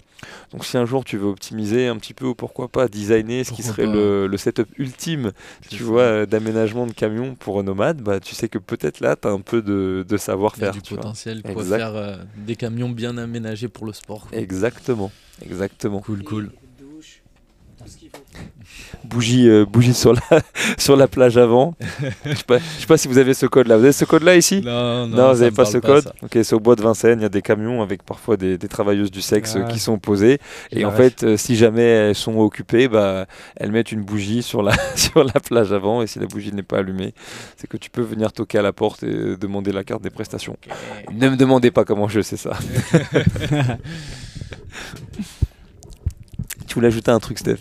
[0.52, 3.52] Donc si un jour tu veux optimiser un petit peu ou pourquoi pas designer ce
[3.52, 5.32] qui serait le, le setup ultime
[5.70, 9.26] tu vois, euh, d'aménagement de camions pour nomades, bah, tu sais que peut-être là, tu
[9.28, 10.72] as un peu de, de savoir-faire.
[10.72, 11.02] du tu vois.
[11.02, 11.78] potentiel pour Exact.
[11.78, 14.26] faire euh, des camions bien aménagés pour le sport.
[14.28, 14.38] quoi.
[14.38, 15.10] Exactement,
[15.42, 16.00] exactement.
[16.00, 16.50] Cool, cool.
[19.10, 20.20] Bougie, euh, bougie sur, la,
[20.78, 21.74] sur la plage avant.
[22.24, 23.76] Je sais je sais pas si vous avez ce code-là.
[23.76, 24.62] Vous avez ce code-là ici?
[24.64, 26.12] Non, non, Non, vous n'avez pas ce code?
[26.22, 28.68] Ok, c'est au bois de Vincennes, il y a des camions avec parfois des, des
[28.68, 29.68] travailleuses du sexe euh, Ah.
[29.72, 30.38] qui sont posées.
[30.70, 34.62] Et en fait, euh, si jamais elles sont occupées, bah, elles mettent une bougie sur
[34.62, 36.02] la, sur la plage avant.
[36.02, 37.12] Et si la bougie n'est pas allumée,
[37.56, 40.56] c'est que tu peux venir toquer à la porte et demander la carte des prestations.
[41.12, 42.52] Ne me demandez pas comment je sais ça.
[46.66, 47.58] tu voulais ajouter un truc, Steph?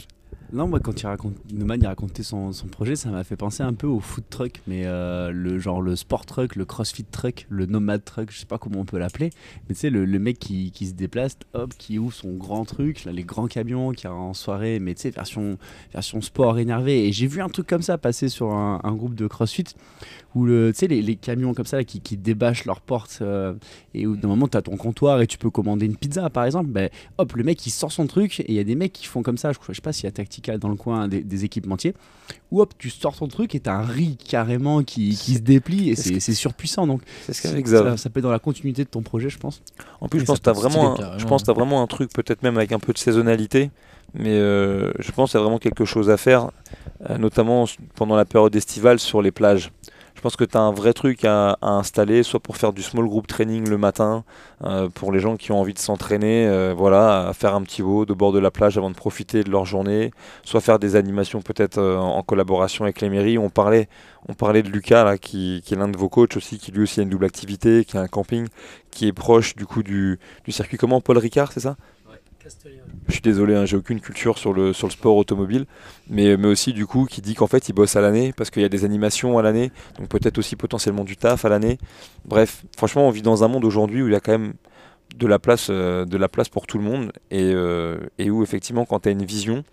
[0.51, 3.61] Non, moi, quand il raconte, Neumann il racontait son, son projet, ça m'a fait penser
[3.61, 7.45] un peu au food truck, mais euh, le genre le sport truck, le crossfit truck,
[7.49, 9.29] le nomade truck, je sais pas comment on peut l'appeler.
[9.67, 12.65] Mais tu sais, le, le mec qui, qui se déplace, hop, qui ouvre son grand
[12.65, 15.59] truc, là, les grands camions qui a en soirée, mais tu sais, version,
[15.93, 17.07] version sport énervé.
[17.07, 19.65] Et j'ai vu un truc comme ça passer sur un, un groupe de crossfit
[20.35, 23.19] où le, tu sais, les, les camions comme ça là, qui, qui débâchent leurs portes
[23.21, 23.53] euh,
[23.93, 26.45] et où d'un moment tu as ton comptoir et tu peux commander une pizza par
[26.45, 26.69] exemple.
[26.69, 29.05] Ben, hop, le mec il sort son truc et il y a des mecs qui
[29.05, 29.51] font comme ça.
[29.51, 30.11] Je, je sais pas s'il y a
[30.59, 31.93] Dans le coin, des, des équipementiers.
[32.51, 35.89] Ou hop, tu sors ton truc et t'as un riz carrément qui, qui se déplie
[35.89, 36.87] et C'est ce surpuissant.
[36.87, 37.33] Donc ce
[37.97, 39.61] ça, peut être dans la continuité de ton projet, je pense.
[40.01, 41.87] En plus, Et je pense tu as vraiment, un- je pense que t'as vraiment un
[41.87, 43.71] truc, peut-être même avec un peu de saisonnalité,
[44.13, 46.49] mais euh, je pense qu'il y a vraiment quelque chose à faire,
[47.09, 47.65] euh, notamment
[47.95, 49.71] pendant la période estivale sur les plages.
[50.19, 53.05] Je pense que tu as un vrai truc à, installer, soit pour faire du small
[53.05, 54.25] group training le matin,
[54.65, 58.05] euh, pour les gens qui ont envie de s'entraîner, euh, voilà, faire un petit haut
[58.05, 60.11] de bord de la plage avant de profiter de leur journée,
[60.43, 63.37] soit faire des animations peut-être euh, en collaboration avec les mairies.
[63.37, 63.87] On parlait,
[64.27, 67.09] de Lucas, là, qui, est l'un de vos coachs aussi, qui lui aussi a une
[67.09, 68.45] double activité, qui a un camping,
[68.91, 70.77] qui est proche du coup du circuit.
[70.77, 71.77] Comment Paul Ricard, c'est ça?
[73.07, 75.65] Je suis désolé, hein, j'ai aucune culture sur le, sport automobile,
[76.09, 78.65] mais, aussi du coup qui dit qu'en fait il bosse à l'année parce qu'il y
[78.65, 81.77] a des animations à l'année, donc peut-être aussi potentiellement du taf à l'année.
[82.25, 84.53] Bref, franchement, on vit dans un monde aujourd'hui où il y a quand même
[85.15, 88.43] de la place, euh, de la place pour tout le monde et, euh, et où
[88.43, 89.63] effectivement quand tu as une vision,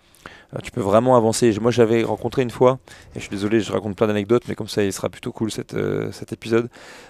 [0.63, 1.55] tu peux vraiment avancer.
[1.61, 2.79] Moi j'avais rencontré une fois,
[3.15, 5.51] et je suis désolé, je raconte plein d'anecdotes, mais comme ça il sera plutôt cool
[5.51, 6.69] cet, euh, cet épisode.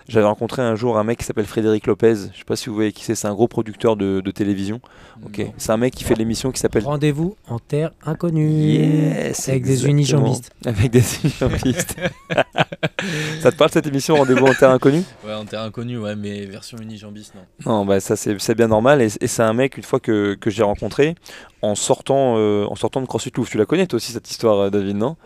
[0.08, 2.74] J'avais rencontré un jour un mec qui s'appelle Frédéric Lopez, je sais pas si vous
[2.74, 4.80] voyez qui c'est, c'est un gros producteur de, de télévision.
[5.24, 8.48] Ok, c'est un mec qui fait l'émission qui s'appelle Rendez-vous en terre inconnue.
[8.48, 10.50] Yes, Avec des unijambistes.
[10.64, 11.96] Avec des unijambistes.
[13.40, 15.02] ça te parle cette émission Rendez-vous en terre inconnue?
[15.24, 17.42] Ouais, en terrain inconnu, ouais, mais version unijambiste, non.
[17.64, 19.02] Non, bah ça c'est c'est bien normal.
[19.02, 21.14] Et, et c'est un mec, une fois que, que j'ai rencontré,
[21.62, 23.48] en sortant, euh, en sortant de CrossFit Louvre.
[23.48, 25.16] Tu la connais toi aussi cette histoire, euh, David, non?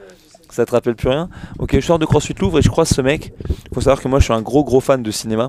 [0.51, 1.29] Ça te rappelle plus rien
[1.59, 3.33] Ok, je sors de CrossFit Louvre et je croise ce mec.
[3.73, 5.49] faut savoir que moi je suis un gros gros fan de cinéma.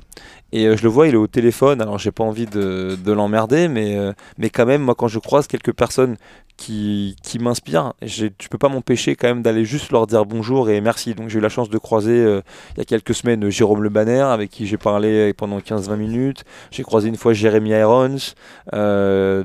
[0.51, 1.81] Et euh, je le vois, il est au téléphone.
[1.81, 5.19] Alors j'ai pas envie de, de l'emmerder, mais, euh, mais quand même, moi quand je
[5.19, 6.17] croise quelques personnes
[6.57, 10.79] qui, qui m'inspirent, je peux pas m'empêcher quand même d'aller juste leur dire bonjour et
[10.81, 11.15] merci.
[11.15, 12.41] Donc j'ai eu la chance de croiser euh,
[12.75, 16.43] il y a quelques semaines Jérôme Le Banner avec qui j'ai parlé pendant 15-20 minutes.
[16.69, 18.17] J'ai croisé une fois Jérémy Irons.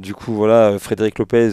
[0.01, 1.51] Du coup, voilà, Frédéric Lopez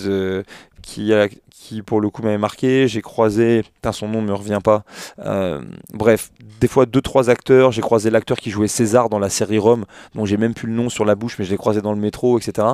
[0.81, 1.29] qui, a-
[1.63, 2.87] qui pour le coup m'avait marqué.
[2.87, 4.83] J'ai croisé, putain, son nom me revient pas.
[5.19, 5.61] Euh,
[5.93, 7.71] bref, des fois deux trois acteurs.
[7.71, 10.73] J'ai croisé l'acteur qui jouait César dans la série Rome, dont j'ai même plus le
[10.73, 12.67] nom sur la bouche, mais je l'ai croisé dans le métro, etc.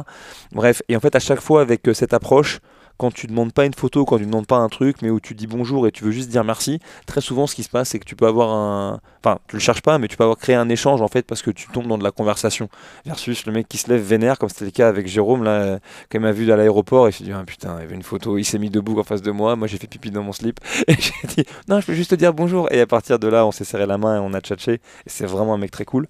[0.51, 2.59] Bref, et en fait à chaque fois avec euh, cette approche.
[2.99, 5.33] Quand tu demandes pas une photo, quand tu demandes pas un truc, mais où tu
[5.33, 7.99] dis bonjour et tu veux juste dire merci, très souvent ce qui se passe c'est
[7.99, 10.55] que tu peux avoir un, enfin tu le cherches pas, mais tu peux avoir créé
[10.55, 12.67] un échange en fait parce que tu tombes dans de la conversation.
[13.05, 15.79] Versus le mec qui se lève vénère comme c'était le cas avec Jérôme là
[16.11, 18.03] quand m'a vu à l'aéroport et il s'est dit ah, putain il y avait une
[18.03, 20.33] photo il s'est mis debout en face de moi moi j'ai fait pipi dans mon
[20.33, 22.69] slip et j'ai dit non je peux juste te dire bonjour.
[22.69, 24.79] Et à partir de là on s'est serré la main et on a tchatché et
[25.05, 26.07] c'est vraiment un mec très cool.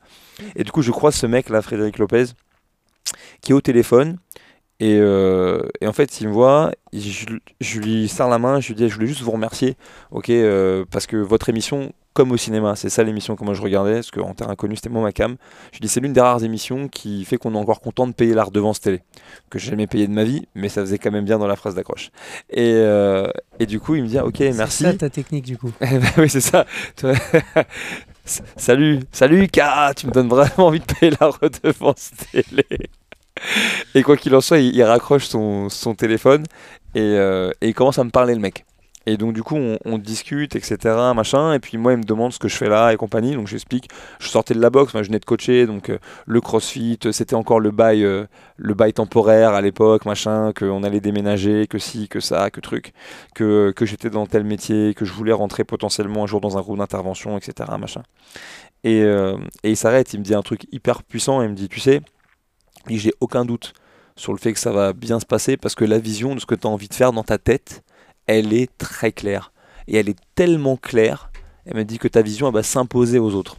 [0.55, 2.25] Et du coup je croise ce mec là Frédéric Lopez
[3.41, 4.17] qui est au téléphone
[4.79, 7.25] et, euh, et en fait, il me voit, je,
[7.59, 9.75] je lui serre la main, je lui dis, je voulais juste vous remercier,
[10.11, 13.61] ok, euh, parce que votre émission, comme au cinéma, c'est ça l'émission que moi je
[13.61, 15.35] regardais, parce qu'en terrain inconnu, c'était moi ma cam.
[15.71, 18.13] Je lui dis, c'est l'une des rares émissions qui fait qu'on est encore content de
[18.13, 19.01] payer la redevance télé,
[19.49, 21.57] que j'ai jamais payé de ma vie, mais ça faisait quand même bien dans la
[21.57, 22.11] phrase d'accroche.
[22.49, 23.27] Et, euh,
[23.59, 24.83] et du coup, il me dit, ok, merci.
[24.83, 25.71] C'est ça ta technique du coup.
[25.81, 26.65] Eh ben oui, c'est ça.
[28.57, 29.59] Salut, salut K,
[29.95, 32.89] tu me donnes vraiment envie de payer la redevance télé.
[33.95, 36.43] Et quoi qu'il en soit, il, raccroche son, son téléphone
[36.95, 38.65] et, euh, et il commence à me parler le mec.
[39.05, 40.77] Et donc du coup, on, discute, etc.,
[41.15, 41.53] machin.
[41.53, 43.33] Et puis moi, il me demande ce que je fais là et compagnie.
[43.33, 43.89] Donc j'explique.
[44.19, 45.97] Je sortais de la boxe, je venais de coacher, donc euh,
[46.27, 48.05] le CrossFit, euh, c'était encore le bail,
[48.57, 52.93] le bail temporaire à l'époque, machin, qu'on allait déménager, que si, que ça, que truc,
[53.33, 56.61] que, que j'étais dans tel métier, que je voulais rentrer potentiellement un jour dans un
[56.61, 58.03] groupe d'intervention, etc., machin.
[58.83, 61.41] Et, et il s'arrête, il me dit un truc hyper puissant.
[61.41, 62.01] Il me dit, tu sais,
[62.87, 63.73] dit, j'ai aucun doute
[64.15, 66.45] sur le fait que ça va bien se passer parce que la vision de ce
[66.45, 67.83] que tu as envie de faire dans ta tête,
[68.27, 69.51] elle est très claire.
[69.87, 71.31] Et elle est tellement claire,
[71.65, 73.57] elle me dit que ta vision, elle va s'imposer aux autres.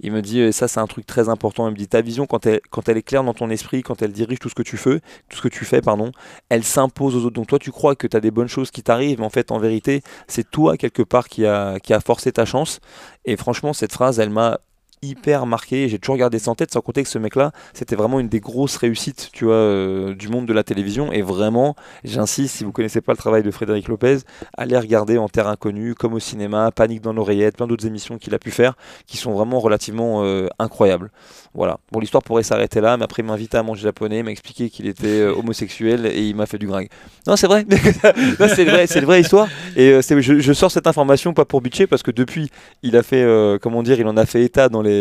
[0.00, 2.26] Il me dit, et ça c'est un truc très important, il me dit, ta vision,
[2.26, 4.62] quand elle, quand elle est claire dans ton esprit, quand elle dirige tout ce que
[4.62, 6.10] tu fais, tout ce que tu fais, pardon,
[6.48, 7.34] elle s'impose aux autres.
[7.34, 9.52] Donc toi, tu crois que tu as des bonnes choses qui t'arrivent, mais en fait,
[9.52, 12.80] en vérité, c'est toi, quelque part, qui a, qui a forcé ta chance.
[13.24, 14.58] Et franchement, cette phrase, elle m'a
[15.02, 15.88] hyper marqué.
[15.88, 18.40] J'ai toujours gardé ça en tête, sans compter que ce mec-là, c'était vraiment une des
[18.40, 21.12] grosses réussites, tu vois, euh, du monde de la télévision.
[21.12, 21.74] Et vraiment,
[22.04, 24.18] j'insiste, si vous connaissez pas le travail de Frédéric Lopez,
[24.56, 28.34] allez regarder En Terre Inconnue, comme au cinéma, Panique dans l'oreillette, plein d'autres émissions qu'il
[28.34, 28.74] a pu faire,
[29.06, 31.10] qui sont vraiment relativement euh, incroyables.
[31.52, 31.78] Voilà.
[31.90, 34.70] Bon, l'histoire pourrait s'arrêter là, mais après, il m'a invité à manger japonais, m'a expliqué
[34.70, 36.88] qu'il était euh, homosexuel et il m'a fait du gringue.
[37.26, 37.66] Non, c'est vrai.
[38.38, 39.48] c'est vrai, c'est une vraie histoire.
[39.76, 42.50] Et je, je sors cette information pas pour bitcher, parce que depuis,
[42.84, 43.26] il a fait,
[43.60, 44.91] comment dire, il en a fait état dans les,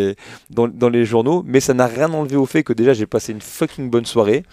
[0.49, 3.31] dans, dans les journaux, mais ça n'a rien enlevé au fait que déjà, j'ai passé
[3.31, 4.43] une fucking bonne soirée.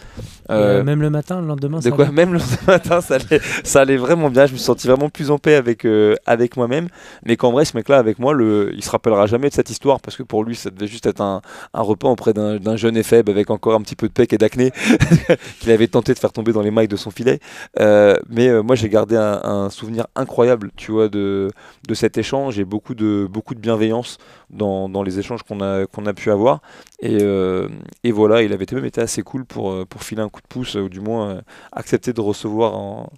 [0.50, 2.10] Euh, Euh, même le matin, le lendemain, de ça quoi va.
[2.10, 4.46] Même le matin, ça allait, ça allait vraiment bien.
[4.46, 6.88] Je me suis senti vraiment plus en paix avec, euh, avec moi-même.
[7.24, 10.00] Mais qu'en vrai, ce mec-là, avec moi, le, il se rappellera jamais de cette histoire
[10.00, 11.42] parce que pour lui, ça devait juste être un,
[11.74, 14.38] un repas auprès d'un jeune et faible avec encore un petit peu de pec et
[14.38, 14.72] d'acné
[15.60, 17.40] qu'il avait tenté de faire tomber dans les mailles de son filet.
[17.80, 21.50] Euh, mais moi, j'ai gardé un, un souvenir incroyable, tu vois, de,
[21.86, 24.18] de cet échange et beaucoup de, beaucoup de bienveillance
[24.50, 26.60] dans, dans les échanges qu'on a, qu'on a pu avoir.
[27.00, 27.68] Et, euh,
[28.04, 30.46] et voilà, il avait même été assez cool pour, euh, pour filer un coup de
[30.48, 31.40] pouce, ou du moins euh,
[31.72, 33.12] accepter de recevoir en-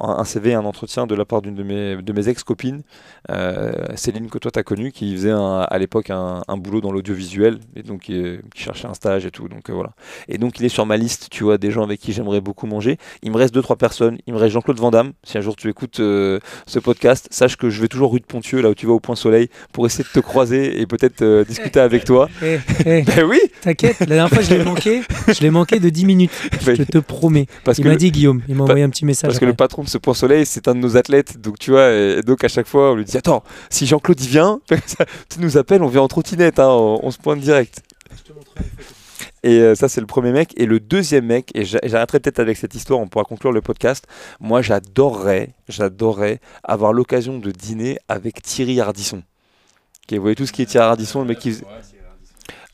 [0.00, 2.82] un CV, un entretien de la part d'une de mes, de mes ex-copines,
[3.30, 6.80] euh, Céline, que toi tu as connue, qui faisait un- à l'époque un, un boulot
[6.80, 9.48] dans l'audiovisuel, et donc qui, euh, qui cherchait un stage et tout.
[9.48, 9.90] Donc euh, voilà.
[10.28, 12.66] Et donc il est sur ma liste, tu vois, des gens avec qui j'aimerais beaucoup
[12.66, 12.98] manger.
[13.22, 14.18] Il me reste deux trois personnes.
[14.26, 15.12] Il me reste Jean-Claude Van Damme.
[15.22, 18.26] Si un jour tu écoutes euh, ce podcast, sache que je vais toujours rue de
[18.26, 21.44] Pontieux, là où tu vas au Point Soleil, pour essayer de te croiser et peut-être
[21.48, 22.28] discuter avec toi.
[22.42, 25.88] Eh, eh, Ben oui, T'inquiète, la dernière fois je l'ai manqué, je l'ai manqué de
[25.88, 26.30] 10 minutes,
[26.60, 27.46] je te promets.
[27.64, 29.28] parce Il m'a dit Guillaume, il m'a envoyé un petit message.
[29.28, 31.90] Parce que le patron ce Point Soleil, c'est un de nos athlètes, donc tu vois,
[31.92, 34.60] et, donc à chaque fois, on lui dit Attends, si Jean-Claude y vient,
[35.28, 37.82] tu nous appelles, on vient en trottinette, hein, on, se pointe direct.
[39.42, 40.54] Et euh, ça, c'est le premier mec.
[40.56, 43.60] Et le deuxième mec, et j'a- j'arrêterai peut-être avec cette histoire, on pourra conclure le
[43.60, 44.06] podcast.
[44.40, 49.18] Moi, j'adorerais, j'adorerais avoir l'occasion de dîner avec Thierry Ardisson.
[49.18, 51.64] Ok, vous voyez tout ce qui est Thierry Ardisson, le mec qui faisait-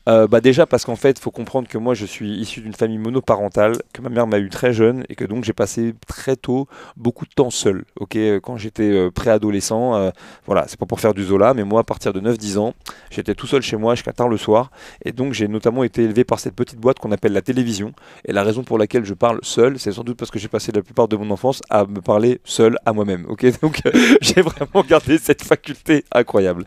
[0.09, 2.73] Euh, bah déjà parce qu'en fait, il faut comprendre que moi je suis issu d'une
[2.73, 6.35] famille monoparentale, que ma mère m'a eu très jeune et que donc j'ai passé très
[6.35, 6.67] tôt
[6.97, 7.83] beaucoup de temps seul.
[7.99, 10.09] Ok, Euh, quand j'étais euh, préadolescent, euh,
[10.45, 12.73] voilà, c'est pas pour faire du Zola, mais moi à partir de 9-10 ans,
[13.09, 14.71] j'étais tout seul chez moi jusqu'à tard le soir
[15.05, 17.93] et donc j'ai notamment été élevé par cette petite boîte qu'on appelle la télévision.
[18.25, 20.71] Et la raison pour laquelle je parle seul, c'est sans doute parce que j'ai passé
[20.71, 23.25] la plupart de mon enfance à me parler seul à moi-même.
[23.27, 23.81] Ok, donc
[24.21, 26.65] j'ai vraiment gardé cette faculté incroyable.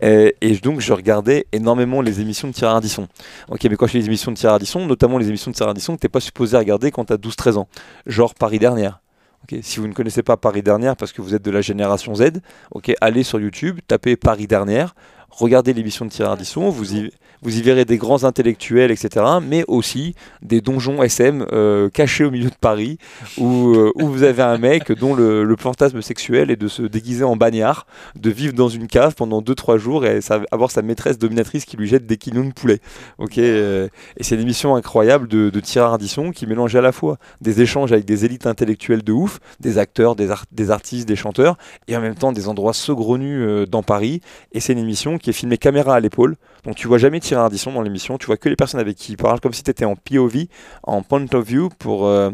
[0.00, 3.08] Et, donc je regardais énormément les émissions de Ardisson.
[3.48, 5.70] Ok, mais quand je fais les émissions de Thierry Ardisson, notamment les émissions de Thierry
[5.70, 7.68] Ardisson que t'es pas supposé regarder quand tu as 12-13 ans,
[8.06, 9.00] genre Paris dernière.
[9.44, 12.14] Ok, si vous ne connaissez pas Paris dernière parce que vous êtes de la génération
[12.14, 12.40] Z,
[12.70, 14.94] ok, allez sur YouTube, tapez Paris dernière,
[15.32, 17.10] regardez l'émission de Thierry Ardisson, vous y,
[17.42, 22.30] vous y verrez des grands intellectuels, etc., mais aussi des donjons SM euh, cachés au
[22.30, 22.98] milieu de Paris,
[23.36, 26.82] où, euh, où vous avez un mec dont le, le fantasme sexuel est de se
[26.82, 31.18] déguiser en bagnard, de vivre dans une cave pendant 2-3 jours et avoir sa maîtresse
[31.18, 32.80] dominatrice qui lui jette des quignons de poulet.
[33.18, 36.92] Ok, euh, et c'est une émission incroyable de, de Thierry Ardisson qui mélange à la
[36.92, 41.16] fois des échanges avec des élites intellectuelles de ouf, des acteurs, des, des artistes, des
[41.16, 41.56] chanteurs,
[41.88, 44.20] et en même temps des endroits saugrenus dans Paris.
[44.52, 46.36] Et c'est une émission qui est filmée caméra à l'épaule.
[46.64, 49.12] Donc tu vois jamais Thierry Ardisson dans l'émission, tu vois que les personnes avec qui
[49.12, 50.46] il parle, comme si tu étais en POV,
[50.82, 52.06] en point of view pour...
[52.06, 52.30] euh,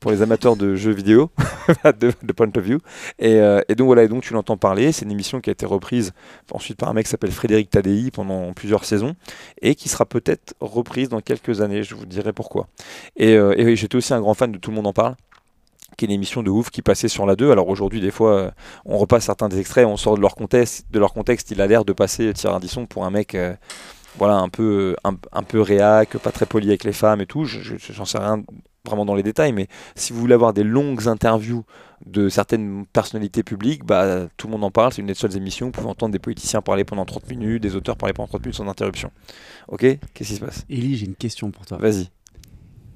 [0.00, 1.30] pour les amateurs de jeux vidéo,
[1.84, 2.78] de, point of view.
[3.18, 4.92] Et, euh, et donc voilà, et donc tu l'entends parler.
[4.92, 6.12] C'est une émission qui a été reprise
[6.52, 9.14] ensuite par un mec qui s'appelle Frédéric Tadei pendant plusieurs saisons
[9.60, 11.82] et qui sera peut-être reprise dans quelques années.
[11.82, 12.66] Je vous dirai pourquoi.
[13.16, 15.16] Et, euh, et j'étais aussi un grand fan de Tout le monde en parle
[16.00, 17.50] qui est une émission de ouf qui passait sur la 2.
[17.52, 18.50] Alors aujourd'hui, des fois, euh,
[18.84, 20.86] on repasse certains des extraits, on sort de leur contexte.
[20.90, 23.54] De leur contexte, il a l'air de passer Thierry Ardisson pour un mec euh,
[24.18, 27.44] voilà, un peu, un, un peu réac, pas très poli avec les femmes et tout.
[27.44, 28.42] Je- je- J'en sais rien
[28.86, 31.64] vraiment dans les détails, mais si vous voulez avoir des longues interviews
[32.06, 34.92] de certaines personnalités publiques, bah, tout le monde en parle.
[34.92, 37.62] C'est une des seules émissions où vous pouvez entendre des politiciens parler pendant 30 minutes,
[37.62, 39.10] des auteurs parler pendant 30 minutes sans interruption.
[39.68, 39.80] Ok?
[40.14, 40.64] Qu'est-ce qui se passe?
[40.70, 41.76] Élie, j'ai une question pour toi.
[41.78, 42.08] Vas-y.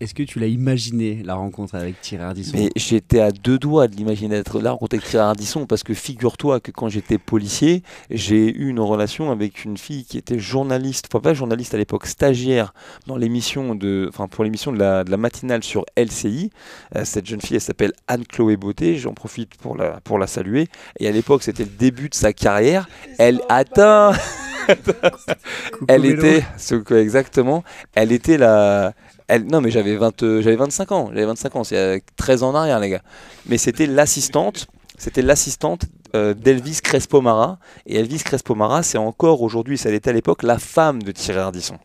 [0.04, 2.52] Est-ce que tu l'as imaginé la rencontre avec Thierry Ardisson?
[2.58, 5.94] Mais j'étais à deux doigts de l'imaginer être là rencontré avec Thierry Ardisson parce que
[5.94, 11.06] figure-toi que quand j'étais policier, j'ai eu une relation avec une fille qui était journaliste,
[11.10, 12.74] enfin pas journaliste à l'époque, stagiaire
[13.06, 16.50] dans l'émission de, enfin pour l'émission de la, de la matinale sur LCI.
[16.96, 18.98] Euh, cette jeune fille, elle s'appelle Anne-Chloé Beauté.
[18.98, 20.68] J'en profite pour la, pour la saluer.
[21.00, 22.90] Et à l'époque, c'était le début de sa carrière.
[23.18, 24.12] Elle atteint.
[25.88, 26.44] Elle était,
[26.90, 27.64] exactement,
[27.94, 28.94] elle était la.
[29.30, 31.08] Non, mais j'avais 20, euh, j'avais 25 ans.
[31.08, 33.02] J'avais 25 ans, c'est euh, 13 ans en arrière, les gars.
[33.46, 34.66] Mais c'était l'assistante,
[34.98, 37.58] c'était l'assistante euh, d'Elvis Crespo-Mara.
[37.86, 41.76] Et Elvis Crespo-Mara, c'est encore aujourd'hui, ça l'était à l'époque, la femme de Thierry Ardisson.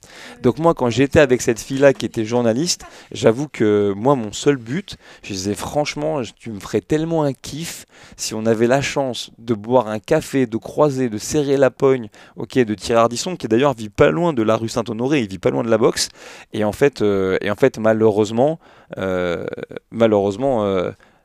[0.42, 4.58] Donc moi, quand j'étais avec cette fille-là qui était journaliste, j'avoue que moi, mon seul
[4.58, 7.86] but, je disais franchement, tu me ferais tellement un kiff
[8.18, 12.10] si on avait la chance de boire un café, de croiser, de serrer la pogne
[12.36, 15.40] ok, de Thierry Ardisson, qui d'ailleurs vit pas loin de la rue Saint-Honoré, il vit
[15.40, 16.10] pas loin de la boxe.
[16.54, 18.60] Et en fait, euh, et en fait malheureusement,
[18.98, 19.46] euh,
[19.92, 20.64] malheureusement,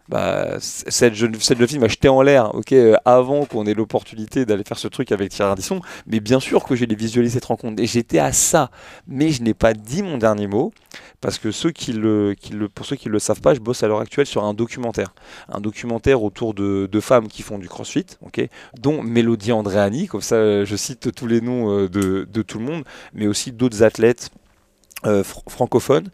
[0.09, 4.44] bah, cette cette jeune fille m'a jeté en l'air, ok, euh, avant qu'on ait l'opportunité
[4.44, 5.81] d'aller faire ce truc avec Thierry Ardisson.
[6.06, 8.70] Mais bien sûr que j'ai visualisé cette rencontre et j'étais à ça.
[9.06, 10.72] Mais je n'ai pas dit mon dernier mot
[11.20, 13.82] parce que ceux qui le, qui le, pour ceux qui le savent pas, je bosse
[13.82, 15.14] à l'heure actuelle sur un documentaire,
[15.48, 18.47] un documentaire autour de, de femmes qui font du CrossFit, ok,
[18.78, 22.59] dont Mélodie Andréani, comme ça euh, je cite tous les noms euh, de, de tout
[22.59, 24.31] le monde, mais aussi d'autres athlètes
[25.06, 26.09] euh, fr- francophones.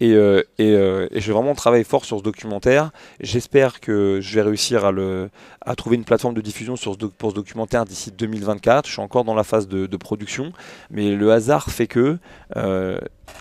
[0.00, 2.90] Et, euh, euh, et je vais vraiment travailler fort sur ce documentaire.
[3.20, 6.74] J'espère que je vais réussir à, trouver une plateforme de diffusion
[7.18, 8.86] pour ce documentaire d'ici 2024.
[8.88, 10.52] Je suis encore dans la phase de, production,
[10.90, 12.18] mais le hasard fait que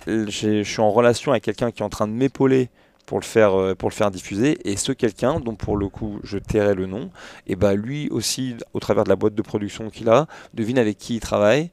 [0.06, 2.70] j'ai- je suis en relation avec quelqu'un qui est en train de m'épauler
[3.08, 6.38] pour le faire pour le faire diffuser et ce quelqu'un dont pour le coup je
[6.38, 7.10] tairai le nom
[7.48, 10.98] et bah lui aussi au travers de la boîte de production qu'il a devine avec
[10.98, 11.72] qui il travaille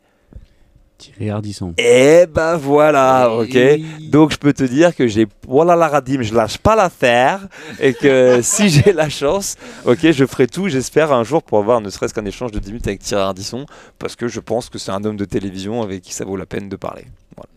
[0.99, 1.75] Thierry Ardisson.
[1.79, 6.23] et bah voilà ok Et- donc je peux te dire que j'ai voilà la radime,
[6.23, 7.47] je lâche pas l'affaire
[7.81, 9.55] et que si j'ai la chance,
[9.85, 12.69] ok, je ferai tout, j'espère un jour pour avoir ne serait-ce qu'un échange de 10
[12.73, 13.65] minutes avec Thierry Ardisson
[13.99, 16.47] parce que je pense que c'est un homme de télévision avec qui ça vaut la
[16.47, 17.05] peine de parler.
[17.37, 17.49] Voilà.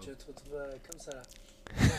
[0.00, 1.22] Tu vas te retrouver comme ça là.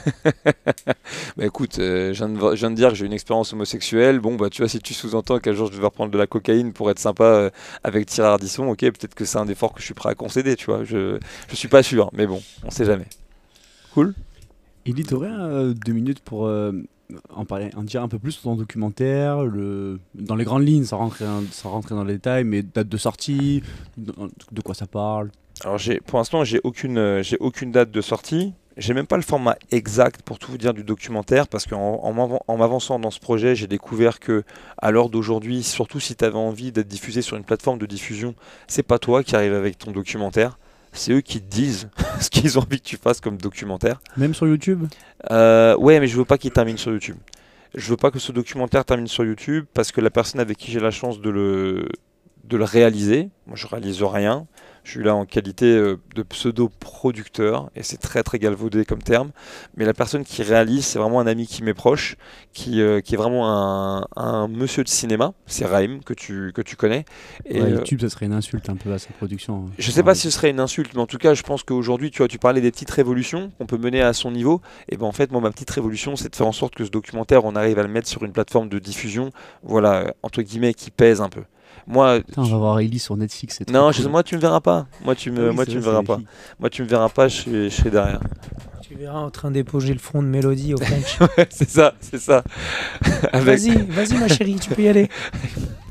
[1.37, 4.19] Bah écoute, euh, je, viens de, je viens de dire que j'ai une expérience homosexuelle.
[4.19, 6.73] Bon, bah tu vois, si tu sous-entends qu'un jour je devais reprendre de la cocaïne
[6.73, 7.49] pour être sympa euh,
[7.83, 10.55] avec Thierry Ardisson, ok, peut-être que c'est un effort que je suis prêt à concéder,
[10.55, 10.83] tu vois.
[10.83, 11.17] Je,
[11.49, 13.07] je suis pas sûr, mais bon, on sait jamais.
[14.85, 16.71] Élie, t'aurais euh, deux minutes pour euh,
[17.29, 20.83] en parler, en dire un peu plus sur ton documentaire, le, dans les grandes lignes,
[20.83, 23.63] sans rentrer, sans rentrer dans les détails, mais date de sortie,
[23.97, 24.13] de,
[24.51, 25.29] de quoi ça parle?
[25.63, 28.53] Alors pour l'instant, j'ai aucune, euh, j'ai aucune date de sortie.
[28.75, 32.11] J'ai même pas le format exact pour tout vous dire du documentaire parce qu'en en,
[32.13, 34.43] m'avan- en m'avançant dans ce projet, j'ai découvert que
[34.79, 38.33] à l'heure d'aujourd'hui, surtout si tu avais envie d'être diffusé sur une plateforme de diffusion,
[38.67, 40.57] c'est pas toi qui arrives avec ton documentaire,
[40.91, 41.89] c'est eux qui te disent
[42.19, 44.01] ce qu'ils ont envie que tu fasses comme documentaire.
[44.17, 44.85] Même sur YouTube?
[45.29, 47.17] Euh, ouais, mais je veux pas qu'il termine sur YouTube.
[47.75, 50.71] Je veux pas que ce documentaire termine sur YouTube parce que la personne avec qui
[50.71, 51.89] j'ai la chance de le,
[52.43, 54.47] de le réaliser, moi je réalise rien.
[54.83, 59.31] Je suis là en qualité euh, de pseudo-producteur et c'est très très galvaudé comme terme.
[59.77, 62.15] Mais la personne qui réalise, c'est vraiment un ami qui m'est proche,
[62.53, 65.33] qui, euh, qui est vraiment un, un monsieur de cinéma.
[65.45, 67.05] C'est Raïm que tu, que tu connais.
[67.45, 69.67] Et, Ouais, euh, YouTube, ça serait une insulte un peu à sa production.
[69.67, 69.71] hein.
[69.77, 72.11] je sais pas si ce serait une insulte, mais en tout cas, je pense qu'aujourd'hui,
[72.11, 74.61] tu vois, tu parlais des petites révolutions qu'on peut mener à son niveau.
[74.89, 76.89] Et ben en fait, moi, ma petite révolution, c'est de faire en sorte que ce
[76.89, 79.29] documentaire, on arrive à le mettre sur une plateforme de diffusion,
[79.63, 81.43] voilà, entre guillemets, qui pèse un peu.
[81.87, 83.59] Moi, Putain, on va voir Élie sur Netflix.
[83.71, 83.93] non, cool.
[84.03, 84.87] je- moi, tu me verras pas.
[85.03, 86.19] Moi, tu me, oui, moi, tu me verras pas.
[86.59, 87.27] Moi, tu me verras pas.
[87.27, 88.19] Je suis, je suis derrière.
[88.81, 91.17] Tu verras en train d'éponger le front de Mélodie au French.
[91.49, 92.43] c'est ça, c'est ça.
[93.33, 95.09] Avec, Vas-y, vas-y ma chérie, tu peux y aller.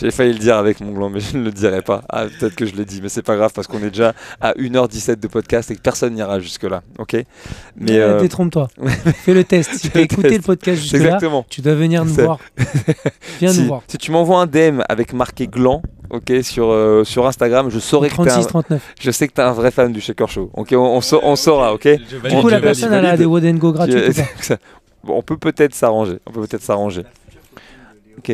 [0.00, 2.02] j'ai failli le dire avec mon gland, mais je ne le dirai pas.
[2.08, 4.52] Ah, peut-être que je l'ai dit, mais c'est pas grave parce qu'on est déjà à
[4.54, 7.16] 1h17 de podcast et que personne n'ira jusque là, ok?
[7.76, 8.68] Mais Ouais, euh, Détrompe-toi.
[9.24, 9.74] Fais le test.
[9.74, 10.40] Si tu as le écouté test.
[10.40, 11.44] le podcast jusque-là, exactement.
[11.48, 12.38] tu dois venir nous voir.
[13.40, 13.82] Viens si, nous voir.
[13.86, 18.08] si tu m'envoies un DM avec marqué gland, ok, sur, euh, sur Instagram, je saurai
[18.08, 18.94] que t'es un, 36, 39.
[19.00, 20.50] je sais que t'es un vrai fan du Shaker Show.
[20.54, 21.88] Ok, on, on, sa- on saura, ok?
[21.88, 23.94] Du coup, la personne, elle a des Woden Go gratuits
[25.04, 26.18] bon, on peut peut-être s'arranger.
[26.26, 27.02] On peut peut-être s'arranger.
[28.18, 28.32] Ok.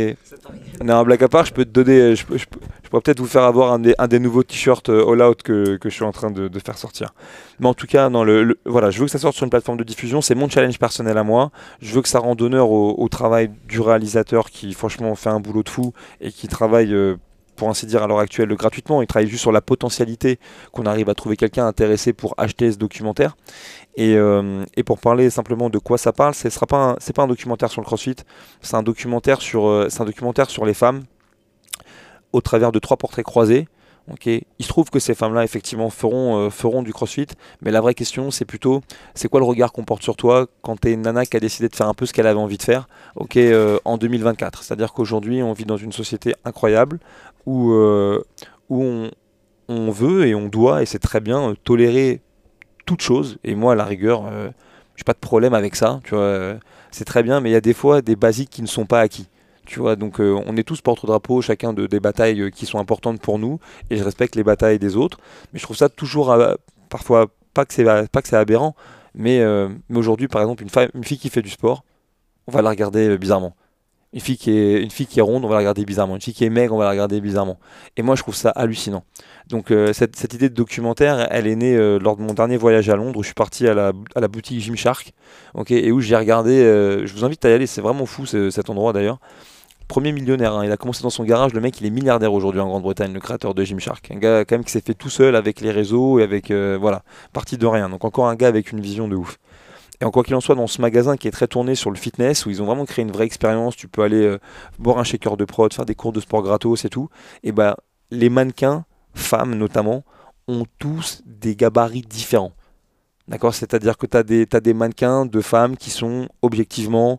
[0.82, 2.14] Non, blague à part, je peux te donner.
[2.16, 2.44] Je, je
[2.88, 5.90] je pourrais peut-être vous faire avoir un des, nouveaux t-shirts euh, All Out que, que
[5.90, 7.12] je suis en train de, faire sortir.
[7.60, 9.76] Mais en tout cas, non, le, voilà, je veux que ça sorte sur une plateforme
[9.76, 10.22] de diffusion.
[10.22, 11.50] C'est mon challenge personnel à moi.
[11.82, 15.38] Je veux que ça rende honneur au, au travail du réalisateur qui, franchement, fait un
[15.38, 15.92] boulot de fou
[16.22, 16.94] et qui travaille.
[16.94, 17.16] euh,
[17.58, 19.02] pour ainsi dire, à l'heure actuelle gratuitement.
[19.02, 20.38] Il travaille juste sur la potentialité
[20.72, 23.36] qu'on arrive à trouver quelqu'un intéressé pour acheter ce documentaire.
[23.96, 27.82] Et, euh, pour parler simplement de quoi ça parle, ce sera pas un documentaire sur
[27.82, 28.14] le CrossFit, euh,
[28.62, 31.02] c'est un documentaire sur les femmes
[32.32, 33.66] au travers de trois portraits croisés.
[34.12, 34.44] Okay.
[34.58, 37.26] Il se trouve que ces femmes-là, effectivement, feront, euh, feront du crossfit,
[37.60, 38.80] mais la vraie question, c'est plutôt,
[39.14, 41.40] c'est quoi le regard qu'on porte sur toi quand tu es une nana qui a
[41.40, 43.54] décidé de faire un peu ce qu'elle avait envie de faire okay,
[43.84, 47.00] en 2024 C'est-à-dire qu'aujourd'hui, on vit dans une société incroyable
[47.44, 49.10] où, où on,
[49.68, 52.22] on, veut et on doit, et c'est très bien, tolérer
[52.88, 53.38] toute chose.
[53.44, 54.48] Et moi, à la rigueur, euh,
[54.96, 56.00] j'ai pas de problème avec ça.
[56.04, 56.56] Tu euh,
[56.90, 59.00] c'est très bien, mais il y a des fois des basiques qui ne sont pas
[59.00, 59.28] acquis.
[59.76, 63.58] Donc euh, on est tous porte-drapeau, chacun de, des batailles qui sont importantes pour nous,
[63.90, 65.18] et je respecte les batailles des autres.
[65.52, 66.36] Mais je trouve ça toujours,
[66.88, 68.74] parfois, pas que c'est aberrant,
[69.14, 69.44] mais,
[69.94, 71.84] aujourd'hui, par exemple, une, fille qui fait du sport,
[72.46, 73.54] on va la regarder bizarrement.
[74.14, 76.14] Une fille, qui est, ronde, on va la regarder bizarrement.
[76.14, 77.58] Une fille qui est maigre, on va la regarder bizarrement.
[77.98, 79.04] Et moi, je trouve ça hallucinant.
[79.48, 82.88] Donc, euh, cette, idée de documentaire, elle est née euh, lors de mon dernier voyage
[82.88, 85.12] à Londres où je suis parti à la, boutique Gymshark.
[85.52, 86.52] Okay, et où j'ai regardé.
[86.62, 89.18] Euh, je vous invite à y aller, c'est vraiment fou cet endroit d'ailleurs.
[89.88, 90.64] Premier millionnaire, hein.
[90.64, 91.54] il a commencé dans son garage.
[91.54, 94.10] Le mec, il est milliardaire aujourd'hui en Grande-Bretagne, le créateur de Gymshark.
[94.10, 96.52] Un gars, quand même, qui s'est fait tout seul avec les réseaux et avec.
[96.52, 97.02] voilà,
[97.32, 97.88] parti de rien.
[97.88, 99.38] Donc, encore un gars avec une vision de ouf.
[100.00, 101.96] Et en quoi qu'il en soit, dans ce magasin qui est très tourné sur le
[101.96, 104.38] fitness, où ils ont vraiment créé une vraie expérience, tu peux aller euh,
[104.78, 107.08] boire un shaker de prod, faire des cours de sport gratos et tout,
[107.42, 107.76] et bah
[108.10, 108.84] les mannequins,
[109.14, 110.04] femmes notamment,
[110.46, 112.52] ont tous des gabarits différents.
[113.26, 113.54] D'accord?
[113.54, 117.18] C'est-à-dire que tu as des mannequins de femmes qui sont objectivement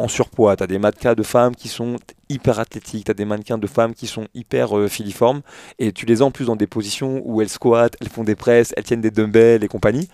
[0.00, 1.96] en surpoids, tu as des mannequins de femmes qui sont
[2.30, 5.42] hyper athlétiques, tu as des mannequins de femmes qui sont hyper euh, filiformes,
[5.78, 8.36] et tu les as en plus dans des positions où elles squattent, elles font des
[8.36, 10.08] presses, elles tiennent des dumbbells et compagnie.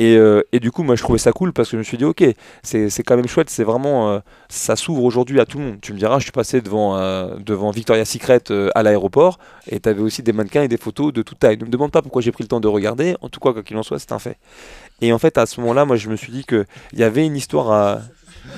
[0.00, 2.06] Euh, et, du coup, moi, je trouvais ça cool parce que je me suis dit,
[2.06, 2.24] ok,
[2.62, 5.76] c'est quand même chouette, c'est vraiment, euh, ça s'ouvre aujourd'hui à tout le monde.
[5.82, 6.96] Tu me diras, je suis passé devant,
[7.38, 8.40] devant Victoria's Secret
[8.74, 9.38] à l'aéroport
[9.68, 11.58] et tu avais aussi des mannequins et des photos de toute taille.
[11.58, 13.62] Ne me demande pas pourquoi j'ai pris le temps de regarder, en tout cas, quoi
[13.62, 14.38] qu'il en soit, c'est un fait.
[15.02, 17.36] Et en fait, à ce moment-là, moi, je me suis dit qu'il y avait une
[17.36, 18.00] histoire à,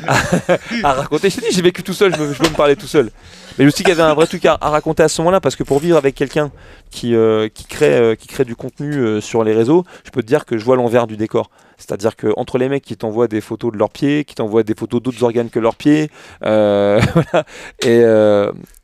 [0.83, 1.31] à, raconter.
[1.31, 3.11] Je t'ai dit, j'ai vécu tout seul, je, je peux me parler tout seul.
[3.59, 5.41] Mais je me dit qu'il y avait un vrai truc à, raconter à ce moment-là,
[5.41, 6.51] parce que pour vivre avec quelqu'un
[6.91, 10.27] qui, euh, crée, euh, qui crée du contenu euh, sur les réseaux, je peux te
[10.27, 11.51] dire que je vois l'envers du décor.
[11.79, 14.75] C'est-à-dire que entre les mecs qui t'envoient des photos de leurs pieds, qui t'envoient des
[14.75, 17.45] photos d'autres organes que leurs pieds, voilà,
[17.83, 18.03] et,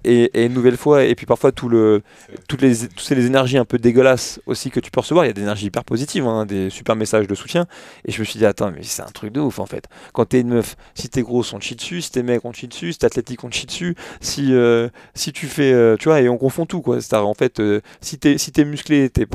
[0.04, 2.02] et, une nouvelle fois, et puis parfois tout le,
[2.48, 5.34] toutes, les, toutes énergies un peu dégueulasses aussi que tu peux recevoir, il y a
[5.34, 7.66] des énergies hyper positives, hein, des super messages de soutien,
[8.04, 9.88] et je me suis dit, attends, mais c'est un truc de ouf en fait.
[10.12, 12.52] Quand t'es une meuf, si t'es gros, on te chie dessus, si t'es mec, on
[12.52, 15.72] te chie dessus, si t'es athlétique, on te chie dessus, si, euh, si tu fais,
[15.72, 17.00] euh, tu vois, et on confond tout quoi.
[17.00, 19.26] C'est en fait, euh, si t'es si es musclé, t'es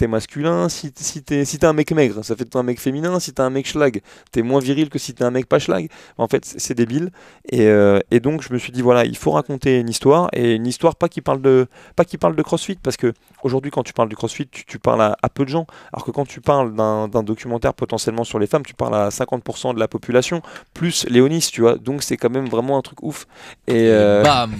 [0.00, 3.32] es, masculin, si, si t'es si un mec maigre, ça fait un mec féminin, si
[3.32, 4.00] t'es un mec schlag,
[4.30, 5.88] t'es moins viril que si t'es un mec pas schlag.
[6.18, 7.10] En fait, c'est débile,
[7.50, 7.66] et,
[8.10, 10.94] et donc je me suis dit, voilà, il faut raconter une histoire, et une histoire
[10.94, 14.08] pas qui parle de, pas qui parle de crossfit, parce que aujourd'hui, quand tu parles
[14.08, 17.74] du crossfit, tu, parles à, peu de gens, alors que quand tu parles d'un documentaire
[17.74, 20.42] potentiellement sur les femmes, tu parles à 50% de la population,
[20.74, 23.26] plus Léonis, tu vois, donc c'est quand même vraiment un truc ouf.
[23.66, 23.90] Et,
[24.22, 24.54] bam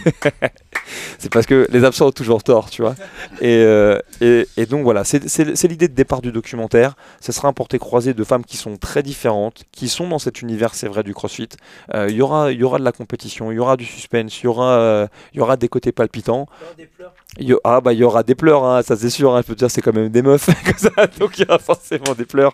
[1.18, 2.94] c'est parce que les absents ont toujours tort, tu vois.
[3.40, 6.96] Et, euh, et, et donc voilà, c'est l'idée de départ du documentaire.
[7.20, 10.74] Ce sera un porté-croisé de femmes qui sont très différentes, qui sont dans cet univers,
[10.74, 11.48] c'est vrai, du crossfit.
[11.94, 14.44] Euh, il y, aura, y aura de la compétition, il y aura du suspense, il
[14.44, 16.46] y, aura, euh, y aura des côtés palpitants.
[16.48, 17.60] Il y aura des pleurs.
[17.64, 19.34] ah bah il y aura des pleurs, hein, ça c'est sûr.
[19.34, 20.48] Hein, je peux te dire, c'est quand même des meufs,
[21.20, 22.52] donc il y aura forcément des pleurs.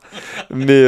[0.51, 0.85] Mais,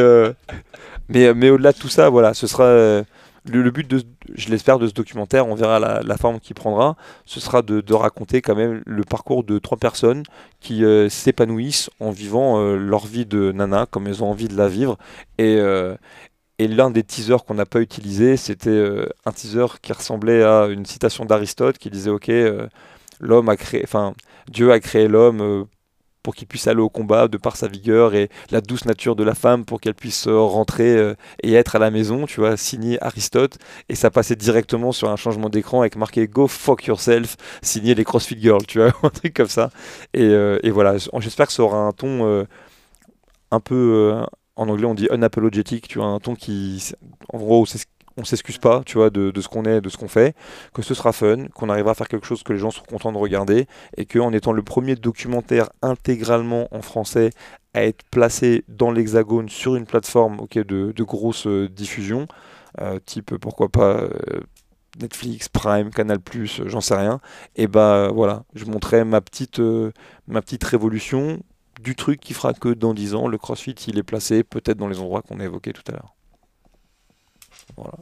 [1.08, 3.04] mais, mais au-delà de tout ça, voilà, ce sera
[3.46, 4.02] le, but, de,
[4.34, 6.96] je l'espère, de ce documentaire, on verra la, forme qu'il prendra,
[7.26, 10.22] ce sera de, raconter quand même le parcours de trois personnes
[10.60, 14.56] qui euh, s'épanouissent en vivant euh, leur vie de nana comme elles ont envie de
[14.56, 14.96] la vivre.
[15.38, 15.94] Et, euh,
[16.58, 20.86] et l'un des teasers qu'on n'a pas utilisé, c'était un teaser qui ressemblait à une
[20.86, 22.30] citation d'Aristote qui disait Ok,
[23.20, 24.14] l'homme a créé, enfin,
[24.48, 25.66] Dieu a créé l'homme
[26.24, 29.22] pour qu'il puisse aller au combat de par sa vigueur et la douce nature de
[29.22, 32.56] la femme pour qu'elle puisse euh, rentrer euh, et être à la maison, tu vois,
[32.56, 33.58] signé Aristote.
[33.90, 38.04] Et ça passait directement sur un changement d'écran avec marqué Go fuck yourself, signé les
[38.04, 39.70] CrossFit Girls, tu vois, un truc comme ça.
[40.14, 42.46] Et, euh, et voilà, j'espère que ça aura un ton
[43.50, 44.24] un peu
[44.56, 46.92] en anglais on dit unapologetic, tu vois, un ton qui,
[47.32, 50.08] en gros, c'est on s'excuse pas, tu vois, de, ce qu'on est, de ce qu'on
[50.08, 50.34] fait,
[50.72, 53.12] que ce sera fun, qu'on arrivera à faire quelque chose que les gens seront contents
[53.12, 53.66] de regarder,
[53.96, 57.30] et qu'en étant le premier documentaire intégralement en français
[57.74, 62.28] à être placé dans l'hexagone sur une plateforme de, grosse euh, diffusion,
[62.80, 64.10] euh, type pourquoi pas euh,
[65.00, 66.20] Netflix, Prime, Canal+,
[66.66, 67.20] j'en sais rien,
[67.56, 69.60] et bah voilà, je montrais ma petite,
[70.28, 71.40] ma petite révolution
[71.80, 74.86] du truc qui fera que dans 10 ans, le CrossFit, il est placé peut-être dans
[74.86, 76.13] les endroits qu'on a évoqués tout à l'heure.
[77.76, 77.94] Voilà.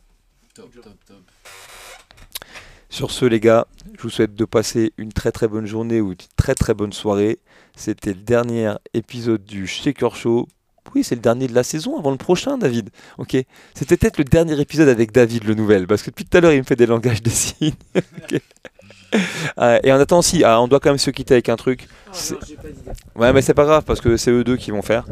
[2.88, 3.66] Sur ce, les gars,
[3.96, 6.92] je vous souhaite de passer une très très bonne journée ou une très très bonne
[6.92, 7.38] soirée.
[7.74, 10.46] C'était le dernier épisode du Shaker Show.
[10.94, 12.90] Oui, c'est le dernier de la saison avant le prochain, David.
[13.16, 13.36] Ok.
[13.74, 16.52] C'était peut-être le dernier épisode avec David, le nouvel, parce que depuis tout à l'heure,
[16.52, 17.72] il me fait des langages de signes.
[17.94, 18.40] Ok.
[19.58, 21.88] Euh, et en attendant, si, ah, on doit quand même se quitter avec un truc.
[22.12, 22.36] C'est-
[23.16, 25.04] Ouais, mais c'est pas grave parce que c'est eux deux qui vont faire.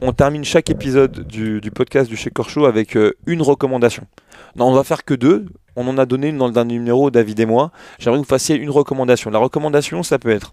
[0.00, 4.04] On termine chaque épisode du, du podcast du Shaker Show avec euh, une recommandation.
[4.56, 5.46] Non, on va faire que deux.
[5.76, 7.70] On en a donné une dans le dernier numéro, David et moi.
[7.98, 9.30] J'aimerais que vous fassiez une recommandation.
[9.30, 10.52] La recommandation, ça peut être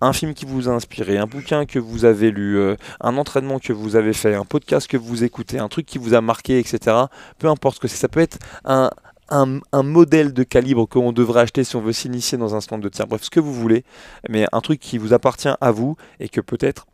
[0.00, 3.58] un film qui vous a inspiré, un bouquin que vous avez lu, euh, un entraînement
[3.58, 6.58] que vous avez fait, un podcast que vous écoutez, un truc qui vous a marqué,
[6.58, 6.96] etc.
[7.38, 7.96] Peu importe ce que c'est.
[7.96, 8.90] Ça peut être un,
[9.28, 12.82] un, un modèle de calibre qu'on devrait acheter si on veut s'initier dans un stand
[12.82, 13.06] de tir.
[13.06, 13.84] Bref, ce que vous voulez,
[14.28, 16.86] mais un truc qui vous appartient à vous et que peut-être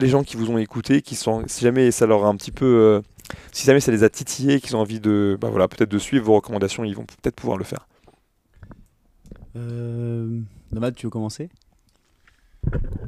[0.00, 2.52] les gens qui vous ont écouté, qui sont, si jamais ça leur a un petit
[2.52, 3.00] peu, euh,
[3.52, 6.24] si jamais ça les a titillés, qu'ils ont envie de, bah voilà, peut-être de suivre
[6.24, 7.86] vos recommandations, ils vont peut-être pouvoir le faire.
[9.56, 10.40] Euh,
[10.72, 11.50] Nomade, tu veux commencer?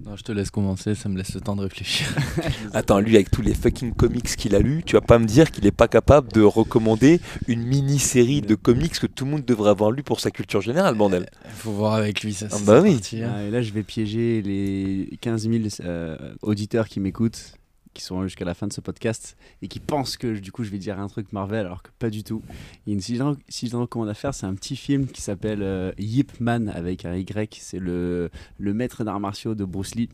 [0.05, 2.09] Non, je te laisse commencer, ça me laisse le temps de réfléchir.
[2.73, 5.51] Attends, lui avec tous les fucking comics qu'il a lus, tu vas pas me dire
[5.51, 9.71] qu'il est pas capable de recommander une mini-série de comics que tout le monde devrait
[9.71, 11.27] avoir lu pour sa culture générale, bordel.
[11.55, 12.47] Faut voir avec lui, ça.
[12.51, 12.95] Ah bah oui.
[12.95, 13.33] parti, hein.
[13.37, 17.55] Ah, et Là, je vais piéger les 15 000 euh, auditeurs qui m'écoutent,
[17.95, 20.71] qui sont jusqu'à la fin de ce podcast et qui pensent que du coup je
[20.71, 22.43] vais dire un truc Marvel alors que pas du tout.
[22.87, 26.41] Si je si je recommande à faire, c'est un petit film qui s'appelle euh, Yip
[26.41, 27.59] Man avec un Y.
[27.61, 30.09] C'est le, le maître d'arts martiaux de Bruce Lee.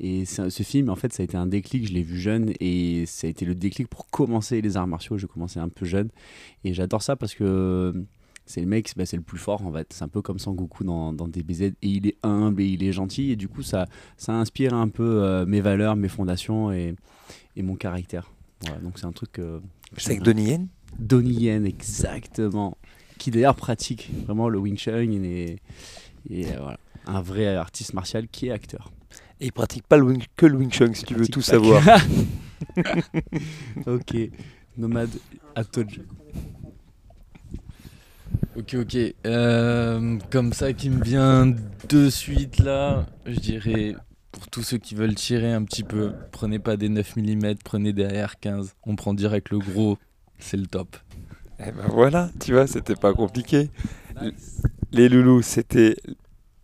[0.00, 1.86] Et ce film, en fait, ça a été un déclic.
[1.86, 5.18] Je l'ai vu jeune et ça a été le déclic pour commencer les arts martiaux.
[5.18, 6.10] Je commençais un peu jeune
[6.64, 7.94] et j'adore ça parce que
[8.46, 9.92] c'est le mec, bah, c'est le plus fort en fait.
[9.92, 12.92] C'est un peu comme Sangoku dans, dans DBZ et il est humble et il est
[12.92, 13.86] gentil et du coup ça,
[14.16, 16.94] ça inspire un peu euh, mes valeurs, mes fondations et,
[17.56, 18.30] et mon caractère.
[18.62, 19.38] Voilà, donc c'est un truc.
[19.38, 19.60] euh,
[19.96, 20.68] C'est avec Donnie Yen?
[20.98, 22.76] Donnie Yen, exactement.
[23.18, 25.58] Qui d'ailleurs pratique vraiment le Wing Chun et,
[26.30, 26.78] et, euh, voilà.
[27.06, 28.90] Un vrai artiste martial qui est acteur.
[29.40, 31.82] et il pratique pas le wing- que le Wing Chun si tu veux tout savoir.
[33.86, 34.16] ok.
[34.76, 35.10] Nomade,
[35.54, 36.06] à toi de jeu.
[38.56, 38.96] Ok, ok.
[39.26, 41.54] Euh, comme ça qui me vient
[41.88, 43.94] de suite là, je dirais
[44.34, 47.92] pour tous ceux qui veulent tirer un petit peu, prenez pas des 9 mm, prenez
[47.92, 48.72] des AR-15.
[48.84, 49.96] On prend direct le gros,
[50.38, 50.96] c'est le top.
[51.60, 53.70] Eh ben voilà, tu vois, c'était pas compliqué.
[54.90, 55.94] Les loulous, c'était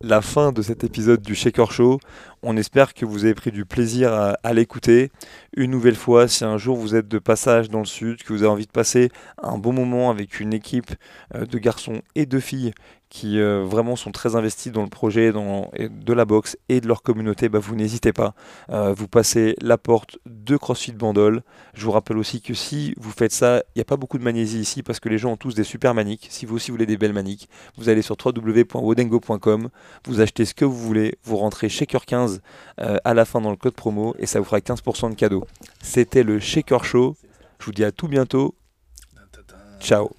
[0.01, 1.99] la fin de cet épisode du Shaker Show.
[2.43, 5.11] On espère que vous avez pris du plaisir à, l'écouter.
[5.55, 8.41] Une nouvelle fois, si un jour vous êtes de passage dans le sud, que vous
[8.41, 9.09] avez envie de passer
[9.43, 10.91] un bon moment avec une équipe
[11.35, 12.73] euh, de garçons et de filles
[13.11, 17.03] qui euh, vraiment sont très investis dans le projet de la boxe et de leur
[17.03, 18.33] communauté, bah, vous n'hésitez pas.
[18.69, 21.43] Euh, vous passez la porte de CrossFit Bandol.
[21.73, 24.23] Je vous rappelle aussi que si vous faites ça, il n'y a pas beaucoup de
[24.23, 26.27] magnésie ici parce que les gens ont tous des super maniques.
[26.31, 29.69] Si vous aussi voulez des belles maniques, vous allez sur www.wodengo.com,
[30.07, 32.05] vous achetez ce que vous voulez, vous rentrez Shaker
[32.37, 32.41] 15
[32.79, 35.45] euh, à la fin dans le code promo et ça vous fera 15% de cadeau.
[35.81, 37.15] C'était le Shaker Show.
[37.59, 38.55] Je vous dis à tout bientôt.
[39.79, 40.11] Ciao.